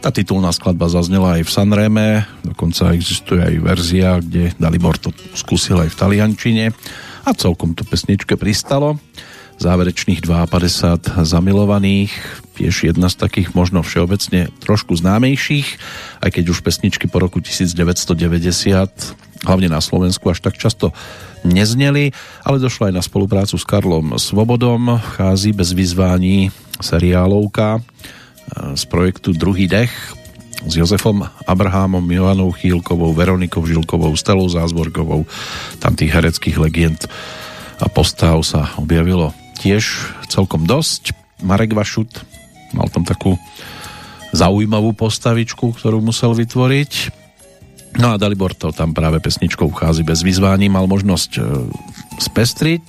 Tá 0.00 0.08
titulná 0.08 0.48
skladba 0.56 0.88
zaznela 0.88 1.36
aj 1.36 1.44
v 1.44 1.52
Sanreme, 1.52 2.08
dokonca 2.40 2.96
existuje 2.96 3.44
aj 3.44 3.60
verzia, 3.60 4.24
kde 4.24 4.56
Dalibor 4.56 4.96
to 4.96 5.12
skúsil 5.36 5.84
aj 5.84 5.92
v 5.92 5.98
taliančine 6.00 6.64
a 7.28 7.30
celkom 7.36 7.76
to 7.76 7.84
pesničke 7.84 8.40
pristalo. 8.40 8.96
Záverečných 9.58 10.22
52 10.22 11.26
zamilovaných, 11.26 12.14
tiež 12.54 12.90
jedna 12.94 13.10
z 13.10 13.18
takých 13.18 13.58
možno 13.58 13.82
všeobecne 13.82 14.54
trošku 14.62 14.94
známejších, 14.94 15.68
aj 16.22 16.30
keď 16.30 16.44
už 16.54 16.62
pesničky 16.62 17.10
po 17.10 17.18
roku 17.18 17.42
1990 17.42 17.78
hlavne 19.46 19.70
na 19.70 19.78
Slovensku 19.78 20.30
až 20.30 20.42
tak 20.42 20.58
často 20.58 20.90
nezneli, 21.46 22.10
ale 22.42 22.58
došlo 22.58 22.90
aj 22.90 22.94
na 22.94 23.02
spoluprácu 23.02 23.54
s 23.54 23.62
Karlom 23.62 24.18
Svobodom, 24.18 24.98
vchází 25.14 25.54
bez 25.54 25.70
vyzvání 25.70 26.50
seriálovka 26.82 27.78
e, 27.78 27.80
z 28.74 28.82
projektu 28.90 29.30
Druhý 29.34 29.70
dech 29.70 29.94
s 30.66 30.74
Jozefom 30.74 31.22
Abrahámom, 31.46 32.02
Milanou 32.02 32.50
Chýlkovou, 32.50 33.14
Veronikou 33.14 33.62
Žilkovou, 33.62 34.10
Stelou 34.18 34.50
Zázvorkovou. 34.50 35.22
Tam 35.78 35.94
tých 35.94 36.10
hereckých 36.10 36.58
legend 36.58 37.06
a 37.78 37.86
postav 37.86 38.42
sa 38.42 38.74
objavilo 38.74 39.30
tiež 39.58 39.84
celkom 40.30 40.64
dosť. 40.64 41.12
Marek 41.42 41.74
Vašut 41.74 42.22
mal 42.72 42.86
tam 42.90 43.02
takú 43.02 43.34
zaujímavú 44.30 44.92
postavičku, 44.92 45.74
ktorú 45.74 45.98
musel 46.04 46.36
vytvoriť. 46.36 46.92
No 47.98 48.14
a 48.14 48.20
Dalibor 48.20 48.52
to 48.52 48.70
tam 48.70 48.92
práve 48.92 49.18
pesničkou 49.18 49.72
chází 49.72 50.04
bez 50.04 50.20
vyzvání 50.20 50.68
mal 50.68 50.86
možnosť 50.86 51.30
e, 51.36 51.40
spestriť. 52.20 52.84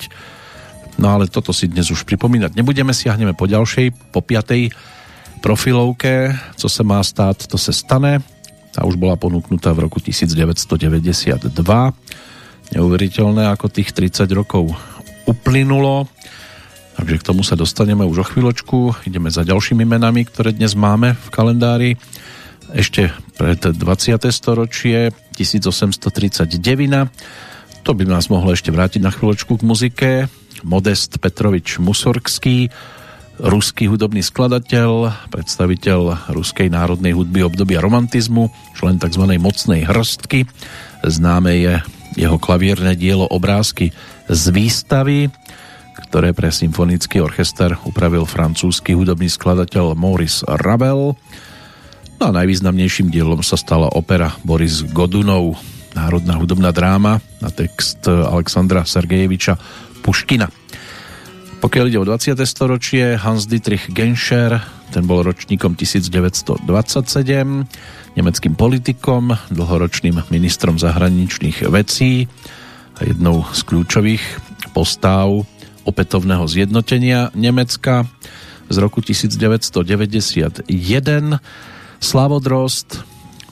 No 0.99 1.15
ale 1.15 1.31
toto 1.31 1.55
si 1.55 1.71
dnes 1.71 1.87
už 1.87 2.03
pripomínať 2.03 2.59
nebudeme, 2.59 2.91
siahneme 2.91 3.31
po 3.31 3.47
ďalšej, 3.47 4.11
po 4.11 4.19
piatej 4.19 4.75
profilovke, 5.39 6.35
co 6.55 6.67
se 6.69 6.83
má 6.83 6.99
stát, 7.03 7.47
to 7.47 7.57
se 7.57 7.71
stane. 7.71 8.19
Tá 8.75 8.83
už 8.85 8.99
bola 8.99 9.15
ponúknutá 9.15 9.73
v 9.73 9.87
roku 9.87 10.03
1992. 10.03 11.49
Neuveriteľné, 12.69 13.43
ako 13.49 13.65
tých 13.71 13.95
30 13.95 14.29
rokov 14.35 14.69
uplynulo. 15.25 16.05
Takže 16.99 17.15
k 17.15 17.27
tomu 17.31 17.47
sa 17.47 17.55
dostaneme 17.55 18.03
už 18.03 18.17
o 18.19 18.25
chvíľočku. 18.27 19.07
Ideme 19.07 19.31
za 19.31 19.47
ďalšími 19.47 19.87
menami, 19.87 20.27
ktoré 20.27 20.51
dnes 20.51 20.75
máme 20.75 21.15
v 21.15 21.27
kalendári 21.31 21.95
ešte 22.75 23.15
pred 23.39 23.55
20. 23.55 24.19
storočie 24.27 25.15
1839. 25.39 26.59
To 27.87 27.91
by 27.95 28.03
nás 28.03 28.27
mohlo 28.27 28.51
ešte 28.51 28.75
vrátiť 28.75 28.99
na 28.99 29.15
chvíľočku 29.15 29.55
k 29.55 29.63
muzike. 29.63 30.11
Modest 30.67 31.23
Petrovič 31.23 31.79
Musorgský, 31.79 32.67
ruský 33.39 33.87
hudobný 33.87 34.19
skladateľ, 34.19 35.31
predstaviteľ 35.31 36.35
ruskej 36.35 36.67
národnej 36.67 37.15
hudby 37.15 37.47
obdobia 37.47 37.79
romantizmu, 37.79 38.51
člen 38.75 38.99
tzv. 38.99 39.23
mocnej 39.39 39.87
hrstky. 39.87 40.51
Známe 41.07 41.63
je 41.63 41.79
jeho 42.19 42.35
klavierne 42.35 42.91
dielo 42.99 43.23
obrázky 43.23 43.95
z 44.27 44.43
výstavy, 44.51 45.31
ktoré 45.95 46.33
pre 46.33 46.49
symfonický 46.53 47.21
orchester 47.21 47.73
upravil 47.85 48.25
francúzsky 48.25 48.93
hudobný 48.93 49.29
skladateľ 49.29 49.93
Maurice 49.93 50.45
Ravel. 50.45 51.17
No 52.19 52.23
a 52.23 52.35
najvýznamnejším 52.35 53.09
dielom 53.13 53.39
sa 53.41 53.55
stala 53.55 53.87
opera 53.95 54.35
Boris 54.43 54.83
Godunov, 54.83 55.55
národná 55.95 56.35
hudobná 56.35 56.69
dráma 56.75 57.23
na 57.39 57.49
text 57.49 58.05
Alexandra 58.05 58.83
Sergejeviča 58.83 59.55
Puškina. 60.03 60.51
Pokiaľ 61.59 61.85
ide 61.91 61.99
o 61.99 62.07
20. 62.07 62.39
storočie, 62.47 63.19
Hans 63.19 63.43
Dietrich 63.43 63.91
Genscher, 63.91 64.63
ten 64.89 65.03
bol 65.03 65.21
ročníkom 65.21 65.75
1927, 65.75 66.65
nemeckým 68.15 68.53
politikom, 68.55 69.35
dlhoročným 69.51 70.31
ministrom 70.31 70.79
zahraničných 70.79 71.67
vecí 71.67 72.31
a 72.97 73.05
jednou 73.05 73.43
z 73.51 73.61
kľúčových 73.67 74.23
postáv 74.71 75.43
opätovného 75.89 76.45
zjednotenia 76.45 77.33
Nemecka 77.33 78.05
z 78.69 78.75
roku 78.77 79.01
1991 79.01 80.69
Slavodrost, 81.97 83.01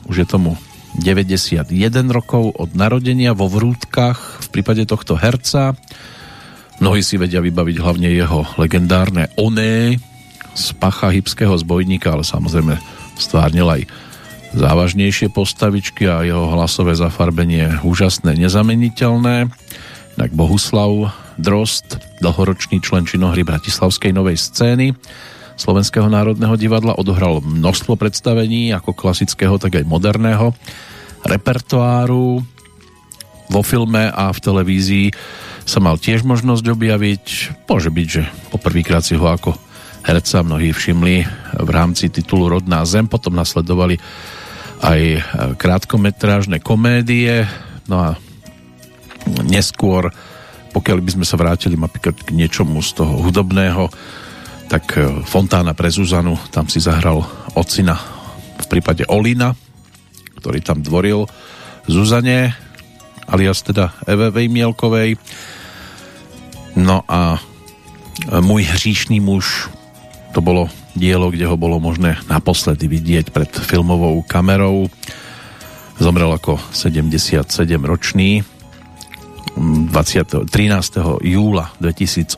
už 0.05 0.15
je 0.21 0.27
tomu 0.29 0.55
91 1.01 1.69
rokov 2.13 2.53
od 2.53 2.77
narodenia 2.77 3.33
vo 3.33 3.49
Vrútkach 3.49 4.45
v 4.45 4.47
prípade 4.53 4.85
tohto 4.85 5.17
herca. 5.17 5.73
Mnohí 6.77 7.01
si 7.01 7.17
vedia 7.17 7.41
vybaviť 7.41 7.77
hlavne 7.81 8.09
jeho 8.13 8.45
legendárne 8.61 9.33
Oné 9.35 9.97
z 10.53 10.65
pacha 10.77 11.09
hybského 11.09 11.57
zbojníka, 11.57 12.13
ale 12.13 12.21
samozrejme 12.21 12.77
stvárnil 13.17 13.65
aj 13.65 13.81
závažnejšie 14.53 15.33
postavičky 15.33 16.07
a 16.07 16.23
jeho 16.23 16.49
hlasové 16.53 16.95
zafarbenie 16.95 17.81
úžasné, 17.83 18.37
nezameniteľné. 18.37 19.51
Tak 20.17 20.33
Bohuslav 20.33 21.13
Drost, 21.37 22.01
dlhoročný 22.19 22.81
člen 22.81 23.05
činohry 23.05 23.45
Bratislavskej 23.45 24.11
novej 24.11 24.41
scény, 24.41 24.97
Slovenského 25.57 26.05
národného 26.05 26.53
divadla 26.53 26.93
odohral 26.93 27.41
množstvo 27.41 27.97
predstavení, 27.97 28.69
ako 28.77 28.93
klasického, 28.93 29.57
tak 29.57 29.81
aj 29.81 29.89
moderného 29.89 30.53
repertoáru. 31.25 32.45
Vo 33.49 33.61
filme 33.65 34.05
a 34.13 34.29
v 34.29 34.43
televízii 34.43 35.07
sa 35.65 35.81
mal 35.81 35.97
tiež 35.97 36.21
možnosť 36.21 36.61
objaviť. 36.61 37.25
Môže 37.65 37.89
byť, 37.89 38.07
že 38.07 38.23
poprvýkrát 38.53 39.01
si 39.01 39.17
ho 39.17 39.25
ako 39.25 39.57
herca 40.05 40.45
mnohí 40.45 40.69
všimli 40.69 41.15
v 41.57 41.69
rámci 41.73 42.13
titulu 42.13 42.53
Rodná 42.53 42.85
zem, 42.85 43.09
potom 43.09 43.33
nasledovali 43.33 43.97
aj 44.85 44.99
krátkometrážne 45.57 46.61
komédie, 46.61 47.49
no 47.89 47.97
a 47.97 48.09
neskôr, 49.41 50.13
pokiaľ 50.77 51.01
by 51.01 51.11
sme 51.17 51.25
sa 51.25 51.41
vrátili 51.41 51.73
napríklad 51.73 52.21
k 52.21 52.37
niečomu 52.37 52.85
z 52.85 53.01
toho 53.01 53.25
hudobného, 53.25 53.89
tak 54.69 54.93
e, 54.93 55.25
Fontána 55.25 55.73
pre 55.73 55.89
Zuzanu, 55.89 56.37
tam 56.53 56.69
si 56.69 56.77
zahral 56.77 57.25
ocina 57.57 57.97
v 58.61 58.65
prípade 58.69 59.01
Olina, 59.09 59.57
ktorý 60.37 60.61
tam 60.61 60.85
dvoril 60.85 61.25
Zuzane, 61.89 62.53
alias 63.25 63.65
teda 63.65 63.97
Eve 64.05 64.29
Vejmielkovej. 64.29 65.17
No 66.77 67.01
a 67.09 67.41
e, 67.41 68.37
Môj 68.37 68.69
hříšný 68.69 69.17
muž, 69.17 69.73
to 70.37 70.45
bolo 70.45 70.69
dielo, 70.93 71.33
kde 71.33 71.49
ho 71.49 71.57
bolo 71.57 71.81
možné 71.81 72.21
naposledy 72.29 72.85
vidieť 72.85 73.33
pred 73.33 73.49
filmovou 73.49 74.21
kamerou. 74.21 74.93
Zomrel 75.97 76.29
ako 76.37 76.61
77 76.69 77.49
ročný 77.81 78.45
20, 79.57 80.45
13. 80.45 81.25
júla 81.25 81.73
2008 81.81 82.37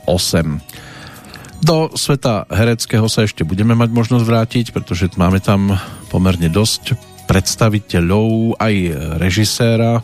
do 1.60 1.92
sveta 1.92 2.48
hereckého 2.48 3.04
sa 3.12 3.28
ešte 3.28 3.44
budeme 3.44 3.76
mať 3.76 3.92
možnosť 3.92 4.24
vrátiť, 4.24 4.66
pretože 4.72 5.12
máme 5.12 5.44
tam 5.44 5.76
pomerne 6.08 6.48
dosť 6.48 6.96
predstaviteľov, 7.28 8.56
aj 8.56 8.74
režiséra, 9.20 10.00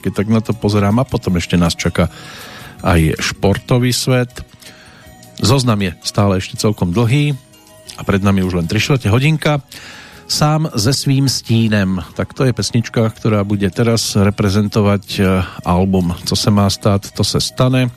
keď 0.00 0.12
tak 0.14 0.28
na 0.30 0.38
to 0.38 0.54
pozerám, 0.54 1.02
a 1.02 1.04
potom 1.04 1.34
ešte 1.34 1.58
nás 1.58 1.74
čaká 1.74 2.06
aj 2.86 3.18
športový 3.18 3.90
svet. 3.90 4.30
Zoznam 5.42 5.82
je 5.82 5.98
stále 6.06 6.38
ešte 6.38 6.54
celkom 6.54 6.94
dlhý 6.94 7.34
a 7.98 8.06
pred 8.06 8.22
nami 8.22 8.46
už 8.46 8.62
len 8.62 8.70
3 8.70 9.02
hodinka. 9.10 9.58
Sám 10.28 10.68
se 10.76 10.92
svým 10.92 11.28
stínem, 11.28 12.04
tak 12.14 12.36
to 12.36 12.44
je 12.44 12.52
pesnička, 12.52 13.08
ktorá 13.10 13.44
bude 13.44 13.64
teraz 13.72 14.12
reprezentovať 14.12 15.04
eh, 15.20 15.42
album 15.64 16.14
Co 16.24 16.36
se 16.36 16.50
má 16.50 16.70
stát, 16.70 17.10
to 17.10 17.24
se 17.24 17.40
stane 17.40 17.90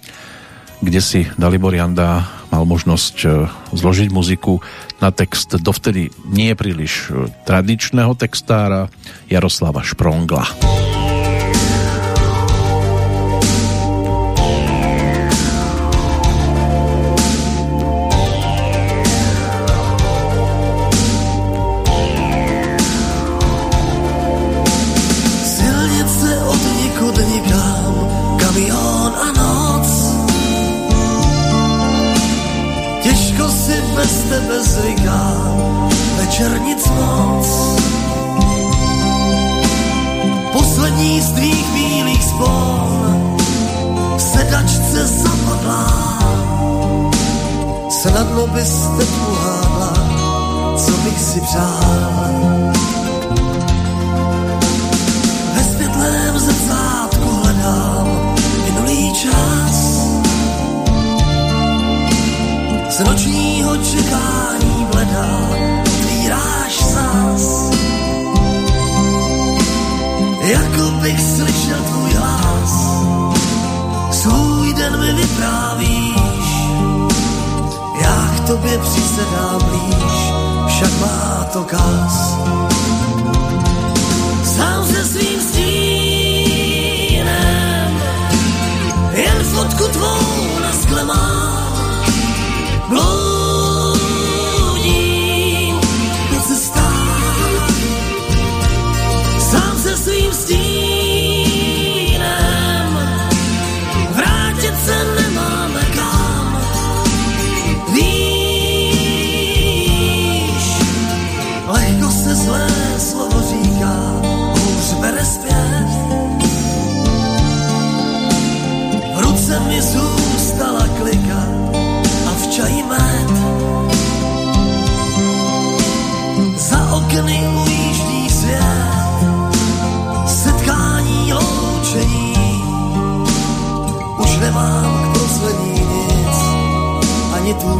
kde 0.81 1.01
si 1.01 1.21
Dalibor 1.37 1.71
Janda 1.71 2.25
mal 2.49 2.65
možnosť 2.65 3.15
e, 3.23 3.27
zložiť 3.71 4.09
muziku 4.09 4.59
na 4.99 5.13
text 5.13 5.55
dovtedy 5.61 6.09
nie 6.27 6.51
príliš 6.57 7.07
e, 7.07 7.29
tradičného 7.45 8.17
textára 8.17 8.89
Jaroslava 9.29 9.85
Šprongla. 9.85 10.43
večer 10.51 10.90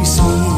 ani 0.02 0.51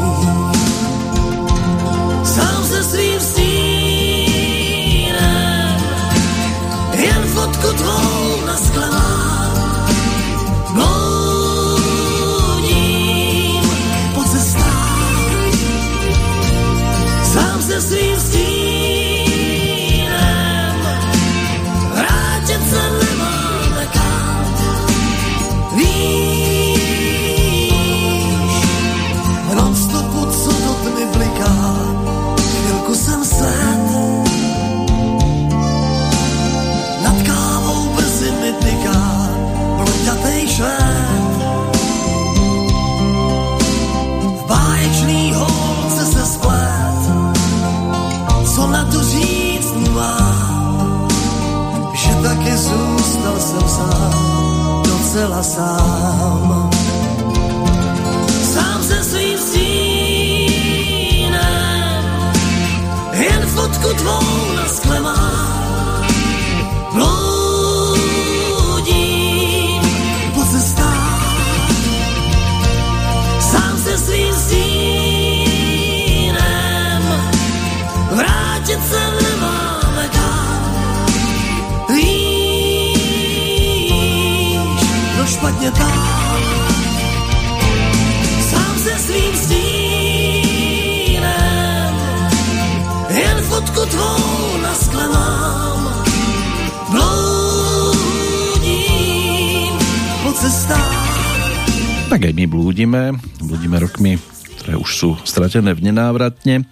stratené 105.55 105.71
v 105.71 105.87
nenávratne 105.87 106.67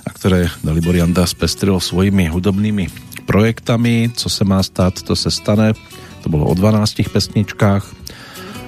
a 0.00 0.08
ktoré 0.08 0.48
Dalibor 0.64 0.96
Janda 0.96 1.28
spestril 1.28 1.76
svojimi 1.76 2.32
hudobnými 2.32 2.88
projektami. 3.28 4.16
Co 4.16 4.32
se 4.32 4.48
má 4.48 4.64
stát, 4.64 4.96
to 5.04 5.12
se 5.12 5.28
stane. 5.28 5.76
To 6.24 6.32
bolo 6.32 6.48
o 6.48 6.56
12 6.56 7.04
pesničkách 7.04 7.84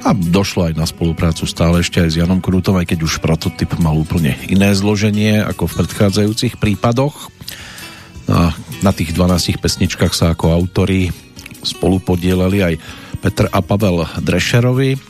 a 0.05 0.13
došlo 0.13 0.69
aj 0.69 0.77
na 0.77 0.85
spoluprácu 0.85 1.49
stále 1.49 1.81
ešte 1.81 2.05
aj 2.05 2.09
s 2.13 2.21
Janom 2.21 2.45
Krutom, 2.45 2.77
aj 2.77 2.85
keď 2.85 3.09
už 3.09 3.25
prototyp 3.25 3.81
mal 3.81 3.97
úplne 3.97 4.37
iné 4.45 4.77
zloženie 4.77 5.41
ako 5.41 5.73
v 5.73 5.77
predchádzajúcich 5.81 6.61
prípadoch. 6.61 7.33
No 8.29 8.35
a 8.37 8.47
na 8.85 8.93
tých 8.93 9.17
12 9.17 9.57
pesničkách 9.57 10.13
sa 10.13 10.37
ako 10.37 10.53
autori 10.53 11.09
spolu 11.65 11.97
podielali 12.05 12.61
aj 12.61 12.75
Petr 13.25 13.49
a 13.49 13.65
Pavel 13.65 14.05
Drešerovi 14.21 15.01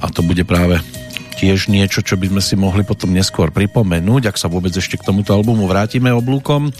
a 0.00 0.08
to 0.08 0.24
bude 0.24 0.40
práve 0.48 0.80
tiež 1.34 1.68
niečo, 1.68 2.00
čo 2.00 2.14
by 2.14 2.30
sme 2.30 2.42
si 2.42 2.54
mohli 2.54 2.86
potom 2.86 3.10
neskôr 3.10 3.50
pripomenúť, 3.50 4.30
ak 4.30 4.36
sa 4.38 4.46
vôbec 4.46 4.70
ešte 4.70 4.96
k 4.96 5.06
tomuto 5.06 5.34
albumu 5.34 5.66
vrátime 5.66 6.14
oblúkom, 6.14 6.70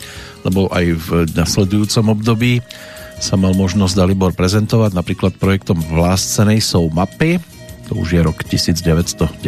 lebo 0.47 0.70
aj 0.70 0.85
v 0.94 1.09
nasledujúcom 1.35 2.14
období 2.14 2.62
sa 3.18 3.39
mal 3.39 3.55
možnosť 3.55 3.94
Dalibor 3.94 4.32
prezentovať 4.35 4.94
napríklad 4.94 5.39
projektom 5.39 5.78
Vláscenej 5.78 6.62
jsou 6.62 6.90
mapy, 6.90 7.39
to 7.89 8.01
už 8.01 8.16
je 8.16 8.20
rok 8.24 8.43
1994, 8.43 9.44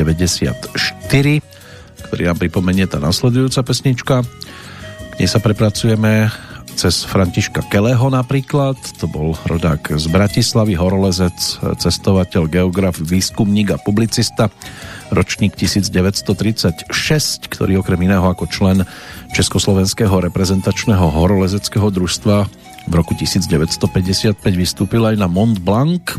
ktorý 2.07 2.23
nám 2.29 2.39
pripomenie 2.39 2.87
tá 2.87 3.01
nasledujúca 3.01 3.65
pesnička. 3.65 4.15
K 4.23 5.15
nej 5.17 5.29
sa 5.31 5.41
prepracujeme 5.41 6.29
cez 6.77 7.09
Františka 7.09 7.65
Keleho 7.73 8.13
napríklad, 8.13 8.77
to 9.01 9.09
bol 9.09 9.33
rodák 9.49 9.97
z 9.97 10.07
Bratislavy, 10.13 10.77
horolezec, 10.77 11.33
cestovateľ, 11.81 12.53
geograf, 12.53 13.01
výskumník 13.01 13.73
a 13.73 13.81
publicista, 13.81 14.53
ročník 15.11 15.55
1936, 15.55 16.91
ktorý 17.47 17.83
okrem 17.83 18.07
iného 18.07 18.25
ako 18.27 18.51
člen 18.51 18.83
Československého 19.33 20.13
reprezentačného 20.31 21.07
horolezeckého 21.13 21.89
družstva 21.91 22.37
v 22.87 22.93
roku 22.95 23.19
1955 23.19 24.39
vystúpil 24.55 25.03
aj 25.03 25.19
na 25.19 25.27
Mont 25.27 25.59
Blanc, 25.59 26.15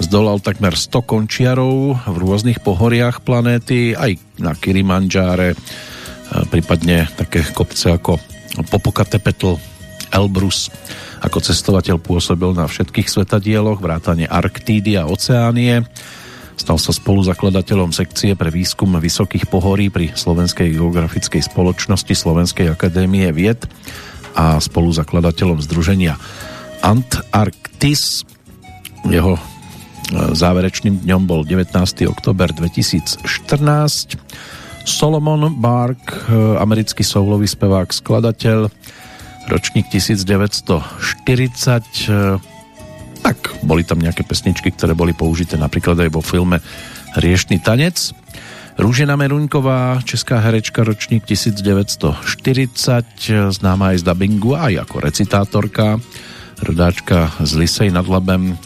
zdolal 0.00 0.40
takmer 0.40 0.72
100 0.72 1.04
končiarov 1.04 2.00
v 2.08 2.16
rôznych 2.16 2.64
pohoriach 2.64 3.20
planéty, 3.20 3.92
aj 3.92 4.16
na 4.40 4.56
Kilimanjáre, 4.56 5.52
prípadne 6.48 7.04
také 7.20 7.44
kopce 7.52 7.92
ako 8.00 8.16
Popocatépetl, 8.72 9.60
Elbrus. 10.10 10.72
Ako 11.20 11.38
cestovateľ 11.44 12.00
pôsobil 12.00 12.56
na 12.56 12.64
všetkých 12.64 13.06
svetadieloch, 13.12 13.78
vrátane 13.78 14.24
Arktídy 14.24 14.96
a 14.96 15.04
Oceánie. 15.04 15.84
Stal 16.60 16.76
sa 16.76 16.92
spoluzakladateľom 16.92 17.88
sekcie 17.88 18.36
pre 18.36 18.52
výskum 18.52 18.92
vysokých 18.92 19.48
pohorí 19.48 19.88
pri 19.88 20.12
Slovenskej 20.12 20.76
geografickej 20.76 21.40
spoločnosti 21.48 22.12
Slovenskej 22.12 22.68
akadémie 22.68 23.32
vied 23.32 23.64
a 24.36 24.60
spoluzakladateľom 24.60 25.64
združenia 25.64 26.20
Antarktis. 26.84 28.28
Jeho 29.08 29.40
e, 29.40 29.42
záverečným 30.36 31.00
dňom 31.00 31.22
bol 31.24 31.48
19. 31.48 31.72
oktober 32.04 32.52
2014. 32.52 33.24
Solomon 34.84 35.56
Bark, 35.56 36.28
e, 36.28 36.60
americký 36.60 37.00
soulový 37.00 37.48
spevák, 37.48 37.88
skladateľ, 37.88 38.68
ročník 39.48 39.88
1940. 39.88 40.84
Tak 43.20 43.60
boli 43.64 43.84
tam 43.84 44.00
nejaké 44.00 44.24
pesničky, 44.24 44.72
ktoré 44.72 44.96
boli 44.96 45.12
použité 45.12 45.60
napríklad 45.60 46.00
aj 46.00 46.10
vo 46.10 46.24
filme 46.24 46.60
Riešný 47.18 47.60
tanec. 47.60 48.14
Rúžena 48.80 49.18
Meruňková, 49.18 50.00
česká 50.06 50.40
herečka, 50.40 50.80
ročník 50.86 51.28
1940, 51.28 52.16
známa 53.52 53.92
aj 53.92 53.96
z 54.00 54.04
dubbingu, 54.08 54.56
aj 54.56 54.88
ako 54.88 54.96
recitátorka, 55.04 56.00
rodáčka 56.64 57.28
z 57.44 57.60
Lisej 57.60 57.90
nad 57.92 58.08
Labem, 58.08 58.56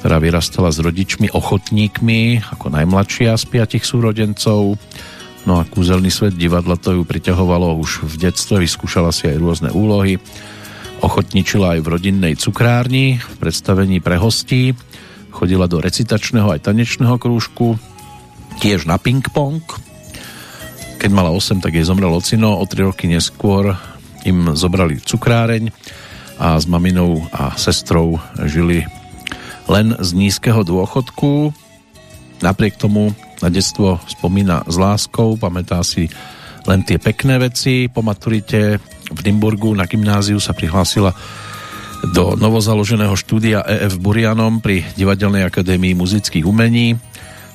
ktorá 0.00 0.22
vyrastala 0.22 0.72
s 0.72 0.78
rodičmi 0.80 1.28
ochotníkmi, 1.34 2.48
ako 2.54 2.70
najmladšia 2.70 3.36
z 3.36 3.44
piatich 3.50 3.84
súrodencov. 3.84 4.78
No 5.44 5.60
a 5.60 5.66
kúzelný 5.66 6.08
svet 6.08 6.38
divadla 6.38 6.80
to 6.80 6.96
ju 6.96 7.02
priťahovalo 7.02 7.76
už 7.76 8.08
v 8.08 8.30
detstve, 8.30 8.62
vyskúšala 8.62 9.12
si 9.12 9.28
aj 9.28 9.36
rôzne 9.36 9.70
úlohy. 9.74 10.16
Ochotničila 10.98 11.78
aj 11.78 11.80
v 11.86 11.90
rodinnej 11.94 12.34
cukrárni 12.34 13.22
v 13.22 13.34
predstavení 13.38 14.02
pre 14.02 14.18
hostí. 14.18 14.74
Chodila 15.30 15.70
do 15.70 15.78
recitačného 15.78 16.50
aj 16.50 16.66
tanečného 16.66 17.14
krúžku, 17.22 17.78
tiež 18.58 18.90
na 18.90 18.98
ping-pong. 18.98 19.62
Keď 20.98 21.10
mala 21.14 21.30
8, 21.30 21.62
tak 21.62 21.78
jej 21.78 21.86
zomrel 21.86 22.10
ocino, 22.10 22.58
o 22.58 22.64
3 22.66 22.90
roky 22.90 23.06
neskôr 23.06 23.78
im 24.26 24.58
zobrali 24.58 24.98
cukráreň 24.98 25.70
a 26.42 26.58
s 26.58 26.66
maminou 26.66 27.22
a 27.30 27.54
sestrou 27.54 28.18
žili 28.46 28.82
len 29.70 29.94
z 29.98 30.10
nízkeho 30.18 30.66
dôchodku. 30.66 31.54
Napriek 32.42 32.74
tomu 32.74 33.14
na 33.38 33.50
detstvo 33.50 34.02
spomína 34.10 34.66
s 34.66 34.74
láskou, 34.74 35.38
pamätá 35.38 35.78
si 35.86 36.10
len 36.66 36.82
tie 36.82 36.98
pekné 36.98 37.38
veci. 37.38 37.86
Po 37.86 38.02
maturite 38.02 38.82
v 39.08 39.20
Dimburgu 39.24 39.72
na 39.72 39.88
gymnáziu 39.88 40.40
sa 40.40 40.52
prihlásila 40.52 41.16
do 42.14 42.38
novozaloženého 42.38 43.18
štúdia 43.18 43.66
EF 43.66 43.98
Burianom 43.98 44.62
pri 44.62 44.86
Divadelnej 44.94 45.42
akadémii 45.42 45.98
muzických 45.98 46.46
umení. 46.46 46.94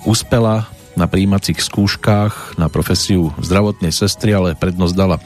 Uspela 0.04 0.68
na 1.00 1.08
príjímacích 1.08 1.58
skúškach 1.64 2.60
na 2.60 2.68
profesiu 2.68 3.32
zdravotnej 3.40 3.96
sestry, 3.96 4.36
ale 4.36 4.60
prednosť 4.60 4.94
dala 4.94 5.18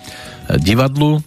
divadlu. 0.61 1.19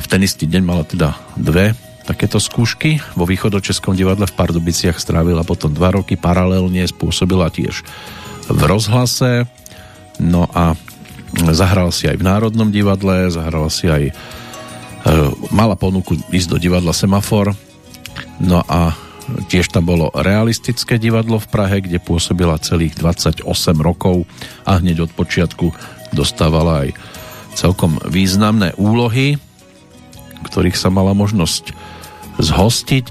V 0.00 0.06
ten 0.08 0.24
istý 0.24 0.48
deň 0.48 0.62
mala 0.64 0.82
teda 0.88 1.12
dve 1.36 1.76
takéto 2.08 2.40
skúšky. 2.40 2.98
Vo 3.14 3.28
východočeskom 3.28 3.94
divadle 3.94 4.26
v 4.26 4.34
Pardubiciach 4.34 4.98
strávila 4.98 5.44
potom 5.44 5.70
dva 5.70 5.94
roky, 5.94 6.16
paralelne 6.16 6.82
spôsobila 6.88 7.52
tiež 7.52 7.84
v 8.50 8.60
rozhlase. 8.64 9.46
No 10.18 10.50
a 10.50 10.74
zahral 11.50 11.94
si 11.94 12.10
aj 12.10 12.16
v 12.18 12.26
Národnom 12.26 12.68
divadle, 12.74 13.30
zahral 13.30 13.70
si 13.70 13.86
aj 13.86 14.10
e, 14.10 14.12
mala 15.54 15.78
ponuku 15.78 16.18
ísť 16.30 16.48
do 16.50 16.58
divadla 16.58 16.90
Semafor. 16.90 17.54
No 18.40 18.64
a 18.66 18.94
Tiež 19.46 19.70
tam 19.70 19.86
bolo 19.86 20.10
realistické 20.10 20.98
divadlo 20.98 21.38
v 21.38 21.50
Prahe, 21.50 21.78
kde 21.78 22.02
pôsobila 22.02 22.58
celých 22.58 22.98
28 22.98 23.46
rokov 23.78 24.26
a 24.66 24.82
hneď 24.82 25.06
od 25.06 25.12
počiatku 25.14 25.70
dostávala 26.10 26.88
aj 26.88 26.98
celkom 27.54 28.02
významné 28.02 28.74
úlohy, 28.74 29.38
ktorých 30.50 30.74
sa 30.74 30.90
mala 30.90 31.14
možnosť 31.14 31.70
zhostiť. 32.42 33.04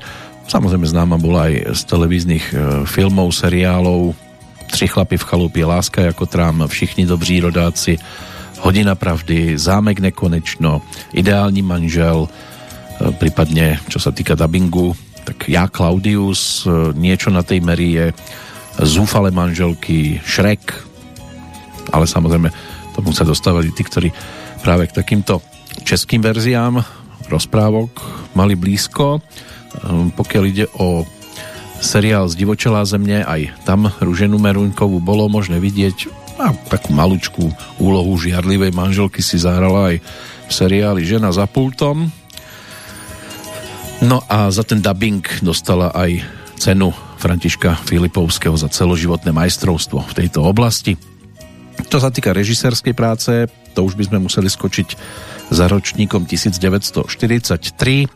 Samozrejme 0.50 0.90
známa 0.90 1.22
bola 1.22 1.48
aj 1.48 1.78
z 1.78 1.82
televíznych 1.88 2.46
e, 2.52 2.54
filmov, 2.90 3.32
seriálov 3.32 4.18
Tři 4.70 4.88
chlapy 4.88 5.18
v 5.18 5.24
chalupě, 5.24 5.66
Láska 5.66 6.02
jako 6.02 6.26
trám, 6.26 6.68
Všichni 6.68 7.06
dobří 7.06 7.40
rodáci, 7.40 7.98
Hodina 8.60 8.96
pravdy, 8.96 9.58
Zámek 9.58 10.00
nekonečno, 10.00 10.82
Ideální 11.14 11.62
manžel, 11.62 12.28
e, 12.28 13.12
prípadne 13.16 13.80
čo 13.88 14.00
sa 14.04 14.12
týka 14.12 14.36
dubbingu, 14.36 14.91
tak 15.24 15.48
ja 15.48 15.72
Claudius, 15.72 16.68
e, 16.68 16.91
niečo 16.94 17.32
na 17.32 17.44
tej 17.44 17.64
meri 17.64 17.96
je 17.96 18.06
zúfale 18.84 19.32
manželky, 19.32 20.20
Šrek, 20.24 20.76
ale 21.91 22.06
samozrejme 22.08 22.52
tomu 22.96 23.16
sa 23.16 23.24
dostávali 23.24 23.72
tí, 23.72 23.84
ktorí 23.84 24.12
práve 24.60 24.91
k 24.91 24.96
takýmto 25.00 25.40
českým 25.88 26.20
verziám 26.20 26.84
rozprávok 27.32 27.91
mali 28.36 28.60
blízko. 28.60 29.18
E, 29.18 29.20
pokiaľ 30.12 30.44
ide 30.52 30.66
o 30.76 31.08
seriál 31.80 32.27
z 32.27 32.38
Divočelá 32.39 32.84
zemne, 32.85 33.23
aj 33.23 33.56
tam 33.64 33.89
Ruženu 33.99 34.38
Meruňkovú 34.38 34.99
bolo 35.01 35.31
možné 35.31 35.57
vidieť 35.57 36.11
a 36.39 36.56
takú 36.72 36.95
malučkú 36.95 37.51
úlohu 37.84 38.15
žiarlivej 38.15 38.72
manželky 38.72 39.19
si 39.19 39.35
zahrala 39.35 39.95
aj 39.95 40.03
v 40.47 40.51
seriáli 40.51 41.03
Žena 41.03 41.35
za 41.35 41.43
pultom 41.47 42.07
No 43.99 44.23
a 44.31 44.47
za 44.47 44.64
ten 44.64 44.80
dubbing 44.80 45.27
dostala 45.43 45.91
aj 45.91 46.23
cenu 46.56 46.95
Františka 47.19 47.76
Filipovského 47.84 48.56
za 48.56 48.72
celoživotné 48.72 49.35
majstrovstvo 49.35 49.99
v 50.07 50.14
tejto 50.15 50.39
oblasti. 50.47 50.95
Čo 51.91 51.99
sa 51.99 52.07
týka 52.07 52.31
režisérskej 52.31 52.95
práce, 52.95 53.51
to 53.76 53.84
už 53.84 53.99
by 53.99 54.07
sme 54.07 54.23
museli 54.23 54.47
skočiť 54.47 54.89
za 55.51 55.68
ročníkom 55.68 56.23
1943. 56.23 58.07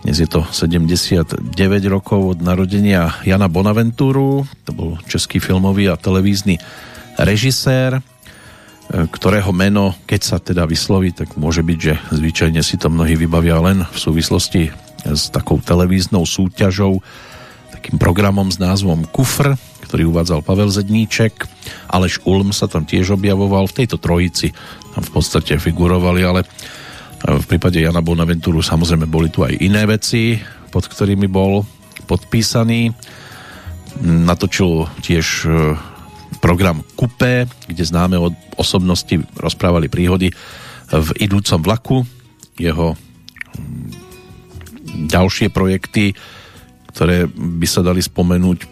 Dnes 0.00 0.16
je 0.16 0.24
to 0.24 0.48
79 0.48 1.52
rokov 1.92 2.20
od 2.32 2.38
narodenia 2.40 3.20
Jana 3.20 3.52
Bonaventúru, 3.52 4.48
to 4.64 4.72
bol 4.72 4.96
český 5.04 5.44
filmový 5.44 5.92
a 5.92 6.00
televízny 6.00 6.56
režisér, 7.20 8.00
ktorého 8.88 9.52
meno, 9.52 9.92
keď 10.08 10.20
sa 10.24 10.36
teda 10.40 10.64
vysloví, 10.64 11.12
tak 11.12 11.36
môže 11.36 11.60
byť, 11.60 11.78
že 11.78 11.94
zvyčajne 12.16 12.64
si 12.64 12.80
to 12.80 12.88
mnohí 12.88 13.12
vybavia 13.12 13.60
len 13.60 13.84
v 13.84 13.98
súvislosti 14.00 14.72
s 15.04 15.28
takou 15.28 15.60
televíznou 15.60 16.24
súťažou, 16.24 17.04
takým 17.68 18.00
programom 18.00 18.48
s 18.48 18.56
názvom 18.56 19.04
Kufr, 19.04 19.52
ktorý 19.84 20.08
uvádzal 20.08 20.40
Pavel 20.40 20.72
Zedníček. 20.72 21.44
Aleš 21.92 22.24
Ulm 22.24 22.56
sa 22.56 22.66
tam 22.72 22.88
tiež 22.88 23.14
objavoval. 23.14 23.68
V 23.68 23.84
tejto 23.84 24.00
trojici 24.00 24.50
tam 24.96 25.04
v 25.04 25.12
podstate 25.12 25.60
figurovali, 25.60 26.24
ale 26.24 26.40
v 27.20 27.44
prípade 27.44 27.80
Jana 27.84 28.00
Bonaventuru 28.00 28.64
samozrejme 28.64 29.04
boli 29.04 29.28
tu 29.28 29.44
aj 29.44 29.60
iné 29.60 29.84
veci, 29.84 30.40
pod 30.72 30.88
ktorými 30.88 31.28
bol 31.28 31.68
podpísaný. 32.08 32.96
Natočil 34.00 34.88
tiež 35.04 35.26
e, 35.44 35.50
program 36.40 36.80
Kupé, 36.96 37.44
kde 37.68 37.84
známe 37.84 38.16
od 38.16 38.32
osobnosti 38.56 39.20
rozprávali 39.36 39.92
príhody 39.92 40.32
v 40.88 41.08
idúcom 41.20 41.60
vlaku. 41.60 41.96
Jeho 42.56 42.96
ďalšie 45.10 45.52
projekty, 45.52 46.16
ktoré 46.96 47.28
by 47.30 47.66
sa 47.68 47.84
dali 47.84 48.00
spomenúť, 48.00 48.64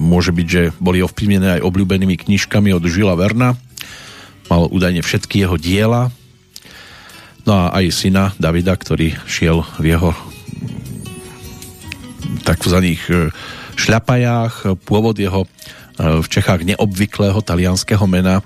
môže 0.00 0.32
byť, 0.32 0.46
že 0.46 0.62
boli 0.80 1.04
ovplyvnené 1.04 1.60
aj 1.60 1.64
obľúbenými 1.64 2.16
knižkami 2.16 2.72
od 2.72 2.84
Žila 2.84 3.16
Verna. 3.16 3.56
Mal 4.48 4.62
údajne 4.70 5.02
všetky 5.04 5.44
jeho 5.44 5.56
diela. 5.60 6.08
No 7.46 7.54
a 7.54 7.78
aj 7.78 7.94
syna 7.94 8.34
Davida, 8.42 8.74
ktorý 8.74 9.14
šiel 9.30 9.62
v 9.78 9.94
jeho 9.94 10.10
takzvaných 12.42 13.02
e, 13.06 13.14
šľapajách. 13.78 14.82
Pôvod 14.82 15.14
jeho 15.14 15.46
e, 15.46 15.48
v 16.22 16.26
Čechách 16.26 16.66
neobvyklého 16.66 17.38
talianského 17.46 18.02
mena 18.10 18.42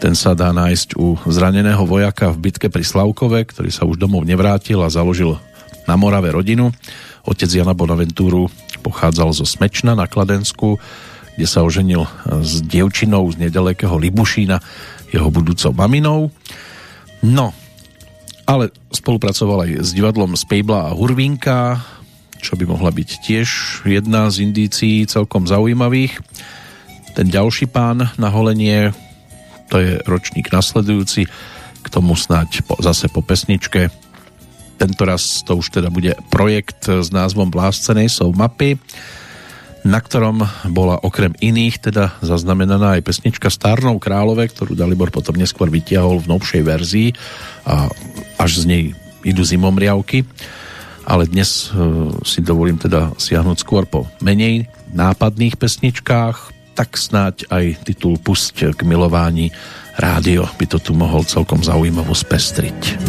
ten 0.00 0.16
sa 0.16 0.32
dá 0.32 0.48
nájsť 0.56 0.96
u 0.96 1.20
zraneného 1.28 1.84
vojaka 1.84 2.32
v 2.32 2.48
bitke 2.48 2.72
pri 2.72 2.80
Slavkove, 2.80 3.44
ktorý 3.44 3.68
sa 3.68 3.84
už 3.84 4.00
domov 4.00 4.24
nevrátil 4.24 4.80
a 4.80 4.88
založil 4.88 5.36
na 5.84 6.00
Morave 6.00 6.32
rodinu. 6.32 6.72
Otec 7.28 7.52
Jana 7.52 7.76
Bonaventúru 7.76 8.48
pochádzal 8.80 9.36
zo 9.36 9.44
Smečna 9.44 9.92
na 9.92 10.08
Kladensku, 10.08 10.80
kde 11.36 11.44
sa 11.44 11.60
oženil 11.60 12.08
s 12.40 12.64
dievčinou 12.64 13.28
z 13.28 13.44
nedalekého 13.44 14.00
Libušína, 14.00 14.64
jeho 15.12 15.28
budúcou 15.28 15.76
maminou. 15.76 16.32
No, 17.20 17.52
ale 18.50 18.74
spolupracoval 18.90 19.70
aj 19.70 19.70
s 19.86 19.90
divadlom 19.94 20.34
Spejbla 20.34 20.90
a 20.90 20.94
Hurvínka, 20.98 21.78
čo 22.42 22.58
by 22.58 22.66
mohla 22.66 22.90
byť 22.90 23.08
tiež 23.22 23.48
jedna 23.86 24.26
z 24.26 24.42
indícií 24.42 25.06
celkom 25.06 25.46
zaujímavých. 25.46 26.18
Ten 27.14 27.30
ďalší 27.30 27.70
pán 27.70 28.10
na 28.18 28.28
holenie, 28.34 28.90
to 29.70 29.78
je 29.78 30.02
ročník 30.02 30.50
nasledujúci, 30.50 31.30
k 31.80 31.86
tomu 31.86 32.18
snáď 32.18 32.66
po, 32.66 32.74
zase 32.82 33.06
po 33.06 33.22
pesničke 33.22 33.88
tento 34.80 35.04
to 35.44 35.60
už 35.60 35.76
teda 35.76 35.92
bude 35.92 36.16
projekt 36.32 36.88
s 36.88 37.12
názvom 37.12 37.52
Bláscenej 37.52 38.08
sú 38.08 38.32
mapy, 38.32 38.80
na 39.84 40.00
ktorom 40.00 40.44
bola 40.68 41.00
okrem 41.00 41.32
iných 41.40 41.90
teda 41.90 42.16
zaznamenaná 42.20 43.00
aj 43.00 43.06
pesnička 43.06 43.48
Starnou 43.48 43.96
kráľové, 43.96 44.52
ktorú 44.52 44.76
Dalibor 44.76 45.08
potom 45.08 45.36
neskôr 45.36 45.72
vytiahol 45.72 46.20
v 46.20 46.30
novšej 46.36 46.62
verzii 46.62 47.08
a 47.64 47.88
až 48.36 48.62
z 48.62 48.64
nej 48.68 48.84
idú 49.24 49.44
zimomriavky. 49.44 50.24
ale 51.10 51.26
dnes 51.26 51.72
si 52.22 52.38
dovolím 52.44 52.78
teda 52.78 53.10
siahnuť 53.18 53.56
skôr 53.60 53.82
po 53.88 54.06
menej 54.22 54.70
nápadných 54.94 55.58
pesničkách, 55.58 56.54
tak 56.78 56.94
snáď 56.94 57.50
aj 57.50 57.82
titul 57.84 58.16
Pusť 58.20 58.76
k 58.76 58.80
milování 58.86 59.50
rádio 59.98 60.46
by 60.56 60.66
to 60.70 60.78
tu 60.78 60.92
mohol 60.96 61.26
celkom 61.26 61.60
zaujímavo 61.60 62.14
spestriť. 62.14 63.00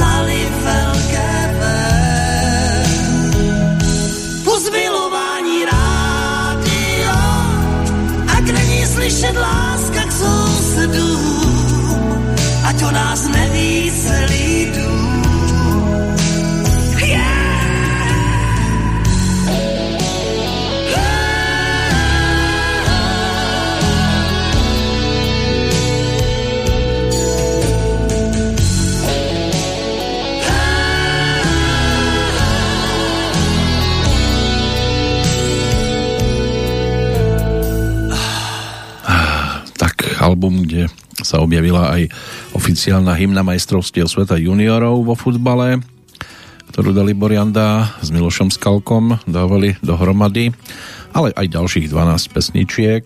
Psali 0.00 0.48
velké 0.64 1.50
Po 4.44 4.60
zmilování 4.60 5.64
rádio, 5.64 7.16
není 8.52 8.86
slyšet 8.86 9.36
láska 9.36 10.04
k 10.04 10.12
sousedům, 10.12 12.00
ať 12.64 12.82
o 12.82 12.90
nás 12.90 13.28
album, 40.40 40.64
kde 40.64 40.88
sa 41.20 41.36
objavila 41.44 41.92
aj 41.92 42.08
oficiálna 42.56 43.12
hymna 43.12 43.44
majstrovstiev 43.44 44.08
sveta 44.08 44.40
juniorov 44.40 45.04
vo 45.04 45.12
futbale, 45.12 45.84
ktorú 46.72 46.96
dali 46.96 47.12
Borianda 47.12 47.92
s 48.00 48.08
Milošom 48.08 48.48
Skalkom 48.48 49.20
dávali 49.28 49.76
dohromady, 49.84 50.48
ale 51.12 51.36
aj 51.36 51.44
ďalších 51.44 51.92
12 51.92 52.32
pesničiek, 52.32 53.04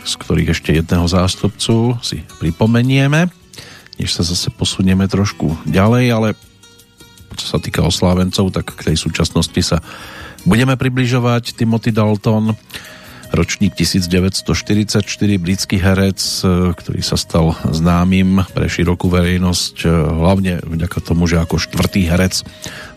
z 0.00 0.12
ktorých 0.24 0.56
ešte 0.56 0.72
jedného 0.72 1.04
zástupcu 1.04 2.00
si 2.00 2.24
pripomenieme, 2.40 3.28
než 4.00 4.16
sa 4.16 4.24
zase 4.24 4.48
posunieme 4.48 5.04
trošku 5.04 5.52
ďalej, 5.68 6.04
ale 6.16 6.28
čo 7.36 7.44
sa 7.44 7.58
týka 7.60 7.84
oslávencov, 7.84 8.56
tak 8.56 8.72
k 8.72 8.88
tej 8.88 8.96
súčasnosti 8.96 9.60
sa 9.60 9.84
budeme 10.48 10.80
približovať. 10.80 11.60
Timothy 11.60 11.92
Dalton, 11.92 12.56
ročník 13.30 13.78
1944, 13.78 15.02
britský 15.38 15.78
herec, 15.78 16.18
e, 16.42 16.74
ktorý 16.74 17.00
sa 17.00 17.14
stal 17.14 17.54
známym 17.70 18.42
pre 18.50 18.66
širokú 18.66 19.06
verejnosť, 19.06 19.74
e, 19.82 19.88
hlavne 19.90 20.52
vďaka 20.66 20.98
tomu, 21.02 21.30
že 21.30 21.38
ako 21.38 21.62
štvrtý 21.62 22.10
herec 22.10 22.42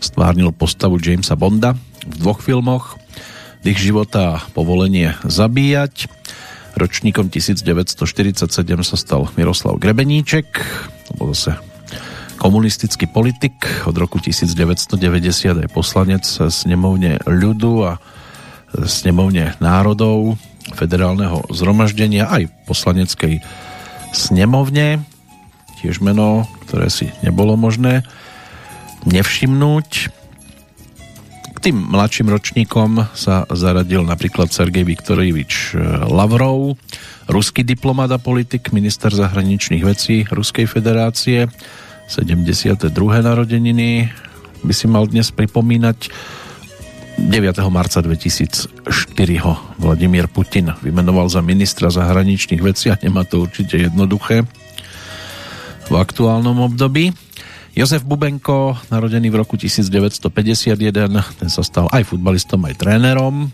stvárnil 0.02 0.50
postavu 0.50 0.98
Jamesa 0.98 1.38
Bonda 1.38 1.78
v 2.04 2.14
dvoch 2.18 2.42
filmoch 2.42 2.98
Dých 3.64 3.80
života 3.80 4.20
a 4.36 4.42
povolenie 4.52 5.16
zabíjať. 5.24 6.12
Ročníkom 6.76 7.32
1947 7.32 8.44
sa 8.84 8.96
stal 9.00 9.32
Miroslav 9.40 9.80
Grebeníček, 9.80 10.44
to 11.08 11.12
bol 11.16 11.32
zase 11.32 11.56
komunistický 12.36 13.08
politik, 13.08 13.56
od 13.88 13.96
roku 13.96 14.20
1990 14.20 15.64
je 15.64 15.68
poslanec 15.72 16.28
snemovne 16.28 17.16
ľudu 17.24 17.72
a 17.88 17.92
snemovne 18.82 19.54
národov, 19.62 20.34
federálneho 20.74 21.46
zhromaždenia 21.54 22.26
aj 22.26 22.50
poslaneckej 22.66 23.38
snemovne. 24.10 25.04
Tiež 25.78 26.00
meno, 26.00 26.48
ktoré 26.66 26.88
si 26.88 27.12
nebolo 27.20 27.54
možné 27.54 28.02
nevšimnúť. 29.04 29.90
K 31.54 31.58
tým 31.60 31.76
mladším 31.76 32.32
ročníkom 32.32 33.04
sa 33.12 33.44
zaradil 33.52 34.02
napríklad 34.02 34.48
Sergej 34.48 34.84
Viktorievič 34.88 35.76
Lavrov, 36.08 36.80
ruský 37.28 37.64
diplomat 37.64 38.12
a 38.12 38.18
politik, 38.20 38.72
minister 38.72 39.12
zahraničných 39.12 39.84
vecí 39.84 40.24
Ruskej 40.28 40.64
federácie, 40.68 41.48
72. 42.08 42.92
narodeniny 43.00 44.12
by 44.64 44.72
si 44.72 44.86
mal 44.88 45.08
dnes 45.08 45.32
pripomínať 45.32 46.08
9. 47.24 47.56
marca 47.72 48.04
2004 48.04 48.68
ho 49.40 49.56
Vladimír 49.80 50.28
Putin 50.28 50.76
vymenoval 50.84 51.32
za 51.32 51.40
ministra 51.40 51.88
zahraničných 51.88 52.60
vecí 52.60 52.92
a 52.92 53.00
nemá 53.00 53.24
to 53.24 53.48
určite 53.48 53.80
jednoduché 53.80 54.44
v 55.88 55.94
aktuálnom 55.96 56.60
období. 56.68 57.16
Jozef 57.72 58.04
Bubenko, 58.04 58.76
narodený 58.92 59.32
v 59.32 59.40
roku 59.40 59.56
1951, 59.56 60.28
ten 61.40 61.48
sa 61.48 61.64
stal 61.64 61.88
aj 61.88 62.04
futbalistom, 62.12 62.60
aj 62.68 62.76
trénerom. 62.76 63.48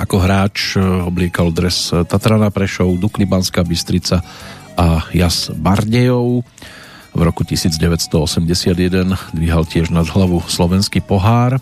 Ako 0.00 0.16
hráč 0.16 0.80
obliekal 0.80 1.52
dres 1.52 1.92
Tatrana 1.92 2.48
Prešov, 2.48 2.96
Dukli 2.96 3.28
Banská 3.28 3.60
Bystrica 3.60 4.24
a 4.72 5.04
Jas 5.12 5.52
Bardejov. 5.52 6.42
V 7.16 7.24
roku 7.24 7.48
1981 7.48 8.76
dvíhal 9.32 9.64
tiež 9.64 9.88
nad 9.88 10.04
hlavu 10.04 10.44
slovenský 10.44 11.00
pohár. 11.00 11.56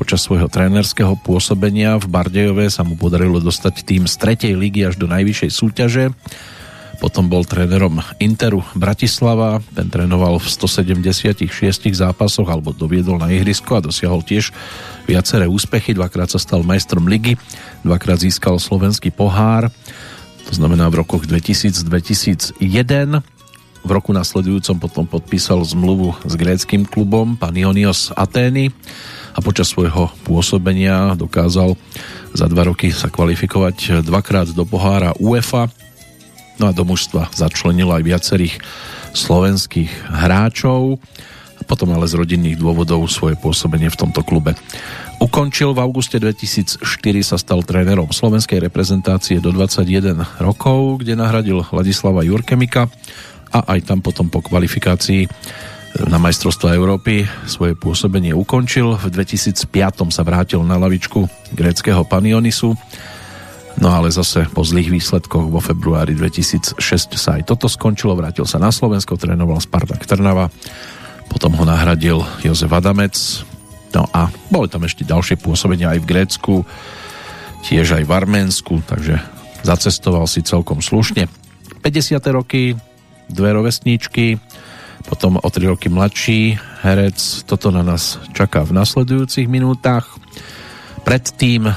Počas 0.00 0.24
svojho 0.24 0.48
trénerského 0.48 1.12
pôsobenia 1.20 2.00
v 2.00 2.08
Bardejove 2.08 2.72
sa 2.72 2.88
mu 2.88 2.96
podarilo 2.96 3.36
dostať 3.36 3.84
tým 3.84 4.08
z 4.08 4.16
tretej 4.16 4.56
ligy 4.56 4.88
až 4.88 4.96
do 4.96 5.04
najvyššej 5.04 5.50
súťaže. 5.52 6.04
Potom 7.04 7.28
bol 7.28 7.44
trénerom 7.44 8.00
Interu 8.16 8.64
Bratislava, 8.72 9.60
ten 9.76 9.92
trénoval 9.92 10.40
v 10.40 10.48
176 10.48 11.52
zápasoch 11.92 12.48
alebo 12.48 12.72
doviedol 12.72 13.20
na 13.20 13.28
ihrisko 13.28 13.76
a 13.76 13.84
dosiahol 13.84 14.24
tiež 14.24 14.56
viaceré 15.04 15.44
úspechy. 15.44 15.92
Dvakrát 15.92 16.32
sa 16.32 16.40
stal 16.40 16.64
majstrom 16.64 17.04
ligy, 17.04 17.36
dvakrát 17.84 18.24
získal 18.24 18.56
slovenský 18.56 19.12
pohár, 19.12 19.68
to 20.48 20.52
znamená 20.56 20.88
v 20.88 21.04
rokoch 21.04 21.28
2000-2001 21.28 22.56
v 23.84 23.90
roku 23.92 24.16
nasledujúcom 24.16 24.80
potom 24.80 25.04
podpísal 25.04 25.60
zmluvu 25.60 26.16
s 26.24 26.34
gréckým 26.40 26.88
klubom 26.88 27.36
Panionios 27.36 28.08
Atény 28.16 28.72
a 29.36 29.38
počas 29.44 29.68
svojho 29.68 30.08
pôsobenia 30.24 31.12
dokázal 31.12 31.76
za 32.32 32.46
dva 32.48 32.72
roky 32.72 32.88
sa 32.90 33.12
kvalifikovať 33.12 34.00
dvakrát 34.00 34.48
do 34.56 34.64
pohára 34.64 35.12
UEFA 35.20 35.68
no 36.56 36.68
a 36.68 36.72
do 36.72 36.88
mužstva 36.88 37.28
začlenil 37.36 37.92
aj 37.92 38.02
viacerých 38.08 38.54
slovenských 39.12 39.92
hráčov 40.08 40.96
potom 41.64 41.96
ale 41.96 42.04
z 42.04 42.20
rodinných 42.20 42.60
dôvodov 42.60 43.08
svoje 43.08 43.40
pôsobenie 43.40 43.88
v 43.88 43.96
tomto 43.96 44.20
klube 44.20 44.52
ukončil. 45.22 45.72
V 45.72 45.80
auguste 45.80 46.20
2004 46.20 46.84
sa 47.24 47.36
stal 47.40 47.64
trénerom 47.64 48.12
slovenskej 48.12 48.60
reprezentácie 48.60 49.40
do 49.40 49.48
21 49.48 50.20
rokov, 50.44 51.00
kde 51.00 51.16
nahradil 51.16 51.64
Ladislava 51.72 52.20
Jurkemika 52.20 52.92
a 53.54 53.78
aj 53.78 53.86
tam 53.86 54.02
potom 54.02 54.26
po 54.26 54.42
kvalifikácii 54.42 55.30
na 56.10 56.18
majstrovstvo 56.18 56.74
Európy 56.74 57.22
svoje 57.46 57.78
pôsobenie 57.78 58.34
ukončil. 58.34 58.98
V 58.98 59.06
2005 59.14 60.10
sa 60.10 60.26
vrátil 60.26 60.58
na 60.66 60.74
lavičku 60.74 61.30
gréckého 61.54 62.02
Panionisu, 62.02 62.74
no 63.78 63.88
ale 63.94 64.10
zase 64.10 64.50
po 64.50 64.66
zlých 64.66 64.90
výsledkoch 64.90 65.46
vo 65.46 65.62
februári 65.62 66.18
2006 66.18 66.82
sa 67.14 67.38
aj 67.38 67.46
toto 67.46 67.70
skončilo, 67.70 68.18
vrátil 68.18 68.42
sa 68.42 68.58
na 68.58 68.74
Slovensko, 68.74 69.14
trénoval 69.14 69.62
Spartak 69.62 70.02
Trnava, 70.02 70.50
potom 71.30 71.54
ho 71.54 71.62
nahradil 71.62 72.26
Jozef 72.42 72.74
Adamec, 72.74 73.46
no 73.94 74.10
a 74.10 74.34
boli 74.50 74.66
tam 74.66 74.82
ešte 74.82 75.06
ďalšie 75.06 75.38
pôsobenia 75.38 75.94
aj 75.94 76.02
v 76.02 76.08
Grécku, 76.10 76.54
tiež 77.62 78.02
aj 78.02 78.04
v 78.04 78.10
Arménsku, 78.10 78.82
takže 78.82 79.22
zacestoval 79.62 80.26
si 80.26 80.42
celkom 80.42 80.82
slušne. 80.82 81.30
50. 81.86 82.18
roky 82.34 82.74
dve 83.28 83.52
rovesníčky, 83.52 84.38
potom 85.04 85.36
o 85.36 85.48
tri 85.52 85.68
roky 85.68 85.92
mladší 85.92 86.58
herec. 86.82 87.44
Toto 87.44 87.68
na 87.68 87.84
nás 87.84 88.20
čaká 88.32 88.64
v 88.64 88.76
nasledujúcich 88.76 89.48
minútach. 89.48 90.08
Predtým 91.04 91.68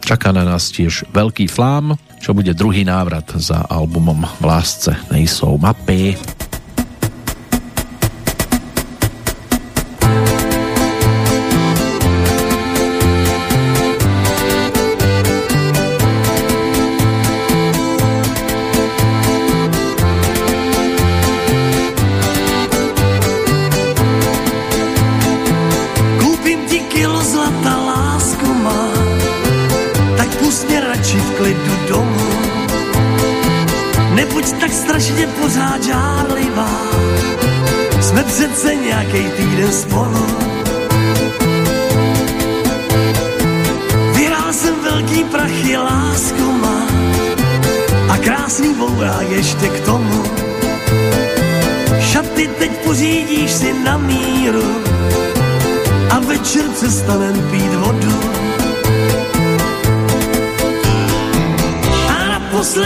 čaká 0.00 0.32
na 0.32 0.44
nás 0.44 0.72
tiež 0.72 1.08
Veľký 1.12 1.46
flám, 1.48 2.00
čo 2.22 2.32
bude 2.32 2.56
druhý 2.56 2.84
návrat 2.84 3.28
za 3.36 3.64
albumom 3.68 4.24
V 4.40 4.44
lásce 4.44 4.96
nejsou 5.12 5.60
mapy. 5.60 6.16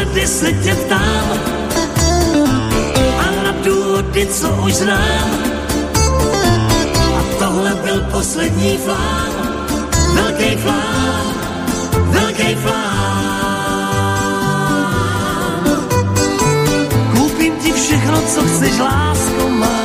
tady 0.06 0.26
se 0.26 0.52
tě 0.52 0.74
ptám 0.74 1.28
a 3.18 3.42
na 3.44 3.52
důvody, 3.64 4.26
co 4.26 4.48
už 4.48 4.74
znám. 4.74 5.30
A 7.18 7.22
tohle 7.38 7.74
byl 7.74 8.00
poslední 8.00 8.78
flám, 8.78 9.28
velký 10.14 10.56
flám, 10.56 11.34
velký 11.94 12.54
flám. 12.54 13.06
Koupím 17.16 17.56
ti 17.56 17.72
všechno, 17.72 18.22
co 18.34 18.40
chceš, 18.42 18.78
lásko 18.78 19.48
má. 19.48 19.80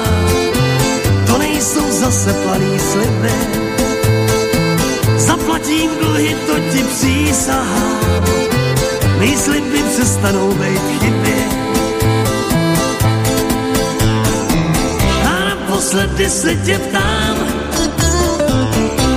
To 1.28 1.38
nejsou 1.38 1.92
zase 1.92 2.34
planý 2.34 2.80
sliby, 2.80 3.32
zaplatím 5.18 5.92
dluhy, 6.02 6.36
to 6.48 6.54
ti 6.72 6.84
přísahám 6.84 8.51
mý 9.22 9.38
sliby 9.38 9.84
přestanou 9.84 10.54
být 10.54 10.82
chyby. 11.00 11.36
A 15.26 15.46
naposledy 15.50 16.30
se 16.30 16.56
tě 16.56 16.80
ptám 16.80 17.38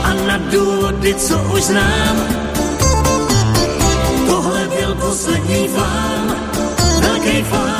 a 0.02 0.14
na 0.26 0.38
důvody, 0.52 1.14
co 1.14 1.38
už 1.56 1.62
znám. 1.62 2.16
Tohle 4.26 4.68
byl 4.78 4.94
poslední 4.94 5.68
fám, 5.68 6.34
velký 7.00 7.42
fám. 7.42 7.73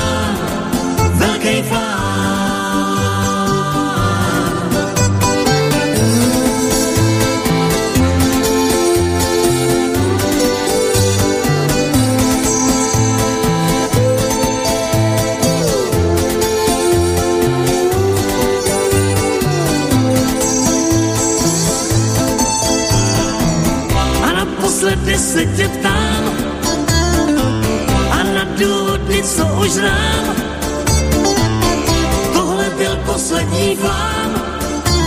se 25.25 25.47
tě 25.47 25.69
ptám 25.69 26.25
a 28.11 28.23
na 28.23 28.45
důvody, 28.59 29.23
co 29.23 29.47
už 29.47 29.71
znám. 29.71 30.35
Tohle 32.33 32.71
byl 32.71 32.97
poslední 33.07 33.77
flám, 33.77 34.43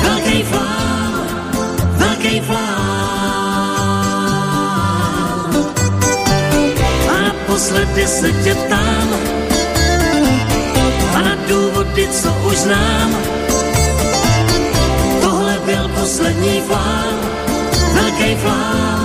velký 0.03 0.44
flám, 0.44 1.14
velký 1.91 2.39
flám. 2.39 2.57
A 7.10 7.22
naposledy 7.22 8.07
se 8.07 8.31
tě 8.31 8.56
ptám 8.56 9.10
a 11.15 11.22
na 11.22 11.35
důvody, 11.48 12.07
co 12.07 12.34
už 12.49 12.57
znám. 12.57 13.18
Tohle 15.22 15.60
byl 15.65 15.89
poslední 15.99 16.61
flám, 16.61 17.15
velký 17.94 18.35
flám. 18.35 18.96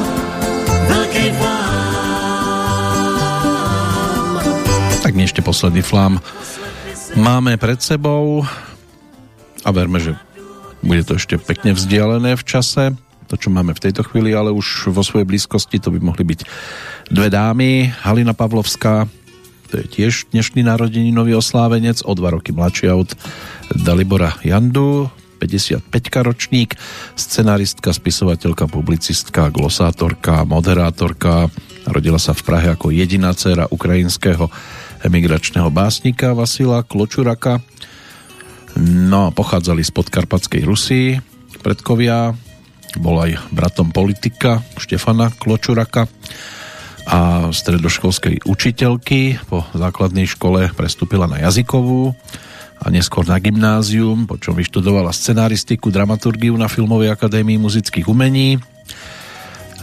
tak 5.13 5.21
my 5.21 5.29
ešte 5.29 5.45
posledný 5.45 5.85
flám 5.85 6.25
máme 7.21 7.61
pred 7.61 7.77
sebou 7.85 8.49
a 9.61 9.69
verme, 9.69 10.01
že 10.01 10.17
bude 10.81 11.05
to 11.05 11.21
ešte 11.21 11.37
pekne 11.37 11.77
vzdialené 11.77 12.33
v 12.33 12.41
čase 12.49 12.97
to, 13.29 13.37
čo 13.37 13.53
máme 13.53 13.77
v 13.77 13.83
tejto 13.85 14.09
chvíli, 14.09 14.33
ale 14.33 14.49
už 14.57 14.89
vo 14.89 15.05
svojej 15.05 15.29
blízkosti 15.29 15.85
to 15.85 15.93
by 15.93 16.01
mohli 16.01 16.25
byť 16.25 16.41
dve 17.13 17.29
dámy. 17.29 17.93
Halina 18.09 18.33
Pavlovská, 18.33 19.05
to 19.69 19.85
je 19.85 20.01
tiež 20.01 20.33
dnešný 20.33 20.65
narodeninový 20.65 21.37
oslávenec, 21.37 22.01
o 22.09 22.17
dva 22.17 22.33
roky 22.33 22.57
mladší 22.57 22.97
od 22.97 23.13
Dalibora 23.85 24.41
Jandu, 24.41 25.13
55 25.45 25.93
ročník, 26.25 26.73
scenaristka, 27.21 27.93
spisovateľka, 27.93 28.65
publicistka, 28.65 29.53
glosátorka, 29.53 30.49
moderátorka. 30.49 31.53
Rodila 31.85 32.17
sa 32.17 32.33
v 32.33 32.49
Prahe 32.49 32.73
ako 32.73 32.97
jediná 32.97 33.37
dcera 33.37 33.69
ukrajinského 33.69 34.49
emigračného 35.03 35.69
básnika 35.69 36.33
Vasila 36.33 36.87
Kločuraka. 36.87 37.59
No, 38.83 39.35
pochádzali 39.35 39.85
z 39.85 39.93
podkarpatskej 39.93 40.63
Rusy, 40.65 41.21
predkovia, 41.61 42.33
bol 42.97 43.21
aj 43.21 43.37
bratom 43.53 43.93
politika 43.93 44.65
Štefana 44.81 45.29
Kločuraka 45.35 46.09
a 47.05 47.51
stredoškolskej 47.51 48.47
učiteľky. 48.47 49.43
Po 49.51 49.67
základnej 49.75 50.25
škole 50.25 50.71
prestúpila 50.73 51.27
na 51.29 51.43
jazykovú 51.45 52.15
a 52.83 52.87
neskôr 52.91 53.23
na 53.27 53.39
gymnázium, 53.39 54.27
po 54.27 54.39
čom 54.39 54.59
vyštudovala 54.59 55.15
scenaristiku, 55.15 55.91
dramaturgiu 55.91 56.55
na 56.59 56.67
Filmovej 56.67 57.15
akadémii 57.15 57.59
muzických 57.59 58.11
umení. 58.11 58.59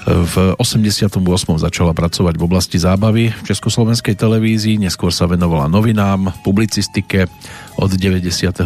V 0.09 0.57
88. 0.57 1.21
začala 1.61 1.93
pracovať 1.93 2.33
v 2.33 2.43
oblasti 2.43 2.81
zábavy 2.81 3.29
v 3.29 3.43
Československej 3.45 4.17
televízii, 4.17 4.81
neskôr 4.81 5.13
sa 5.13 5.29
venovala 5.29 5.69
novinám, 5.69 6.33
publicistike, 6.41 7.29
od 7.77 7.93
91. 7.93 8.65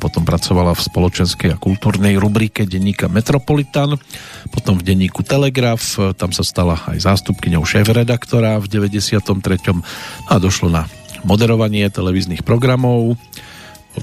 potom 0.00 0.24
pracovala 0.24 0.72
v 0.72 0.80
spoločenskej 0.80 1.52
a 1.52 1.60
kultúrnej 1.60 2.16
rubrike 2.16 2.64
denníka 2.64 3.12
Metropolitan, 3.12 4.00
potom 4.48 4.80
v 4.80 4.88
denníku 4.88 5.20
Telegraf, 5.20 6.00
tam 6.16 6.32
sa 6.32 6.40
stala 6.40 6.80
aj 6.88 7.04
zástupkyňou 7.04 7.68
šéf-redaktora 7.68 8.56
v 8.56 8.72
93. 8.72 9.20
a 10.24 10.34
došlo 10.40 10.72
na 10.72 10.88
moderovanie 11.20 11.84
televíznych 11.92 12.48
programov 12.48 13.20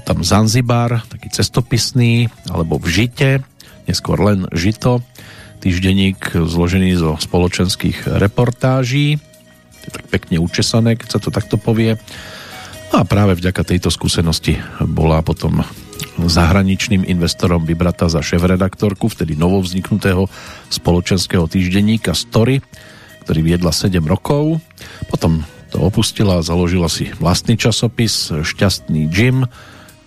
tam 0.04 0.20
Zanzibar, 0.20 1.08
taký 1.08 1.32
cestopisný, 1.32 2.28
alebo 2.52 2.76
v 2.76 2.84
Žite, 2.84 3.40
neskôr 3.88 4.20
len 4.20 4.44
Žito, 4.52 5.00
týždenník 5.66 6.38
zložený 6.38 6.94
zo 6.94 7.18
spoločenských 7.18 8.06
reportáží, 8.22 9.18
je 9.82 9.90
tak 9.90 10.06
pekne 10.06 10.38
učesané, 10.38 10.94
keď 10.94 11.08
sa 11.10 11.18
to 11.18 11.34
takto 11.34 11.58
povie. 11.58 11.98
No 12.94 13.02
a 13.02 13.04
práve 13.06 13.34
vďaka 13.34 13.66
tejto 13.66 13.90
skúsenosti 13.90 14.62
bola 14.78 15.26
potom 15.26 15.66
zahraničným 16.22 17.02
investorom 17.02 17.66
vybratá 17.66 18.06
za 18.06 18.22
šéf-redaktorku 18.22 19.10
vtedy 19.10 19.34
novovzniknutého 19.34 20.30
spoločenského 20.70 21.50
týždenníka 21.50 22.14
Story, 22.14 22.62
ktorý 23.26 23.40
viedla 23.42 23.74
7 23.74 23.98
rokov. 24.06 24.62
Potom 25.10 25.42
to 25.74 25.82
opustila 25.82 26.38
a 26.38 26.46
založila 26.46 26.86
si 26.86 27.10
vlastný 27.18 27.58
časopis 27.58 28.30
Šťastný 28.30 29.10
Jim, 29.10 29.50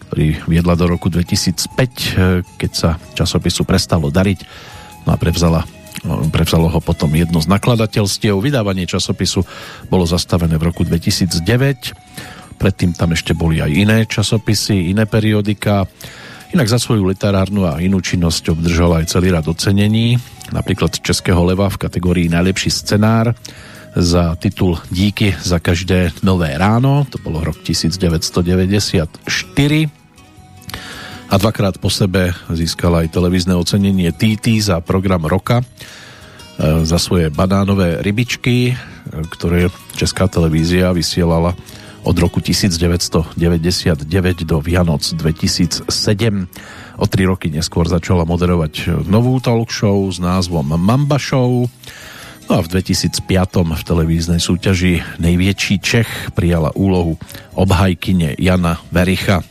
ktorý 0.08 0.40
viedla 0.48 0.80
do 0.80 0.88
roku 0.88 1.12
2005, 1.12 2.16
eh, 2.16 2.48
keď 2.56 2.72
sa 2.72 2.90
časopisu 3.12 3.68
prestalo 3.68 4.08
dariť 4.08 4.72
no 5.10 5.12
a 5.14 5.18
prevzala 5.18 5.66
eh, 5.66 6.30
prevzalo 6.30 6.70
ho 6.70 6.78
potom 6.78 7.10
jedno 7.18 7.42
z 7.42 7.50
nakladateľstiev. 7.50 8.38
Vydávanie 8.38 8.86
časopisu 8.86 9.42
bolo 9.90 10.06
zastavené 10.06 10.62
v 10.62 10.70
roku 10.70 10.86
2009. 10.86 12.62
Predtým 12.62 12.94
tam 12.94 13.18
ešte 13.18 13.34
boli 13.34 13.58
aj 13.58 13.74
iné 13.74 14.06
časopisy, 14.06 14.94
iné 14.94 15.10
periodika. 15.10 15.90
Inak 16.54 16.70
za 16.70 16.78
svoju 16.78 17.10
literárnu 17.10 17.66
a 17.66 17.82
inú 17.82 18.02
činnosť 18.02 18.54
obdržala 18.54 19.02
aj 19.02 19.14
celý 19.14 19.34
rad 19.34 19.46
ocenení, 19.46 20.18
napríklad 20.50 20.98
Českého 20.98 21.46
leva 21.46 21.70
v 21.70 21.78
kategórii 21.78 22.26
Najlepší 22.26 22.74
scenár 22.74 23.38
za 23.94 24.34
titul 24.34 24.82
Díky 24.90 25.38
za 25.38 25.62
každé 25.62 26.26
nové 26.26 26.58
ráno, 26.58 27.06
to 27.06 27.22
bolo 27.22 27.46
rok 27.46 27.62
1994 27.62 29.99
a 31.30 31.38
dvakrát 31.38 31.78
po 31.78 31.94
sebe 31.94 32.34
získala 32.50 33.06
aj 33.06 33.14
televízne 33.14 33.54
ocenenie 33.54 34.10
TT 34.10 34.58
za 34.66 34.82
program 34.82 35.30
roka 35.30 35.62
e, 35.62 35.66
za 36.90 36.98
svoje 36.98 37.30
banánové 37.30 38.02
rybičky, 38.02 38.74
e, 38.74 38.76
ktoré 39.30 39.70
Česká 39.94 40.26
televízia 40.26 40.90
vysielala 40.90 41.54
od 42.02 42.16
roku 42.18 42.42
1999 42.42 44.10
do 44.42 44.58
Vianoc 44.58 45.06
2007. 45.06 45.86
O 46.98 47.06
tri 47.06 47.24
roky 47.30 47.54
neskôr 47.54 47.86
začala 47.86 48.26
moderovať 48.26 49.06
novú 49.06 49.38
talk 49.38 49.70
show 49.70 50.10
s 50.10 50.18
názvom 50.18 50.66
Mamba 50.82 51.22
Show. 51.22 51.70
No 52.50 52.52
a 52.58 52.66
v 52.66 52.82
2005 52.82 53.22
v 53.78 53.84
televíznej 53.86 54.42
súťaži 54.42 55.22
Největší 55.22 55.78
Čech 55.78 56.34
prijala 56.34 56.74
úlohu 56.74 57.22
obhajkyne 57.54 58.34
Jana 58.42 58.82
Vericha. 58.90 59.46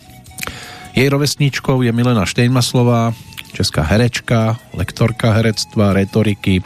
Jej 0.99 1.15
rovesníčkou 1.15 1.87
je 1.87 1.95
Milena 1.95 2.27
Štejnmaslová, 2.27 3.15
česká 3.55 3.87
herečka, 3.87 4.59
lektorka 4.75 5.31
herectva, 5.31 5.95
retoriky, 5.95 6.59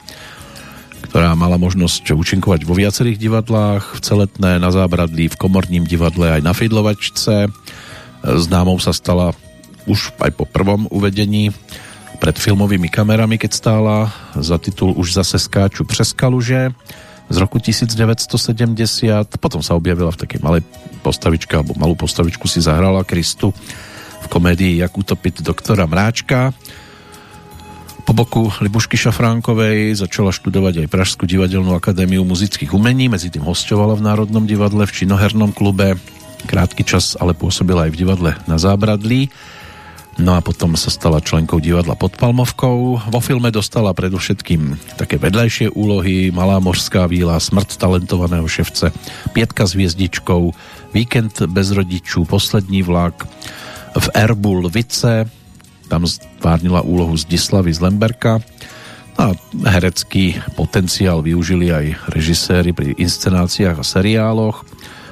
ktorá 1.04 1.36
mala 1.36 1.60
možnosť 1.60 2.16
účinkovať 2.16 2.64
vo 2.64 2.72
viacerých 2.72 3.20
divadlách, 3.20 3.92
v 3.92 4.00
Celetné, 4.00 4.56
na 4.56 4.72
Zábradlí, 4.72 5.28
v 5.28 5.36
Komorním 5.36 5.84
divadle 5.84 6.32
aj 6.32 6.48
na 6.48 6.56
Fidlovačce. 6.56 7.52
Známou 8.24 8.80
sa 8.80 8.96
stala 8.96 9.36
už 9.84 10.16
aj 10.16 10.32
po 10.32 10.48
prvom 10.48 10.88
uvedení 10.88 11.52
pred 12.16 12.32
filmovými 12.32 12.88
kamerami, 12.88 13.36
keď 13.36 13.52
stála 13.52 14.08
za 14.32 14.56
titul 14.56 14.96
Už 14.96 15.12
zase 15.12 15.36
skáču 15.36 15.84
přes 15.84 16.16
kaluže 16.16 16.72
z 17.28 17.36
roku 17.36 17.60
1970. 17.60 18.32
Potom 19.36 19.60
sa 19.60 19.76
objavila 19.76 20.08
v 20.08 20.24
takej 20.24 20.40
malej 20.40 20.64
postavičke, 21.04 21.52
alebo 21.52 21.76
malú 21.76 21.92
postavičku 22.00 22.48
si 22.48 22.64
zahrala 22.64 23.04
Kristu 23.04 23.52
v 24.22 24.26
komédii 24.30 24.78
Jak 24.78 24.94
utopiť 24.94 25.42
doktora 25.42 25.84
Mráčka. 25.90 26.54
Po 28.02 28.12
boku 28.14 28.50
Libušky 28.58 28.98
Šafránkovej 28.98 29.94
začala 29.94 30.34
študovať 30.34 30.82
aj 30.82 30.90
Pražskú 30.90 31.22
divadelnú 31.26 31.70
akadémiu 31.78 32.26
muzických 32.26 32.74
umení, 32.74 33.06
medzi 33.06 33.30
tým 33.30 33.46
hostovala 33.46 33.94
v 33.94 34.02
Národnom 34.02 34.42
divadle, 34.42 34.82
v 34.86 34.94
činohernom 34.94 35.54
klube, 35.54 35.94
krátky 36.50 36.82
čas 36.82 37.14
ale 37.14 37.30
pôsobila 37.30 37.86
aj 37.86 37.90
v 37.94 38.00
divadle 38.02 38.30
na 38.50 38.58
Zábradlí. 38.58 39.30
No 40.20 40.36
a 40.36 40.44
potom 40.44 40.76
sa 40.76 40.92
stala 40.92 41.24
členkou 41.24 41.56
divadla 41.56 41.96
pod 41.96 42.20
Palmovkou. 42.20 43.00
Vo 43.08 43.20
filme 43.24 43.48
dostala 43.48 43.96
predovšetkým 43.96 44.76
také 45.00 45.16
vedľajšie 45.16 45.72
úlohy 45.72 46.28
Malá 46.28 46.60
mořská 46.60 47.08
víla, 47.08 47.40
Smrt 47.40 47.80
talentovaného 47.80 48.44
ševce, 48.44 48.92
Pietka 49.32 49.64
s 49.64 49.72
hviezdičkou, 49.72 50.52
Víkend 50.92 51.48
bez 51.48 51.72
rodičů, 51.72 52.28
Poslední 52.28 52.84
vlak, 52.84 53.24
v 53.92 54.06
Erbu 54.16 54.68
Lvice, 54.68 55.28
tam 55.92 56.08
stvárnila 56.08 56.80
úlohu 56.80 57.12
Zdislavy 57.12 57.72
z 57.76 57.84
Lemberka. 57.84 58.40
A 59.20 59.36
herecký 59.68 60.40
potenciál 60.56 61.20
využili 61.20 61.68
aj 61.68 62.08
režiséri 62.08 62.72
pri 62.72 62.96
inscenáciách 62.96 63.76
a 63.76 63.84
seriáloch, 63.84 64.64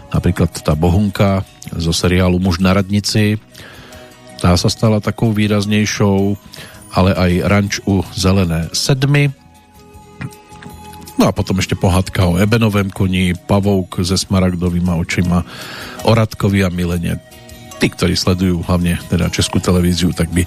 napríklad 0.09 0.49
tá 0.65 0.73
Bohunka 0.73 1.45
zo 1.77 1.93
seriálu 1.93 2.41
Muž 2.41 2.65
na 2.65 2.73
radnici, 2.73 3.37
tá 4.41 4.57
sa 4.57 4.73
stala 4.73 5.05
takou 5.05 5.37
výraznejšou, 5.37 6.33
ale 6.97 7.13
aj 7.13 7.33
Ranč 7.45 7.73
u 7.85 8.01
Zelené 8.17 8.73
sedmy. 8.73 9.29
No 11.21 11.29
a 11.29 11.37
potom 11.37 11.61
ešte 11.61 11.77
pohádka 11.77 12.25
o 12.25 12.41
Ebenovém 12.41 12.89
koni, 12.89 13.37
Pavouk 13.37 14.01
se 14.01 14.17
smaragdovými 14.17 14.97
očima, 14.97 15.45
Oradkovi 16.09 16.65
a 16.65 16.73
Milene 16.73 17.21
tí, 17.81 17.89
ktorí 17.89 18.13
sledujú 18.13 18.61
hlavne 18.69 19.01
teda 19.09 19.33
Českú 19.33 19.57
televíziu, 19.57 20.13
tak 20.13 20.29
by 20.29 20.45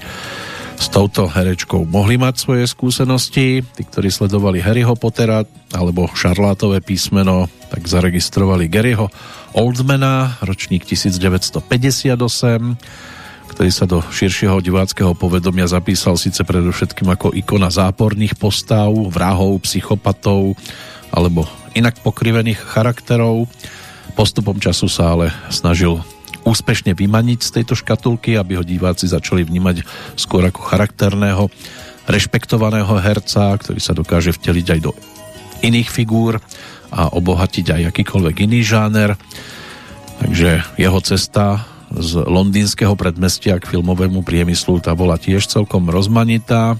s 0.78 0.86
touto 0.90 1.26
herečkou 1.26 1.86
mohli 1.86 2.14
mať 2.14 2.34
svoje 2.38 2.64
skúsenosti. 2.70 3.62
Tí, 3.62 3.82
ktorí 3.82 4.10
sledovali 4.10 4.62
Harryho 4.62 4.94
Pottera 4.94 5.42
alebo 5.74 6.06
Šarlátové 6.14 6.78
písmeno, 6.78 7.50
tak 7.74 7.90
zaregistrovali 7.90 8.70
Garyho 8.70 9.10
Oldmana, 9.54 10.38
ročník 10.46 10.86
1958, 10.86 11.66
ktorý 13.50 13.70
sa 13.70 13.86
do 13.86 14.02
širšieho 14.02 14.58
diváckého 14.58 15.14
povedomia 15.14 15.66
zapísal 15.70 16.18
síce 16.18 16.42
predovšetkým 16.42 17.06
ako 17.06 17.34
ikona 17.34 17.70
záporných 17.70 18.34
postav, 18.34 18.90
vrahov, 18.90 19.62
psychopatov 19.62 20.58
alebo 21.14 21.46
inak 21.78 21.98
pokrivených 22.02 22.58
charakterov. 22.62 23.46
Postupom 24.18 24.58
času 24.58 24.86
sa 24.90 25.14
ale 25.14 25.30
snažil 25.54 26.02
úspešne 26.44 26.92
vymaniť 26.92 27.40
z 27.40 27.50
tejto 27.60 27.74
škatulky, 27.74 28.36
aby 28.36 28.60
ho 28.60 28.64
diváci 28.64 29.08
začali 29.08 29.42
vnímať 29.42 29.84
skôr 30.14 30.44
ako 30.44 30.60
charakterného, 30.60 31.48
rešpektovaného 32.04 32.94
herca, 33.00 33.56
ktorý 33.56 33.80
sa 33.80 33.96
dokáže 33.96 34.36
vteliť 34.36 34.66
aj 34.76 34.80
do 34.84 34.92
iných 35.64 35.88
figúr 35.88 36.38
a 36.92 37.08
obohatiť 37.10 37.66
aj 37.72 37.82
akýkoľvek 37.90 38.36
iný 38.44 38.60
žáner. 38.60 39.16
Takže 40.20 40.62
jeho 40.76 41.00
cesta 41.00 41.64
z 41.94 42.22
londýnskeho 42.22 42.94
predmestia 42.94 43.58
k 43.58 43.70
filmovému 43.70 44.22
priemyslu, 44.22 44.82
tá 44.84 44.92
bola 44.92 45.18
tiež 45.18 45.46
celkom 45.46 45.88
rozmanitá. 45.88 46.76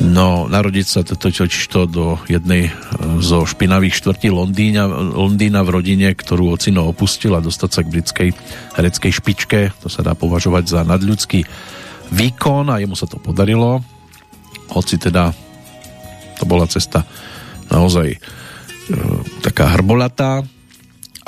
No, 0.00 0.48
narodiť 0.48 0.86
sa 0.88 1.04
totiž 1.04 1.68
to 1.68 1.84
do 1.84 2.16
jednej 2.24 2.72
e, 2.72 3.20
zo 3.20 3.44
špinavých 3.44 4.00
štvrtí 4.00 4.32
Londýna, 4.32 4.88
Londýna 4.88 5.60
v 5.60 5.76
rodine, 5.76 6.08
ktorú 6.16 6.56
ocino 6.56 6.88
opustil 6.88 7.36
a 7.36 7.44
dostať 7.44 7.70
sa 7.70 7.80
k 7.84 7.92
britskej 7.92 8.28
hereckej 8.80 9.12
špičke, 9.12 9.60
to 9.84 9.92
sa 9.92 10.00
dá 10.00 10.16
považovať 10.16 10.64
za 10.72 10.80
nadľudský 10.88 11.44
výkon 12.16 12.72
a 12.72 12.80
jemu 12.80 12.96
sa 12.96 13.04
to 13.04 13.20
podarilo. 13.20 13.84
Hoci 14.72 14.96
teda 14.96 15.36
to 16.40 16.48
bola 16.48 16.64
cesta 16.64 17.04
naozaj 17.68 18.16
e, 18.16 18.18
taká 19.44 19.76
hrbolatá, 19.76 20.40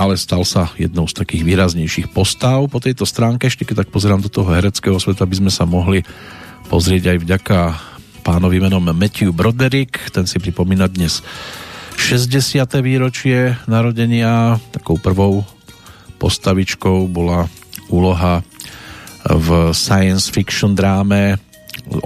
ale 0.00 0.16
stal 0.16 0.48
sa 0.48 0.72
jednou 0.80 1.04
z 1.04 1.20
takých 1.20 1.44
výraznejších 1.44 2.08
postav 2.08 2.64
po 2.72 2.80
tejto 2.80 3.04
stránke. 3.04 3.52
Ešte 3.52 3.68
keď 3.68 3.84
tak 3.84 3.92
pozerám 3.92 4.24
do 4.24 4.32
toho 4.32 4.48
hereckého 4.48 4.96
sveta, 4.96 5.28
by 5.28 5.44
sme 5.44 5.52
sa 5.52 5.68
mohli 5.68 6.00
pozrieť 6.72 7.12
aj 7.12 7.18
vďaka 7.20 7.58
pánovi 8.22 8.62
menom 8.62 8.86
Matthew 8.94 9.34
Broderick, 9.34 9.98
ten 10.14 10.30
si 10.30 10.38
pripomína 10.38 10.86
dnes 10.86 11.26
60. 11.98 12.62
výročie 12.78 13.58
narodenia. 13.66 14.62
Takou 14.70 14.96
prvou 14.96 15.42
postavičkou 16.22 17.10
bola 17.10 17.50
úloha 17.90 18.46
v 19.26 19.74
science 19.74 20.30
fiction 20.30 20.78
dráme 20.78 21.42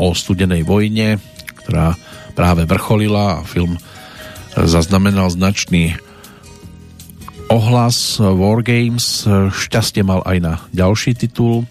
o 0.01 0.17
studenej 0.17 0.65
vojne, 0.65 1.21
ktorá 1.65 1.93
práve 2.33 2.65
vrcholila 2.65 3.41
a 3.41 3.45
film 3.45 3.77
zaznamenal 4.57 5.29
značný 5.29 6.01
ohlas 7.53 8.17
War 8.17 8.65
Games. 8.65 9.29
Šťastie 9.53 10.01
mal 10.01 10.25
aj 10.25 10.37
na 10.41 10.55
ďalší 10.73 11.13
titul 11.13 11.69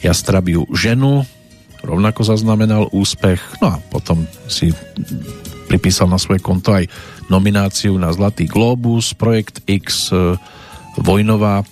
Jastrabiu 0.00 0.64
ženu, 0.72 1.28
rovnako 1.88 2.20
zaznamenal 2.20 2.92
úspech, 2.92 3.40
no 3.64 3.72
a 3.72 3.76
potom 3.88 4.28
si 4.44 4.68
pripísal 5.72 6.12
na 6.12 6.20
svoje 6.20 6.44
konto 6.44 6.76
aj 6.76 6.84
nomináciu 7.32 7.96
na 7.96 8.12
Zlatý 8.12 8.44
Globus, 8.44 9.16
Projekt 9.16 9.64
X, 9.64 10.12
e, 10.12 10.36
vojnová 11.00 11.64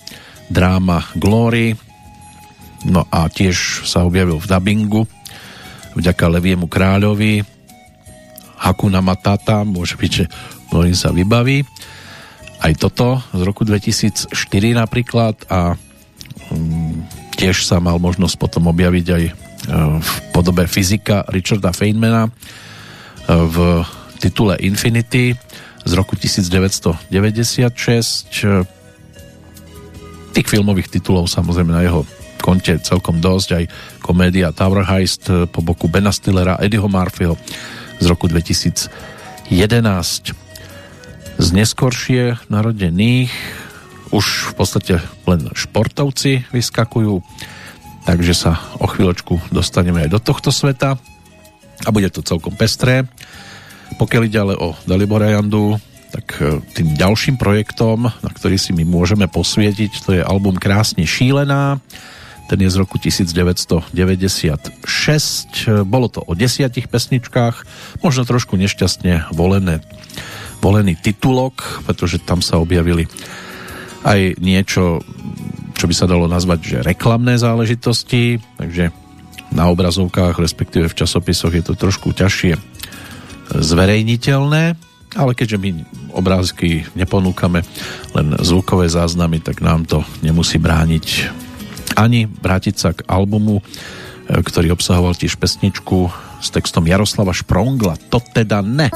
dráma 0.49 1.05
Glory, 1.13 1.77
no 2.89 3.05
a 3.13 3.29
tiež 3.29 3.85
sa 3.85 4.05
objavil 4.05 4.41
v 4.41 4.49
dubbingu 4.49 5.01
vďaka 5.97 6.25
Leviemu 6.29 6.69
kráľovi. 6.69 7.41
Hakuna 8.57 9.01
Matata, 9.01 9.65
môže 9.65 9.97
byť, 9.97 10.11
že 10.13 10.25
mnohým 10.73 10.97
sa 10.97 11.09
vybaví. 11.09 11.65
Aj 12.57 12.73
toto 12.73 13.21
z 13.33 13.41
roku 13.45 13.65
2004 13.65 14.33
napríklad 14.73 15.37
a 15.49 15.77
um, 16.53 17.05
tiež 17.37 17.65
sa 17.65 17.77
mal 17.77 18.01
možnosť 18.01 18.33
potom 18.37 18.69
objaviť 18.73 19.05
aj 19.13 19.23
podobe 20.31 20.67
fyzika 20.67 21.27
Richarda 21.27 21.71
Feynmana 21.75 22.31
v 23.27 23.83
titule 24.19 24.55
Infinity 24.63 25.35
z 25.83 25.91
roku 25.93 26.15
1996. 26.15 27.11
Tých 30.35 30.47
filmových 30.47 30.87
titulov 30.99 31.27
samozrejme 31.31 31.71
na 31.73 31.81
jeho 31.83 32.05
konte 32.39 32.79
celkom 32.79 33.19
dosť, 33.19 33.49
aj 33.59 33.63
komédia 33.99 34.55
Tower 34.55 34.85
Heist 34.87 35.27
po 35.51 35.59
boku 35.59 35.91
Bena 35.91 36.13
Stillera, 36.15 36.61
Eddieho 36.61 36.87
Murphyho 36.87 37.35
z 37.99 38.05
roku 38.07 38.29
2011. 38.29 39.51
Z 41.37 41.47
neskoršie 41.53 42.37
narodených 42.47 43.33
už 44.15 44.25
v 44.49 44.53
podstate 44.55 44.93
len 45.27 45.51
športovci 45.51 46.47
vyskakujú 46.55 47.19
takže 48.07 48.31
sa 48.31 48.55
o 48.79 48.87
chvíľočku 48.87 49.51
dostaneme 49.51 50.07
aj 50.07 50.15
do 50.15 50.19
tohto 50.23 50.47
sveta 50.47 50.95
a 51.83 51.89
bude 51.91 52.07
to 52.07 52.23
celkom 52.23 52.55
pestré. 52.55 53.03
Pokiaľ 53.99 54.21
ide 54.23 54.39
ale 54.39 54.55
o 54.55 54.71
Dalibora 54.87 55.35
Jandu, 55.35 55.75
tak 56.15 56.39
e, 56.39 56.63
tým 56.71 56.95
ďalším 56.95 57.35
projektom, 57.35 58.07
na 58.07 58.31
ktorý 58.31 58.55
si 58.55 58.71
my 58.71 58.87
môžeme 58.87 59.27
posvietiť, 59.27 59.91
to 60.07 60.09
je 60.15 60.23
album 60.23 60.55
Krásne 60.55 61.03
šílená, 61.03 61.83
ten 62.47 62.63
je 62.63 62.71
z 62.71 62.79
roku 62.79 62.95
1996. 62.95 63.91
Bolo 65.83 66.07
to 66.07 66.23
o 66.23 66.31
desiatich 66.31 66.87
pesničkách, 66.87 67.67
možno 67.99 68.23
trošku 68.23 68.55
nešťastne 68.55 69.35
volené, 69.35 69.83
volený 70.63 70.95
titulok, 70.95 71.83
pretože 71.83 72.23
tam 72.23 72.39
sa 72.39 72.55
objavili 72.55 73.11
aj 74.07 74.39
niečo 74.39 75.03
čo 75.77 75.85
by 75.85 75.93
sa 75.93 76.09
dalo 76.09 76.25
nazvať, 76.25 76.59
že 76.65 76.77
reklamné 76.81 77.37
záležitosti, 77.37 78.41
takže 78.57 78.89
na 79.53 79.69
obrazovkách, 79.69 80.41
respektíve 80.41 80.89
v 80.89 80.97
časopisoch 80.97 81.53
je 81.53 81.63
to 81.63 81.77
trošku 81.77 82.11
ťažšie 82.11 82.57
zverejniteľné, 83.53 84.63
ale 85.15 85.31
keďže 85.37 85.61
my 85.61 85.69
obrázky 86.11 86.83
neponúkame, 86.97 87.63
len 88.11 88.27
zvukové 88.43 88.91
záznamy, 88.91 89.39
tak 89.39 89.63
nám 89.63 89.87
to 89.87 90.03
nemusí 90.19 90.59
brániť 90.59 91.31
ani 91.97 92.29
vrátiť 92.29 92.75
sa 92.77 92.93
k 92.93 93.01
albumu, 93.09 93.63
ktorý 94.27 94.75
obsahoval 94.75 95.17
tiež 95.17 95.39
pesničku 95.41 96.11
s 96.37 96.53
textom 96.53 96.85
Jaroslava 96.85 97.33
Šprongla. 97.33 97.97
To 98.13 98.21
teda 98.21 98.61
ne. 98.61 98.93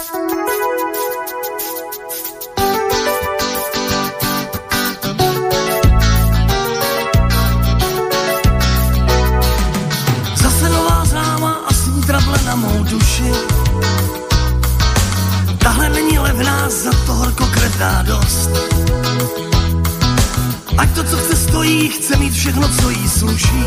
Všechno, 22.51 22.69
co 22.81 22.89
jí 22.89 23.09
sluší. 23.09 23.63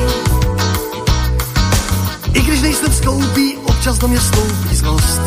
I 2.32 2.40
když 2.40 2.60
nejsem 2.60 2.92
skoupí, 2.92 3.56
občas 3.64 3.98
do 3.98 4.08
mě 4.08 4.20
stoupí 4.20 4.76
zlost. 4.76 5.20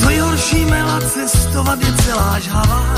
Co 0.00 0.10
je 0.10 0.22
horší 0.22 0.64
mela, 0.64 1.00
cestovat 1.00 1.80
je 1.80 1.92
celá 1.92 2.38
žhavá. 2.38 2.94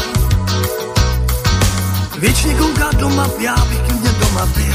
Věčně 2.19 2.55
kouká 2.55 2.91
do 2.99 3.09
map, 3.09 3.41
já 3.41 3.57
bych 3.57 3.79
klidně 3.79 4.11
doma 4.13 4.47
byl. 4.47 4.75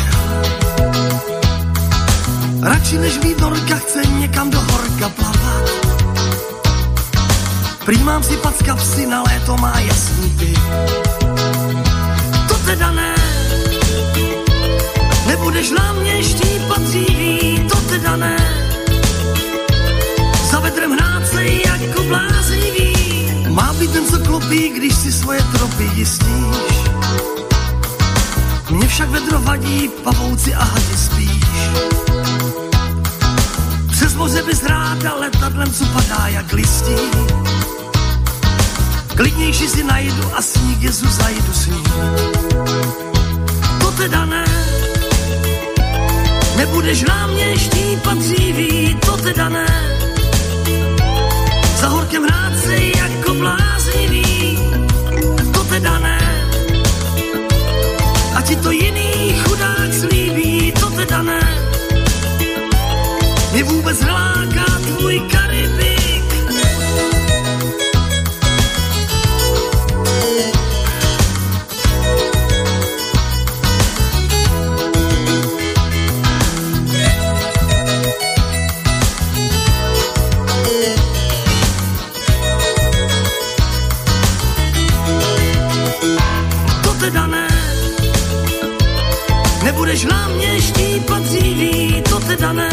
Radši 2.61 2.97
než 2.97 3.17
být 3.17 3.41
horka, 3.41 3.75
chce 3.75 4.01
někam 4.19 4.49
do 4.49 4.59
horka 4.59 5.09
plavat. 5.09 5.69
Prý 7.85 8.03
mám 8.03 8.23
si 8.23 8.37
z 8.59 8.63
kapsy, 8.63 9.05
na 9.05 9.23
léto 9.23 9.57
má 9.57 9.79
jasný 9.79 10.29
ty. 10.29 10.53
To 12.47 12.55
teda 12.65 12.91
ne, 12.91 13.14
nebudeš 15.35 15.71
na 15.71 15.93
mě 15.93 16.23
štípat 16.23 16.81
dříví, 16.81 17.67
to 17.69 17.75
teda 17.75 18.15
ne. 18.15 18.37
Za 20.51 20.59
vedrem 20.59 20.91
hrát 20.91 21.27
se 21.27 21.43
jako 21.45 22.03
bláznivý, 22.03 22.93
má 23.49 23.73
být 23.73 23.91
ten, 23.91 24.05
co 24.05 24.19
klopí, 24.19 24.69
když 24.69 24.95
si 24.95 25.11
svoje 25.11 25.43
tropy 25.43 25.89
jistíš. 25.93 26.77
Mně 28.69 28.87
však 28.87 29.09
vedro 29.09 29.39
vadí, 29.41 29.89
pavouci 30.03 30.53
a 30.53 30.63
hadi 30.63 30.97
spíš. 30.97 31.43
Přes 33.91 34.15
moře 34.15 34.43
bys 34.43 34.63
ráda 34.63 35.15
letadlem, 35.15 35.73
co 35.73 35.85
padá 35.85 36.27
jak 36.27 36.53
listí. 36.53 36.95
Klidnější 39.15 39.67
si 39.67 39.83
najdu 39.83 40.23
a 40.35 40.41
sníh 40.41 40.83
jezu 40.83 41.07
zajdu 41.09 41.53
s 41.53 41.67
ním. 41.67 41.83
To 43.79 43.91
teda 43.91 44.25
ne, 44.25 44.45
nebudeš 46.57 47.03
na 47.03 47.27
mě 47.27 47.59
štípat 47.59 48.17
dříví, 48.17 48.97
to 49.05 49.17
teda 49.17 49.49
ne. 49.49 49.67
Za 51.77 51.87
horkem 51.87 52.23
hrát 52.23 52.59
se 52.59 52.75
jako 52.75 53.33
bláznivý, 53.33 54.59
to 55.53 55.63
teda 55.63 55.99
ne. 55.99 56.19
A 58.35 58.41
ti 58.41 58.55
to 58.55 58.71
jiný 58.71 59.35
chudák 59.43 59.93
slíbí, 59.93 60.71
to 60.71 60.89
teda 60.89 61.21
ne. 61.21 61.39
Mě 63.51 63.63
vůbec 63.63 64.01
neláká 64.01 64.65
tvůj 64.87 65.19
Karibik, 65.19 65.44
a 90.03 90.27
mě 90.27 90.61
štípat 90.61 91.23
dříví, 91.23 92.03
to 92.09 92.19
teda 92.19 92.53
ne. 92.53 92.69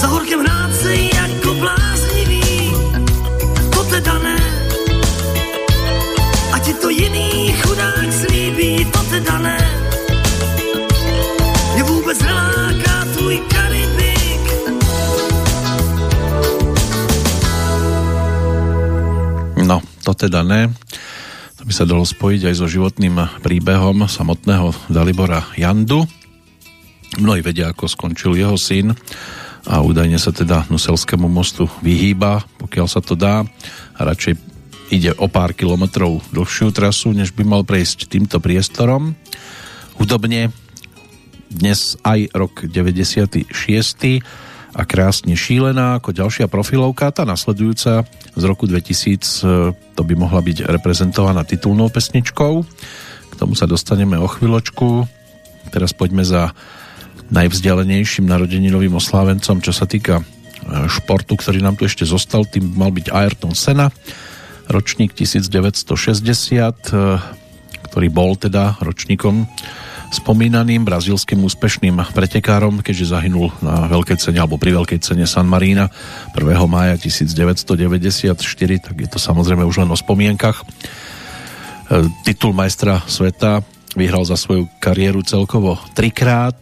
Za 0.00 0.06
horkem 0.06 0.40
hrát 0.40 0.70
se 0.82 0.94
jako 0.94 1.54
bláznivý, 1.54 2.72
to 3.70 3.84
teda 3.84 4.18
ne. 4.18 4.36
A 6.52 6.58
ti 6.58 6.74
to 6.74 6.88
jiný 6.88 7.54
chudák 7.62 8.12
slíbí, 8.12 8.84
to 8.84 8.98
teda 8.98 9.38
ne. 9.38 9.58
Mě 11.74 11.82
vůbec 11.82 12.18
neláká 12.22 13.04
tvůj 13.16 13.38
Karibik. 13.38 14.40
No, 19.66 19.80
to 20.04 20.14
teda 20.14 20.42
ne 20.42 20.74
sa 21.80 21.88
dalo 21.88 22.04
spojiť 22.04 22.44
aj 22.44 22.54
so 22.60 22.68
životným 22.68 23.40
príbehom 23.40 24.04
samotného 24.04 24.92
Dalibora 24.92 25.48
Jandu. 25.56 26.04
Mnohí 27.16 27.40
vedia, 27.40 27.72
ako 27.72 27.88
skončil 27.88 28.36
jeho 28.36 28.52
syn 28.60 28.92
a 29.64 29.80
údajne 29.80 30.20
sa 30.20 30.28
teda 30.28 30.68
Nuselskému 30.68 31.24
mostu 31.24 31.72
vyhýba, 31.80 32.44
pokiaľ 32.60 32.84
sa 32.84 33.00
to 33.00 33.16
dá 33.16 33.48
a 33.96 34.00
radšej 34.04 34.36
ide 34.92 35.16
o 35.16 35.24
pár 35.32 35.56
kilometrov 35.56 36.20
dlhšiu 36.28 36.68
trasu, 36.68 37.16
než 37.16 37.32
by 37.32 37.48
mal 37.48 37.64
prejsť 37.64 38.12
týmto 38.12 38.44
priestorom. 38.44 39.16
Hudobne 39.96 40.52
dnes 41.48 41.96
aj 42.04 42.28
rok 42.36 42.68
96 42.68 44.20
a 44.70 44.82
krásne 44.86 45.34
šílená 45.34 45.98
ako 45.98 46.14
ďalšia 46.14 46.46
profilovka, 46.46 47.10
tá 47.10 47.26
nasledujúca 47.26 48.06
z 48.38 48.42
roku 48.46 48.70
2000 48.70 48.94
e, 48.94 49.74
to 49.98 50.02
by 50.06 50.14
mohla 50.14 50.38
byť 50.38 50.70
reprezentovaná 50.70 51.42
titulnou 51.42 51.90
pesničkou. 51.90 52.52
K 53.30 53.34
tomu 53.34 53.58
sa 53.58 53.66
dostaneme 53.66 54.14
o 54.18 54.30
chvíľočku. 54.30 55.06
Teraz 55.74 55.90
poďme 55.90 56.22
za 56.22 56.54
najvzdialenejším 57.30 58.26
narodeninovým 58.26 58.94
oslávencom, 58.98 59.62
čo 59.62 59.74
sa 59.74 59.86
týka 59.90 60.22
e, 60.22 60.24
športu, 60.86 61.34
ktorý 61.34 61.62
nám 61.62 61.74
tu 61.74 61.86
ešte 61.86 62.06
zostal, 62.06 62.46
tým 62.46 62.70
mal 62.74 62.94
byť 62.94 63.10
Ayrton 63.10 63.54
Senna, 63.58 63.90
ročník 64.70 65.14
1960, 65.18 65.82
e, 65.82 67.06
ktorý 67.90 68.08
bol 68.10 68.38
teda 68.38 68.78
ročníkom 68.78 69.50
spomínaným 70.10 70.82
brazílským 70.82 71.38
úspešným 71.46 71.94
pretekárom, 72.10 72.82
keďže 72.82 73.14
zahynul 73.14 73.54
na 73.62 73.86
veľkej 73.86 74.18
cene 74.18 74.42
alebo 74.42 74.58
pri 74.58 74.74
veľkej 74.74 74.98
cene 74.98 75.22
San 75.24 75.46
Marina 75.46 75.86
1. 76.34 76.42
mája 76.66 76.98
1994, 76.98 78.34
tak 78.82 78.94
je 78.98 79.08
to 79.08 79.18
samozrejme 79.22 79.62
už 79.62 79.86
len 79.86 79.90
o 79.90 79.96
spomienkach. 79.96 80.62
E, 80.62 80.64
titul 82.26 82.50
majstra 82.50 83.06
sveta 83.06 83.62
vyhral 83.94 84.26
za 84.26 84.34
svoju 84.34 84.66
kariéru 84.82 85.22
celkovo 85.22 85.78
trikrát, 85.94 86.58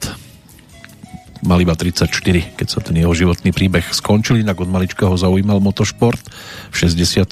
mal 1.42 1.60
iba 1.62 1.74
34, 1.74 2.10
keď 2.58 2.66
sa 2.66 2.80
ten 2.82 2.98
jeho 2.98 3.14
životný 3.14 3.54
príbeh 3.54 3.84
skončil, 3.94 4.42
inak 4.42 4.58
od 4.58 4.68
malička 4.68 5.06
ho 5.06 5.14
zaujímal 5.14 5.62
motošport. 5.62 6.20
V 6.72 6.74
64. 6.74 7.24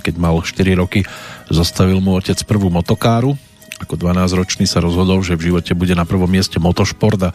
keď 0.00 0.14
mal 0.16 0.40
4 0.40 0.80
roky, 0.80 1.04
zastavil 1.52 2.00
mu 2.00 2.16
otec 2.16 2.38
prvú 2.48 2.72
motokáru, 2.72 3.36
ako 3.76 4.00
12-ročný 4.00 4.64
sa 4.64 4.80
rozhodol, 4.80 5.20
že 5.20 5.36
v 5.36 5.52
živote 5.52 5.76
bude 5.76 5.92
na 5.92 6.08
prvom 6.08 6.28
mieste 6.28 6.56
motošport 6.56 7.20
a 7.28 7.34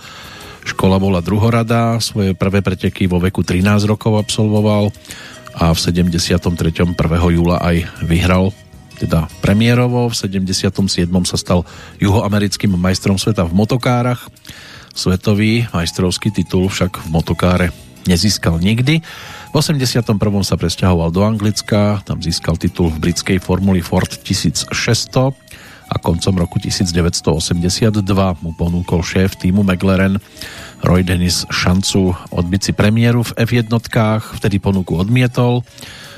škola 0.65 0.97
bola 0.97 1.21
druhoradá. 1.21 2.01
Svoje 2.01 2.33
prvé 2.33 2.65
preteky 2.65 3.05
vo 3.05 3.21
veku 3.21 3.45
13 3.45 3.85
rokov 3.85 4.17
absolvoval 4.17 4.89
a 5.53 5.75
v 5.75 5.77
73. 5.77 6.37
1. 6.37 6.97
júla 7.37 7.61
aj 7.61 7.85
vyhral 8.01 8.49
teda 8.97 9.29
premiérovo. 9.41 10.09
V 10.09 10.15
77. 10.17 11.09
sa 11.25 11.37
stal 11.37 11.65
juhoamerickým 11.97 12.73
majstrom 12.77 13.17
sveta 13.17 13.45
v 13.45 13.53
motokárach. 13.53 14.29
Svetový 14.91 15.65
majstrovský 15.71 16.29
titul 16.33 16.67
však 16.67 17.05
v 17.05 17.07
motokáre 17.09 17.67
nezískal 18.09 18.57
nikdy. 18.57 19.01
V 19.51 19.53
81. 19.53 20.17
sa 20.41 20.55
presťahoval 20.57 21.09
do 21.13 21.21
Anglicka, 21.21 22.01
tam 22.01 22.17
získal 22.17 22.57
titul 22.57 22.89
v 22.89 23.09
britskej 23.09 23.37
formuli 23.37 23.83
Ford 23.83 24.09
1600 24.09 24.73
a 25.91 25.99
koncom 25.99 26.39
roku 26.39 26.55
1982 26.55 27.99
mu 28.39 28.51
ponúkol 28.55 29.03
šéf 29.03 29.35
týmu 29.35 29.67
McLaren 29.67 30.23
Roy 30.81 31.03
Dennis 31.03 31.45
šancu 31.51 32.15
odbiť 32.31 32.61
si 32.63 32.71
premiéru 32.71 33.21
v 33.21 33.43
F1, 33.43 33.69
vtedy 34.39 34.57
ponuku 34.57 34.97
odmietol. 34.97 35.61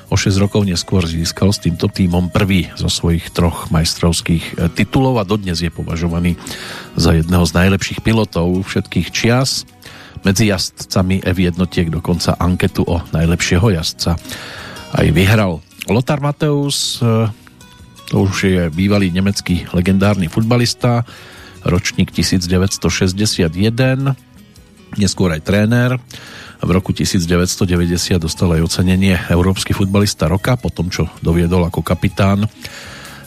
O 0.07 0.15
6 0.15 0.37
rokov 0.37 0.61
neskôr 0.63 1.01
získal 1.09 1.49
s 1.49 1.59
týmto 1.59 1.89
týmom 1.89 2.29
prvý 2.29 2.69
zo 2.77 2.85
svojich 2.85 3.33
troch 3.33 3.73
majstrovských 3.73 4.45
eh, 4.45 4.69
titulov 4.69 5.17
a 5.17 5.27
dodnes 5.27 5.57
je 5.57 5.73
považovaný 5.73 6.37
za 6.93 7.17
jedného 7.17 7.43
z 7.43 7.51
najlepších 7.57 8.05
pilotov 8.05 8.61
všetkých 8.69 9.09
čias. 9.09 9.65
Medzi 10.21 10.53
jazdcami 10.53 11.25
F1 11.25 11.59
dokonca 11.91 12.37
anketu 12.39 12.85
o 12.87 13.01
najlepšieho 13.11 13.73
jazdca 13.73 14.15
aj 14.93 15.07
vyhral. 15.11 15.59
Lothar 15.89 16.21
Mateus 16.21 17.01
eh, 17.01 17.27
to 18.13 18.29
už 18.29 18.45
je 18.45 18.63
bývalý 18.69 19.09
nemecký 19.09 19.65
legendárny 19.73 20.29
futbalista, 20.29 21.01
ročník 21.65 22.13
1961, 22.13 23.49
neskôr 25.01 25.33
aj 25.33 25.41
tréner. 25.41 25.97
V 26.61 26.69
roku 26.69 26.93
1990 26.93 28.21
dostal 28.21 28.53
aj 28.53 28.69
ocenenie 28.69 29.17
Európsky 29.33 29.73
futbalista 29.73 30.29
roka, 30.29 30.53
po 30.61 30.69
tom, 30.69 30.93
čo 30.93 31.09
doviedol 31.25 31.65
ako 31.65 31.81
kapitán 31.81 32.45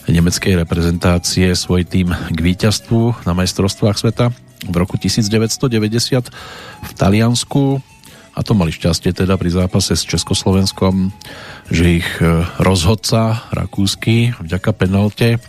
nemeckej 0.07 0.63
reprezentácie 0.63 1.51
svoj 1.51 1.83
tým 1.83 2.15
k 2.31 2.39
víťazstvu 2.39 3.27
na 3.27 3.35
majstrovstvách 3.35 3.99
sveta 3.99 4.31
v 4.71 4.75
roku 4.79 4.95
1990 4.95 6.31
v 6.87 6.91
Taliansku 6.95 7.83
a 8.37 8.45
to 8.45 8.53
mali 8.53 8.69
šťastie 8.69 9.17
teda 9.17 9.33
pri 9.33 9.49
zápase 9.49 9.97
s 9.97 10.05
Československom, 10.05 11.09
že 11.71 11.99
ich 12.03 12.09
e, 12.19 12.47
rozhodca 12.61 13.47
rakúsky 13.51 14.33
vďaka 14.39 14.71
penalte 14.71 15.39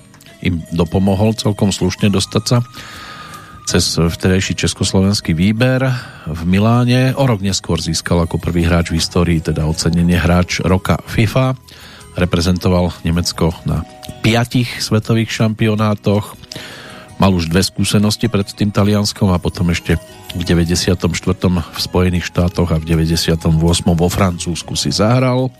im 0.42 0.62
dopomohol 0.70 1.34
celkom 1.34 1.74
slušne 1.74 2.10
dostať 2.14 2.44
sa 2.46 2.58
cez 3.68 4.00
vtedajší 4.00 4.56
československý 4.56 5.36
výber 5.36 5.84
v 6.24 6.40
Miláne. 6.48 7.12
O 7.20 7.28
rok 7.28 7.44
neskôr 7.44 7.76
získal 7.76 8.24
ako 8.24 8.40
prvý 8.40 8.64
hráč 8.64 8.88
v 8.88 8.96
histórii 8.96 9.44
teda 9.44 9.68
ocenenie 9.68 10.16
hráč 10.16 10.64
roka 10.64 10.96
FIFA. 11.04 11.52
Reprezentoval 12.16 12.96
Nemecko 13.04 13.52
na 13.68 13.84
piatich 14.24 14.80
svetových 14.80 15.28
šampionátoch 15.28 16.32
mal 17.20 17.34
už 17.34 17.50
dve 17.50 17.60
skúsenosti 17.60 18.30
pred 18.30 18.46
tým 18.46 18.70
Talianskom 18.72 19.28
a 19.34 19.42
potom 19.42 19.68
ešte 19.68 19.98
v 20.32 20.42
94. 20.46 20.96
v 21.60 21.78
Spojených 21.78 22.24
štátoch 22.24 22.72
a 22.72 22.80
v 22.80 22.84
98. 22.88 23.52
vo 23.84 24.08
Francúzsku 24.08 24.72
si 24.78 24.94
zahral. 24.94 25.50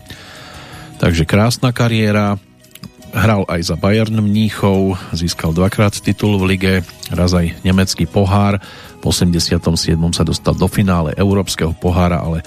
Takže 0.99 1.23
krásna 1.23 1.71
kariéra. 1.71 2.43
Hral 3.15 3.49
aj 3.49 3.73
za 3.73 3.77
Bayern 3.79 4.21
Mníchov, 4.21 5.01
získal 5.17 5.57
dvakrát 5.57 5.97
titul 5.97 6.37
v 6.37 6.45
lige, 6.53 6.75
raz 7.09 7.33
aj 7.33 7.57
nemecký 7.65 8.05
pohár. 8.05 8.61
V 9.01 9.05
87. 9.09 9.63
sa 10.13 10.27
dostal 10.27 10.53
do 10.59 10.69
finále 10.69 11.17
Európskeho 11.17 11.73
pohára, 11.73 12.21
ale 12.21 12.45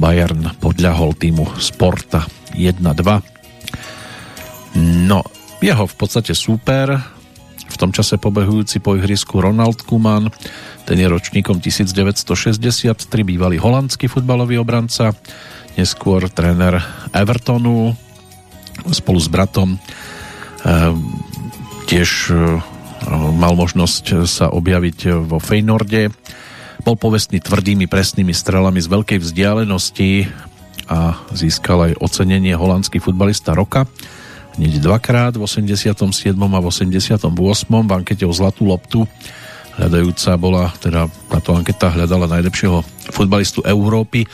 Bayern 0.00 0.50
podľahol 0.58 1.14
týmu 1.14 1.46
Sporta 1.60 2.26
1-2. 2.56 2.80
No, 5.06 5.22
jeho 5.60 5.84
v 5.86 5.94
podstate 5.94 6.34
super, 6.34 6.96
v 7.70 7.76
tom 7.78 7.94
čase 7.94 8.18
pobehujúci 8.18 8.82
po 8.82 8.96
ihrisku 8.98 9.38
Ronald 9.38 9.84
Kuman, 9.86 10.32
ten 10.88 10.96
je 10.98 11.06
ročníkom 11.06 11.62
1963, 11.62 12.98
bývalý 13.22 13.62
holandský 13.62 14.10
futbalový 14.10 14.58
obranca, 14.58 15.14
neskôr 15.80 16.28
tréner 16.28 16.76
Evertonu 17.16 17.96
spolu 18.92 19.16
s 19.16 19.32
bratom 19.32 19.76
ehm, 19.76 21.00
tiež 21.88 22.10
ehm, 22.36 22.60
mal 23.40 23.56
možnosť 23.56 24.28
sa 24.28 24.52
objaviť 24.52 25.24
vo 25.24 25.40
Feynorde. 25.40 26.12
Bol 26.84 27.00
povestný 27.00 27.40
tvrdými 27.40 27.88
presnými 27.88 28.36
strelami 28.36 28.80
z 28.84 28.88
veľkej 28.92 29.18
vzdialenosti 29.24 30.28
a 30.92 31.16
získal 31.32 31.92
aj 31.92 31.92
ocenenie 32.04 32.52
holandský 32.52 33.00
futbalista 33.00 33.56
roka 33.56 33.88
hneď 34.60 34.82
dvakrát 34.82 35.32
v 35.40 35.48
87. 35.48 35.96
a 36.36 36.58
v 36.60 36.66
88. 36.68 37.24
v 37.72 37.92
ankete 37.96 38.28
o 38.28 38.32
Zlatú 38.34 38.68
loptu 38.68 39.08
hľadajúca 39.80 40.30
bola, 40.36 40.68
teda 40.76 41.08
táto 41.32 41.56
anketa 41.56 41.94
hľadala 41.94 42.28
najlepšieho 42.28 42.84
futbalistu 43.14 43.64
Európy 43.64 44.28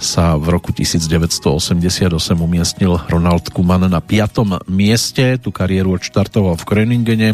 sa 0.00 0.40
v 0.40 0.48
roku 0.48 0.72
1988 0.72 2.08
umiestnil 2.40 2.96
Ronald 3.06 3.52
Kuman 3.52 3.84
na 3.84 4.00
5. 4.00 4.66
mieste, 4.66 5.36
tú 5.36 5.52
kariéru 5.52 6.00
odštartoval 6.00 6.56
v 6.56 6.64
Kroningene, 6.64 7.28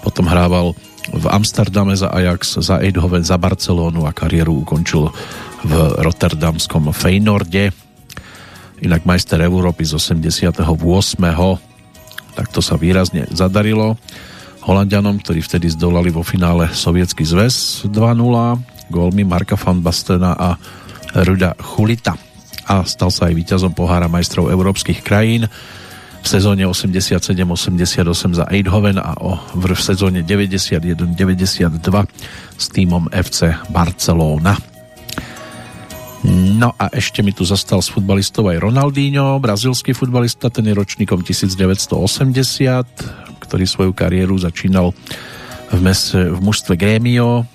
potom 0.00 0.24
hrával 0.26 0.72
v 1.12 1.24
Amsterdame 1.28 1.92
za 1.92 2.08
Ajax, 2.08 2.56
za 2.64 2.80
Eindhoven, 2.80 3.20
za 3.20 3.36
Barcelonu 3.36 4.08
a 4.08 4.16
kariéru 4.16 4.64
ukončil 4.64 5.12
v 5.60 5.72
rotterdamskom 6.00 6.88
Feynorde 6.96 7.70
inak 8.80 9.04
majster 9.04 9.40
Európy 9.44 9.84
z 9.84 10.00
88. 10.00 10.56
Tak 12.32 12.46
to 12.48 12.60
sa 12.64 12.74
výrazne 12.80 13.28
zadarilo. 13.28 14.00
Holandianom, 14.64 15.20
ktorí 15.20 15.40
vtedy 15.44 15.72
zdolali 15.72 16.08
vo 16.12 16.24
finále 16.24 16.68
Sovietsky 16.72 17.24
zväz 17.24 17.84
2-0 17.88 17.92
gólmi 18.90 19.22
Marka 19.24 19.56
van 19.56 19.80
Bastena 19.80 20.34
a 20.36 20.58
Ruda 21.14 21.58
Chulita 21.58 22.14
a 22.70 22.86
stal 22.86 23.10
sa 23.10 23.26
aj 23.26 23.34
víťazom 23.34 23.74
pohára 23.74 24.06
majstrov 24.06 24.46
európskych 24.46 25.02
krajín 25.02 25.50
v 26.20 26.26
sezóne 26.28 26.68
87-88 26.68 28.36
za 28.36 28.44
Eindhoven 28.46 29.00
a 29.00 29.16
v 29.56 29.64
sezóne 29.74 30.20
91-92 30.20 31.80
s 32.60 32.66
týmom 32.68 33.08
FC 33.08 33.56
Barcelona. 33.72 34.54
No 36.28 36.76
a 36.76 36.92
ešte 36.92 37.24
mi 37.24 37.32
tu 37.32 37.48
zastal 37.48 37.80
s 37.80 37.88
futbalistou 37.88 38.52
aj 38.52 38.60
Ronaldinho, 38.60 39.40
brazilský 39.40 39.96
futbalista, 39.96 40.52
ten 40.52 40.68
je 40.68 40.76
ročníkom 40.76 41.24
1980, 41.24 41.96
ktorý 43.40 43.64
svoju 43.64 43.96
kariéru 43.96 44.36
začínal 44.36 44.92
v, 45.72 45.80
mes, 45.80 46.12
v 46.12 46.36
mužstve 46.36 46.76
Grémio, 46.76 47.48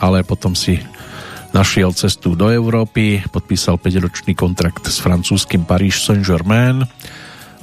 ale 0.00 0.24
potom 0.24 0.56
si 0.56 0.80
našiel 1.52 1.92
cestu 1.92 2.32
do 2.32 2.48
Európy, 2.48 3.20
podpísal 3.28 3.76
5-ročný 3.76 4.32
kontrakt 4.32 4.88
s 4.88 4.98
francúzským 5.04 5.68
Paris 5.68 6.00
Saint-Germain 6.00 6.84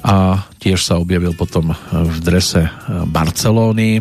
a 0.06 0.45
tiež 0.61 0.80
sa 0.80 1.02
objavil 1.02 1.36
potom 1.36 1.74
v 1.91 2.18
drese 2.24 2.70
Barcelóny, 3.10 3.99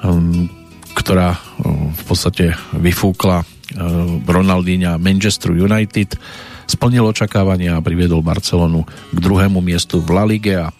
um, 0.00 0.48
ktorá 0.94 1.36
um, 1.60 1.90
v 1.90 2.02
podstate 2.06 2.54
vyfúkla 2.72 3.42
um, 3.42 4.22
Ronaldinha 4.24 4.96
Manchester 4.96 5.52
United, 5.52 6.16
splnil 6.64 7.04
očakávania 7.04 7.76
a 7.76 7.84
priviedol 7.84 8.24
Barcelonu 8.24 8.86
k 9.12 9.18
druhému 9.18 9.60
miestu 9.60 10.00
v 10.00 10.08
La 10.14 10.24
Ligue 10.24 10.54
a 10.56 10.72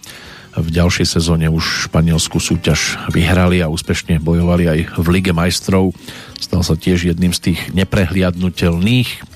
v 0.54 0.68
ďalšej 0.70 1.18
sezóne 1.18 1.50
už 1.50 1.90
španielskú 1.90 2.38
súťaž 2.38 2.98
vyhrali 3.10 3.58
a 3.58 3.70
úspešne 3.70 4.22
bojovali 4.22 4.64
aj 4.70 4.78
v 5.02 5.06
Lige 5.10 5.34
majstrov. 5.34 5.90
Stal 6.38 6.62
sa 6.62 6.78
tiež 6.78 7.10
jedným 7.10 7.34
z 7.34 7.50
tých 7.50 7.60
neprehliadnutelných. 7.74 9.26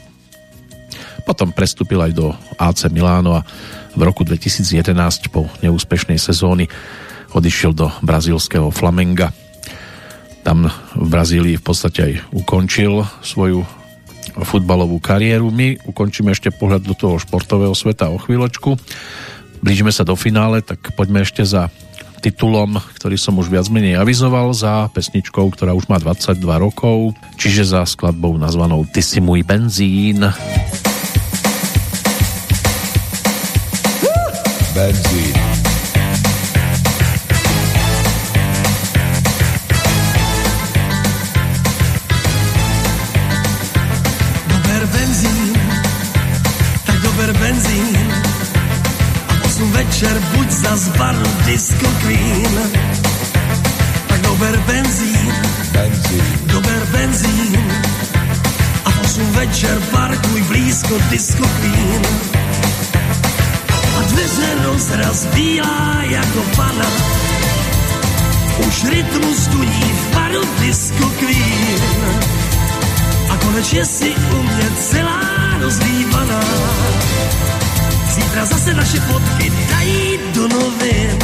Potom 1.26 1.50
prestúpil 1.50 1.98
aj 1.98 2.12
do 2.14 2.32
AC 2.56 2.86
Miláno 2.88 3.42
a 3.42 3.44
v 3.98 4.00
roku 4.06 4.22
2011 4.22 4.94
po 5.34 5.50
neúspešnej 5.60 6.16
sezóny 6.16 6.70
odišiel 7.34 7.74
do 7.74 7.90
brazílskeho 8.00 8.70
Flamenga. 8.70 9.34
Tam 10.46 10.70
v 10.96 11.06
Brazílii 11.10 11.58
v 11.58 11.64
podstate 11.66 12.00
aj 12.00 12.12
ukončil 12.32 13.04
svoju 13.20 13.66
futbalovú 14.38 15.02
kariéru. 15.02 15.50
My 15.50 15.76
ukončíme 15.82 16.30
ešte 16.30 16.54
pohľad 16.54 16.86
do 16.86 16.94
toho 16.94 17.18
športového 17.18 17.74
sveta 17.74 18.08
o 18.08 18.22
chvíľočku. 18.22 18.78
Blížime 19.58 19.90
sa 19.90 20.06
do 20.06 20.14
finále, 20.14 20.62
tak 20.62 20.94
poďme 20.94 21.26
ešte 21.26 21.42
za 21.42 21.72
titulom, 22.18 22.82
ktorý 22.98 23.14
som 23.14 23.38
už 23.38 23.46
viac 23.46 23.70
menej 23.70 23.98
avizoval, 23.98 24.50
za 24.50 24.90
pesničkou, 24.90 25.46
ktorá 25.54 25.74
už 25.74 25.86
má 25.86 26.02
22 26.02 26.38
rokov, 26.58 27.14
čiže 27.38 27.74
za 27.74 27.86
skladbou 27.86 28.34
nazvanou 28.34 28.82
Ty 28.86 29.00
si 29.02 29.22
môj 29.22 29.46
benzín. 29.46 30.26
benzín. 34.78 35.47
Buď 50.70 50.78
za 50.78 50.90
baru 50.98 51.28
disco 51.46 51.88
queen. 52.02 52.70
Tak 54.08 54.20
dober 54.20 54.58
benzín, 54.66 55.32
benzín. 55.72 56.22
dober 56.46 56.86
benzín. 56.92 57.72
A 58.84 59.00
osm 59.04 59.32
večer 59.32 59.78
parkuj 59.90 60.42
blízko 60.42 60.94
disco 61.10 61.44
queen 61.60 62.02
dveře 64.08 64.54
rozraz 64.64 65.26
bílá 65.34 66.02
jako 66.02 66.42
pana. 66.56 66.90
Už 68.68 68.84
rytmus 68.84 69.46
tuní 69.46 69.92
v 70.00 70.14
baru 70.14 70.42
disco 70.60 71.10
queen. 71.18 71.80
A 73.30 73.36
konečně 73.36 73.84
si 73.84 74.14
u 74.32 74.42
mě 74.42 74.70
celá 74.78 75.58
rozlívaná. 75.60 76.77
Zítra 78.14 78.44
zase 78.44 78.74
naše 78.74 79.00
fotky 79.00 79.52
dají 79.70 80.18
do 80.34 80.48
novin. 80.48 81.18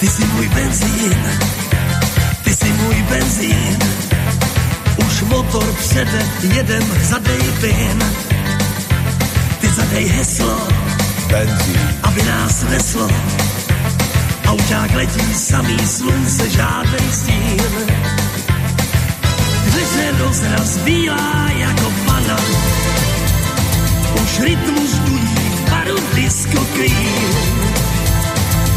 Ty 0.00 0.06
jsi 0.08 0.24
můj 0.24 0.48
benzín, 0.48 1.16
ty 2.44 2.54
jsi 2.54 2.72
můj 2.72 2.94
benzín. 2.94 3.78
Už 4.96 5.22
motor 5.22 5.72
přede, 5.72 6.26
jedem, 6.42 6.82
zadej 7.02 7.52
pin 7.60 8.30
zadej 9.80 10.06
heslo, 10.08 10.56
benzín, 11.30 11.80
aby 12.02 12.22
nás 12.22 12.62
neslo. 12.70 13.08
Auták 14.46 14.94
letí 14.94 15.34
samý 15.34 15.78
slunce, 15.86 16.50
žádnej 16.50 17.06
stín. 17.12 17.62
Dveře 19.64 20.06
rozraz 20.18 20.76
bílá 20.76 21.50
jako 21.56 21.92
už 24.22 24.40
rytmus 24.40 24.98
duní 24.98 25.50
v 25.54 25.70
baru 25.70 25.96
disco. 26.14 26.66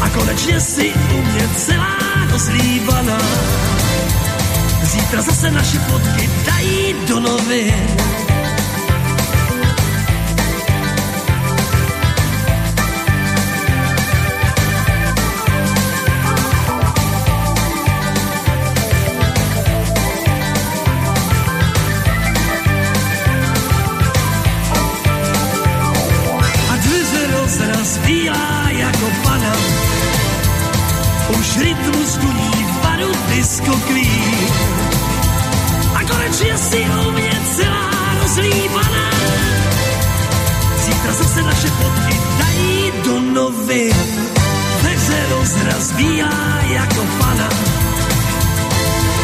A 0.00 0.08
konečně 0.08 0.60
si 0.60 0.92
u 1.14 1.22
mě 1.22 1.48
celá 1.56 1.98
rozlíbaná. 2.32 3.18
Zítra 4.82 5.22
zase 5.22 5.50
naše 5.50 5.78
fotky 5.78 6.30
dají 6.46 6.94
do 7.08 7.20
novin 7.20 7.86
bílá 46.04 46.60
jako 46.72 47.02
pana. 47.18 47.48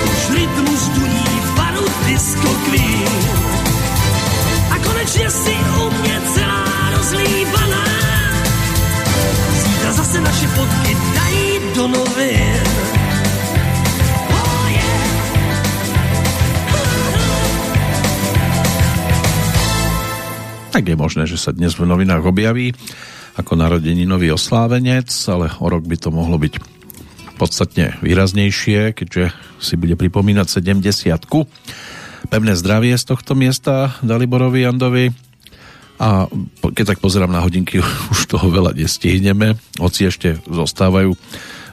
Už 0.05 0.37
rytmus 0.37 0.89
duní 0.89 1.25
v 1.45 1.51
baru 1.57 1.87
disco 2.07 2.51
queen. 2.65 3.13
A 4.71 4.79
konečně 4.79 5.31
si 5.31 5.55
u 5.81 5.91
mě 6.03 6.21
celá 6.35 6.91
rozlíbaná. 6.97 7.85
Zítra 9.63 9.93
zase 9.93 10.21
naše 10.21 10.47
fotky 10.47 10.97
dají 11.15 11.61
do 11.75 11.89
novin. 11.89 12.61
tak 20.71 20.87
je 20.87 20.97
možné, 20.97 21.27
že 21.29 21.37
sa 21.37 21.53
dnes 21.53 21.77
v 21.77 21.85
novinách 21.85 22.25
objaví 22.25 22.73
ako 23.41 23.57
narodeninový 23.57 24.37
oslávenec, 24.37 25.09
ale 25.33 25.49
o 25.59 25.67
rok 25.67 25.89
by 25.89 25.97
to 25.97 26.13
mohlo 26.13 26.37
byť 26.37 26.61
podstatne 27.41 27.97
výraznejšie, 28.05 28.93
keďže 28.93 29.33
si 29.57 29.75
bude 29.81 29.97
pripomínať 29.97 30.47
70 30.61 30.85
Pevné 32.29 32.53
zdravie 32.53 32.93
z 33.01 33.05
tohto 33.09 33.33
miesta 33.33 33.97
Daliborovi 34.05 34.69
Jandovi. 34.69 35.09
A 36.01 36.29
keď 36.77 36.97
tak 36.97 37.01
pozerám 37.01 37.33
na 37.33 37.41
hodinky, 37.41 37.81
už 38.13 38.29
toho 38.29 38.53
veľa 38.53 38.77
nestihneme, 38.77 39.57
hoci 39.81 40.13
ešte 40.13 40.37
zostávajú 40.45 41.17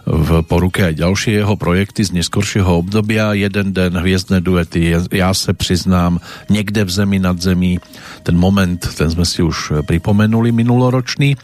v 0.07 0.39
poruke 0.47 0.88
aj 0.88 1.03
ďalšie 1.03 1.43
jeho 1.43 1.59
projekty 1.59 2.07
z 2.07 2.15
neskoršieho 2.15 2.79
obdobia. 2.79 3.35
Jeden 3.35 3.75
den, 3.75 3.99
hviezdne 3.99 4.39
duety, 4.39 4.95
ja 5.11 5.31
se 5.35 5.51
přiznám, 5.51 6.23
niekde 6.47 6.88
v 6.88 6.91
zemi 6.91 7.19
nad 7.19 7.35
zemí. 7.35 7.84
Ten 8.23 8.39
moment, 8.39 8.79
ten 8.79 9.11
sme 9.11 9.27
si 9.27 9.43
už 9.43 9.84
pripomenuli 9.84 10.55
minuloročný, 10.55 11.35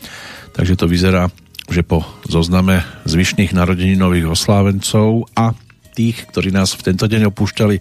takže 0.56 0.80
to 0.80 0.88
vyzerá, 0.88 1.28
že 1.68 1.84
po 1.84 2.08
zozname 2.24 2.88
zvyšných 3.04 3.52
narodeninových 3.52 4.32
oslávencov 4.32 5.28
a 5.36 5.52
tých, 5.92 6.24
ktorí 6.32 6.56
nás 6.56 6.72
v 6.72 6.96
tento 6.96 7.04
deň 7.04 7.36
opúšťali, 7.36 7.76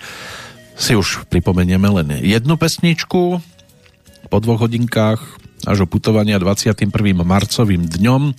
si 0.74 0.92
už 0.98 1.30
pripomenieme 1.30 1.86
len 1.86 2.26
jednu 2.26 2.58
pesničku 2.58 3.38
po 4.26 4.36
dvoch 4.42 4.66
hodinkách 4.66 5.20
až 5.62 5.84
o 5.84 5.86
putovania 5.86 6.42
21. 6.42 6.90
marcovým 7.22 7.86
dňom 7.86 8.34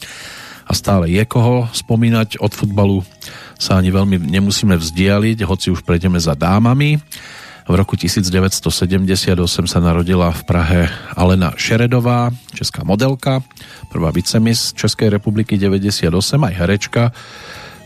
a 0.63 0.71
stále 0.71 1.11
je 1.11 1.23
koho 1.27 1.67
spomínať. 1.71 2.39
Od 2.39 2.51
futbalu 2.51 3.03
sa 3.59 3.79
ani 3.79 3.91
veľmi 3.91 4.19
nemusíme 4.19 4.75
vzdialiť, 4.75 5.47
hoci 5.47 5.71
už 5.71 5.83
prejdeme 5.83 6.19
za 6.19 6.35
dámami. 6.35 6.99
V 7.63 7.79
roku 7.79 7.95
1978 7.95 9.39
sa 9.63 9.79
narodila 9.79 10.35
v 10.35 10.41
Prahe 10.43 10.81
Alena 11.15 11.55
Šeredová, 11.55 12.27
česká 12.51 12.83
modelka, 12.83 13.39
prvá 13.87 14.11
vicemis 14.11 14.75
Českej 14.75 15.07
republiky 15.07 15.55
98, 15.55 16.11
aj 16.43 16.53
herečka. 16.59 17.03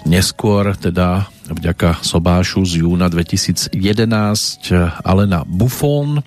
Neskôr 0.10 0.74
teda 0.74 1.30
vďaka 1.46 2.02
Sobášu 2.02 2.66
z 2.66 2.82
júna 2.82 3.06
2011 3.06 3.78
Alena 5.06 5.46
Buffon, 5.46 6.26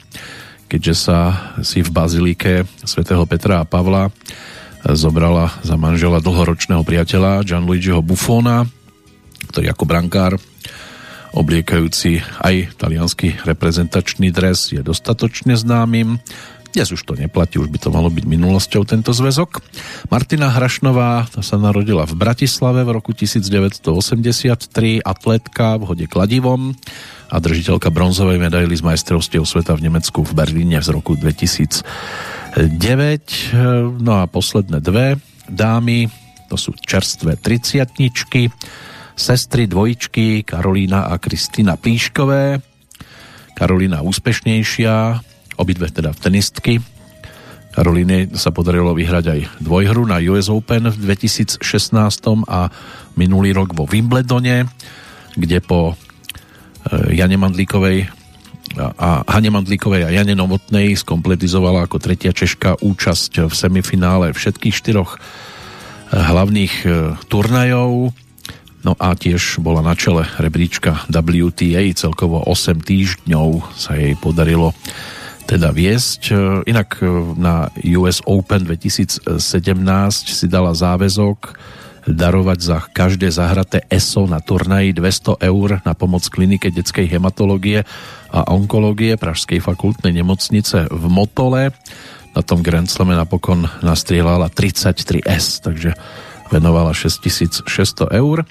keďže 0.71 0.95
sa 0.95 1.19
si 1.67 1.83
v 1.83 1.91
bazilike 1.91 2.71
svätého 2.87 3.27
Petra 3.27 3.67
a 3.67 3.67
Pavla 3.67 4.15
zobrala 4.85 5.53
za 5.61 5.77
manžela 5.77 6.23
dlhoročného 6.23 6.83
priateľa 6.85 7.45
Gianluigiho 7.45 8.01
Buffona, 8.01 8.65
ktorý 9.53 9.73
ako 9.73 9.85
brankár 9.85 10.33
obliekajúci 11.31 12.23
aj 12.43 12.75
talianský 12.75 13.39
reprezentačný 13.47 14.35
dres 14.35 14.75
je 14.75 14.83
dostatočne 14.83 15.55
známym. 15.55 16.19
Dnes 16.71 16.87
už 16.95 17.03
to 17.03 17.19
neplatí, 17.19 17.59
už 17.59 17.67
by 17.67 17.83
to 17.83 17.91
malo 17.91 18.07
byť 18.15 18.31
minulosťou 18.31 18.87
tento 18.87 19.11
zväzok. 19.11 19.59
Martina 20.07 20.55
Hrašnová 20.55 21.27
sa 21.43 21.57
narodila 21.59 22.07
v 22.07 22.15
Bratislave 22.15 22.87
v 22.87 22.95
roku 22.95 23.11
1983, 23.11 25.03
atletka 25.03 25.75
v 25.77 25.83
hode 25.83 26.07
kladivom 26.07 26.79
a 27.27 27.37
držiteľka 27.43 27.91
bronzovej 27.91 28.39
medaily 28.39 28.71
z 28.79 28.87
majstrovstiev 28.87 29.43
sveta 29.43 29.75
v 29.75 29.91
Nemecku 29.91 30.23
v 30.23 30.31
Berlíne 30.31 30.79
z 30.79 30.95
roku 30.95 31.19
2009. 31.19 31.83
No 33.99 34.23
a 34.23 34.31
posledné 34.31 34.79
dve 34.79 35.19
dámy, 35.51 36.07
to 36.47 36.55
sú 36.55 36.71
čerstvé 36.79 37.35
triciatničky, 37.43 38.47
sestry 39.19 39.67
dvojičky 39.67 40.47
Karolína 40.47 41.11
a 41.11 41.19
Kristýna 41.19 41.75
Plíškové. 41.75 42.63
Karolína 43.59 44.07
úspešnejšia, 44.07 45.19
obidve 45.61 45.93
teda 45.93 46.17
tenistky. 46.17 46.81
Karolíne 47.71 48.35
sa 48.35 48.51
podarilo 48.51 48.97
vyhrať 48.97 49.25
aj 49.31 49.41
dvojhru 49.63 50.03
na 50.09 50.19
US 50.33 50.51
Open 50.51 50.91
v 50.91 50.97
2016 50.97 51.63
a 52.51 52.73
minulý 53.15 53.55
rok 53.55 53.77
vo 53.79 53.87
Wimbledone, 53.87 54.67
kde 55.39 55.63
po 55.63 55.95
e, 55.95 57.15
Jane 57.15 57.39
Mandlíkovej 57.39 58.11
a 58.79 59.27
Hane 59.27 59.51
Mandlíkovej 59.51 60.07
a 60.07 60.15
Jane 60.15 60.39
Novotnej 60.39 60.95
skompletizovala 60.95 61.91
ako 61.91 61.99
tretia 61.99 62.31
Češka 62.31 62.79
účasť 62.79 63.51
v 63.51 63.55
semifinále 63.55 64.31
všetkých 64.31 64.75
štyroch 64.75 65.19
e, 65.19 65.19
hlavných 66.15 66.75
e, 66.87 66.89
turnajov. 67.27 68.15
No 68.81 68.93
a 68.97 69.13
tiež 69.13 69.61
bola 69.61 69.85
na 69.85 69.93
čele 69.99 70.25
rebríčka 70.39 71.05
WTA, 71.11 71.83
celkovo 71.99 72.41
8 72.47 72.81
týždňov 72.81 73.75
sa 73.75 73.99
jej 73.99 74.15
podarilo 74.17 74.73
teda 75.51 75.75
viesť. 75.75 76.23
E, 76.31 76.35
inak 76.71 77.03
e, 77.03 77.11
na 77.35 77.67
US 77.99 78.23
Open 78.23 78.63
2017 78.63 79.27
si 80.31 80.47
dala 80.47 80.71
záväzok 80.71 81.59
darovať 82.07 82.59
za 82.63 82.79
každé 82.81 83.29
zahraté 83.29 83.85
ESO 83.91 84.25
na 84.25 84.41
turnaji 84.41 84.97
200 84.97 85.43
eur 85.43 85.85
na 85.85 85.93
pomoc 85.93 86.25
klinike 86.33 86.73
detskej 86.73 87.11
hematológie 87.11 87.85
a 88.31 88.41
onkológie 88.49 89.21
Pražskej 89.21 89.61
fakultnej 89.61 90.15
nemocnice 90.15 90.89
v 90.89 91.05
Motole. 91.11 91.75
Na 92.31 92.41
tom 92.47 92.63
Grand 92.63 92.87
Slame 92.87 93.19
napokon 93.19 93.67
nastrieľala 93.83 94.49
33S, 94.55 95.67
takže 95.67 95.99
venovala 96.49 96.95
6600 96.95 97.67
eur. 98.17 98.47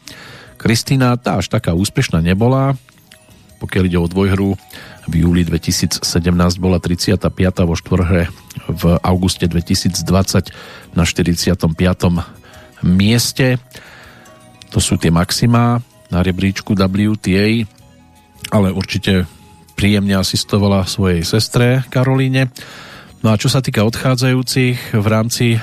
Kristýna 0.59 1.15
tá 1.15 1.39
až 1.39 1.47
taká 1.47 1.71
úspešná 1.71 2.19
nebola, 2.19 2.76
pokiaľ 3.63 3.84
ide 3.88 3.97
o 3.97 4.11
dvojhru 4.11 4.59
v 5.10 5.26
júli 5.26 5.41
2017 5.41 6.06
bola 6.61 6.77
35. 6.77 7.34
vo 7.65 7.73
štvorhre 7.73 8.30
v 8.69 8.84
auguste 9.02 9.49
2020 9.49 10.94
na 10.94 11.03
45. 11.03 11.65
mieste. 12.86 13.57
To 14.69 14.77
sú 14.77 15.02
tie 15.02 15.10
maxima 15.10 15.81
na 16.14 16.22
rebríčku 16.22 16.77
WTA, 16.77 17.65
ale 18.53 18.69
určite 18.69 19.26
príjemne 19.73 20.14
asistovala 20.22 20.86
svojej 20.86 21.26
sestre 21.26 21.81
Karolíne. 21.90 22.53
No 23.26 23.34
a 23.34 23.40
čo 23.41 23.49
sa 23.49 23.65
týka 23.65 23.81
odchádzajúcich 23.90 24.94
v 24.94 25.07
rámci 25.10 25.57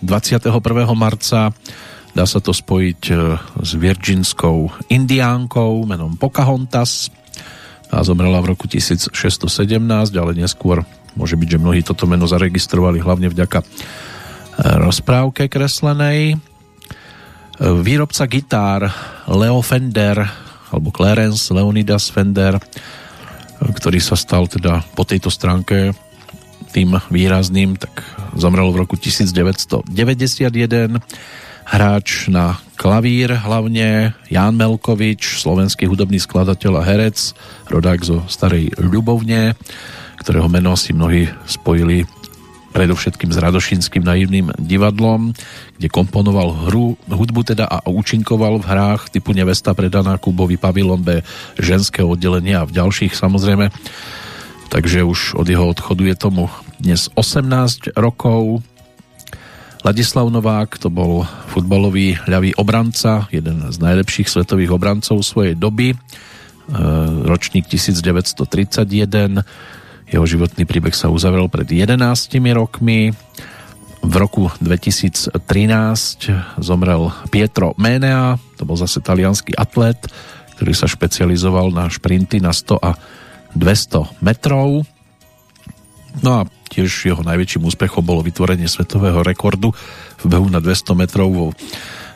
21. 0.00 0.48
marca 0.96 1.52
dá 2.16 2.24
sa 2.26 2.40
to 2.40 2.50
spojiť 2.50 3.02
e, 3.10 3.14
s 3.62 3.70
virginskou 3.78 4.90
indiánkou 4.90 5.86
menom 5.86 6.18
Pocahontas, 6.18 7.12
a 7.88 8.04
zomrela 8.04 8.40
v 8.44 8.52
roku 8.52 8.68
1617, 8.68 9.12
ale 10.14 10.32
neskôr 10.36 10.84
môže 11.16 11.34
byť, 11.34 11.48
že 11.56 11.62
mnohí 11.62 11.80
toto 11.82 12.04
meno 12.04 12.28
zaregistrovali 12.28 13.00
hlavne 13.00 13.32
vďaka 13.32 13.58
e, 13.60 13.66
rozprávke 14.78 15.48
kreslenej. 15.48 16.34
E, 16.34 16.36
výrobca 17.58 18.28
gitár 18.28 18.92
Leo 19.26 19.60
Fender 19.64 20.20
alebo 20.68 20.92
Clarence 20.92 21.48
Leonidas 21.50 22.12
Fender, 22.12 22.60
e, 22.60 22.62
ktorý 23.72 23.98
sa 23.98 24.14
stal 24.14 24.46
teda 24.46 24.84
po 24.92 25.08
tejto 25.08 25.32
stránke 25.32 25.96
tým 26.68 27.00
výrazným, 27.08 27.80
tak 27.80 28.04
zomrel 28.36 28.68
v 28.68 28.84
roku 28.84 29.00
1991 29.00 29.88
hráč 31.68 32.32
na 32.32 32.56
klavír 32.80 33.36
hlavne 33.36 34.16
Ján 34.32 34.56
Melkovič, 34.56 35.44
slovenský 35.44 35.84
hudobný 35.84 36.16
skladateľ 36.16 36.80
a 36.80 36.86
herec, 36.88 37.36
rodák 37.68 38.00
zo 38.00 38.24
starej 38.24 38.72
Ľubovne, 38.80 39.52
ktorého 40.16 40.48
meno 40.48 40.72
si 40.80 40.96
mnohí 40.96 41.28
spojili 41.44 42.08
predovšetkým 42.72 43.32
s 43.32 43.38
Radošinským 43.40 44.04
naivným 44.04 44.52
divadlom, 44.60 45.32
kde 45.80 45.88
komponoval 45.88 46.68
hru, 46.68 47.00
hudbu 47.08 47.40
teda 47.52 47.64
a 47.64 47.84
účinkoval 47.88 48.60
v 48.60 48.68
hrách 48.68 49.08
typu 49.12 49.32
Nevesta 49.32 49.72
predaná 49.72 50.16
Kubovi 50.20 50.60
Pavilon 50.60 51.00
B, 51.00 51.24
ženské 51.56 52.04
oddelenie 52.04 52.56
a 52.56 52.68
v 52.68 52.76
ďalších 52.76 53.16
samozrejme. 53.16 53.72
Takže 54.68 55.00
už 55.00 55.40
od 55.40 55.48
jeho 55.48 55.64
odchodu 55.64 56.04
je 56.04 56.16
tomu 56.16 56.52
dnes 56.76 57.08
18 57.16 57.96
rokov. 57.96 58.60
Ladislav 59.88 60.28
Novák 60.28 60.76
to 60.76 60.92
bol 60.92 61.24
futbalový 61.48 62.20
ľavý 62.28 62.52
obranca, 62.60 63.24
jeden 63.32 63.72
z 63.72 63.76
najlepších 63.80 64.28
svetových 64.28 64.76
obrancov 64.76 65.24
svojej 65.24 65.56
doby, 65.56 65.96
e, 65.96 65.98
ročník 67.24 67.64
1931. 67.64 69.40
Jeho 70.12 70.24
životný 70.28 70.68
príbeh 70.68 70.92
sa 70.92 71.08
uzavrel 71.08 71.48
pred 71.48 71.64
11 71.72 72.04
rokmi. 72.52 73.16
V 74.04 74.14
roku 74.20 74.52
2013 74.60 75.32
zomrel 76.60 77.08
Pietro 77.32 77.72
Menea, 77.80 78.36
to 78.60 78.68
bol 78.68 78.76
zase 78.76 79.00
talianský 79.00 79.56
atlet, 79.56 80.04
ktorý 80.60 80.76
sa 80.76 80.84
špecializoval 80.84 81.72
na 81.72 81.88
šprinty 81.88 82.44
na 82.44 82.52
100 82.52 82.76
a 82.76 82.92
200 83.56 84.20
metrov. 84.20 84.84
No 86.22 86.42
a 86.42 86.46
tiež 86.68 86.90
jeho 87.14 87.22
najväčším 87.22 87.62
úspechom 87.64 88.02
bolo 88.02 88.26
vytvorenie 88.26 88.66
svetového 88.66 89.22
rekordu 89.22 89.70
v 90.18 90.24
behu 90.26 90.50
na 90.50 90.58
200 90.58 90.98
metrov 90.98 91.28
vo 91.30 91.46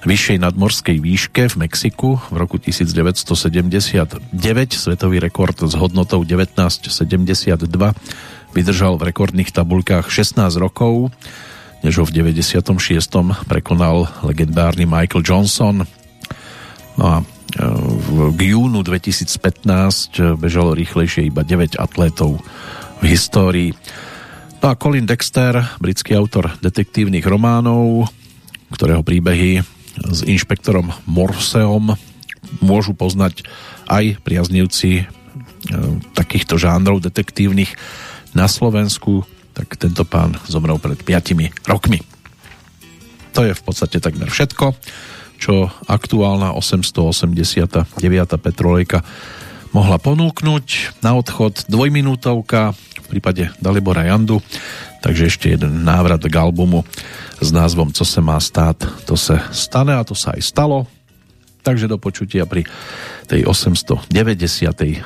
vyššej 0.03 0.43
nadmorskej 0.43 0.99
výške 0.99 1.47
v 1.55 1.57
Mexiku 1.62 2.19
v 2.19 2.37
roku 2.37 2.59
1979. 2.59 4.35
Svetový 4.74 5.23
rekord 5.23 5.55
s 5.55 5.79
hodnotou 5.79 6.27
1972 6.27 7.62
vydržal 8.53 8.99
v 8.99 9.03
rekordných 9.15 9.55
tabulkách 9.55 10.11
16 10.11 10.43
rokov, 10.59 11.15
než 11.87 12.03
ho 12.03 12.05
v 12.05 12.35
96. 12.35 12.66
prekonal 13.47 14.11
legendárny 14.27 14.85
Michael 14.85 15.23
Johnson. 15.23 15.87
No 16.99 17.05
a 17.07 17.23
v 18.33 18.41
júnu 18.43 18.83
2015 18.83 20.41
bežalo 20.41 20.74
rýchlejšie 20.74 21.29
iba 21.29 21.45
9 21.47 21.79
atlétov 21.79 22.43
v 23.03 23.05
histórii. 23.11 23.70
No 24.62 24.70
a 24.70 24.79
Colin 24.79 25.05
Dexter, 25.05 25.59
britský 25.83 26.15
autor 26.15 26.55
detektívnych 26.62 27.27
románov, 27.27 28.07
ktorého 28.70 29.03
príbehy 29.03 29.66
s 29.99 30.23
inšpektorom 30.23 30.95
Morseom 31.11 31.99
môžu 32.62 32.95
poznať 32.95 33.43
aj 33.91 34.23
priaznivci 34.23 35.03
e, 35.03 35.05
takýchto 36.15 36.57
žánrov 36.57 37.03
detektívnych 37.03 37.74
na 38.39 38.47
Slovensku, 38.47 39.27
tak 39.53 39.74
tento 39.77 40.07
pán 40.07 40.39
zomrel 40.47 40.79
pred 40.79 40.97
5 41.03 41.69
rokmi. 41.69 42.01
To 43.35 43.43
je 43.43 43.53
v 43.53 43.62
podstate 43.66 43.99
takmer 43.99 44.31
všetko, 44.31 44.79
čo 45.43 45.69
aktuálna 45.91 46.55
889. 46.55 47.99
petrolejka 48.39 49.03
mohla 49.73 49.97
ponúknuť. 49.97 51.01
Na 51.03 51.16
odchod 51.16 51.66
dvojminútovka 51.66 52.77
prípade 53.12 53.52
Dalibora 53.60 54.09
Jandu, 54.09 54.40
takže 55.05 55.28
ešte 55.28 55.52
jeden 55.52 55.84
návrat 55.84 56.24
k 56.24 56.32
albumu 56.32 56.89
s 57.36 57.52
názvom 57.52 57.93
Co 57.93 58.05
se 58.05 58.20
má 58.24 58.40
stát, 58.40 58.80
to 59.05 59.16
se 59.16 59.36
stane 59.52 59.93
a 59.93 60.01
to 60.05 60.16
sa 60.16 60.32
aj 60.32 60.40
stalo. 60.40 60.89
Takže 61.62 61.86
do 61.86 62.01
počutia 62.01 62.43
pri 62.48 62.66
tej 63.30 63.47
890. 63.47 64.10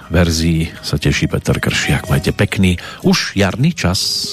verzii 0.09 0.73
sa 0.81 0.97
teší 0.97 1.29
Peter 1.29 1.61
Kršiak. 1.61 2.09
Majte 2.09 2.33
pekný, 2.33 2.81
už 3.05 3.37
jarný 3.37 3.77
čas. 3.77 4.33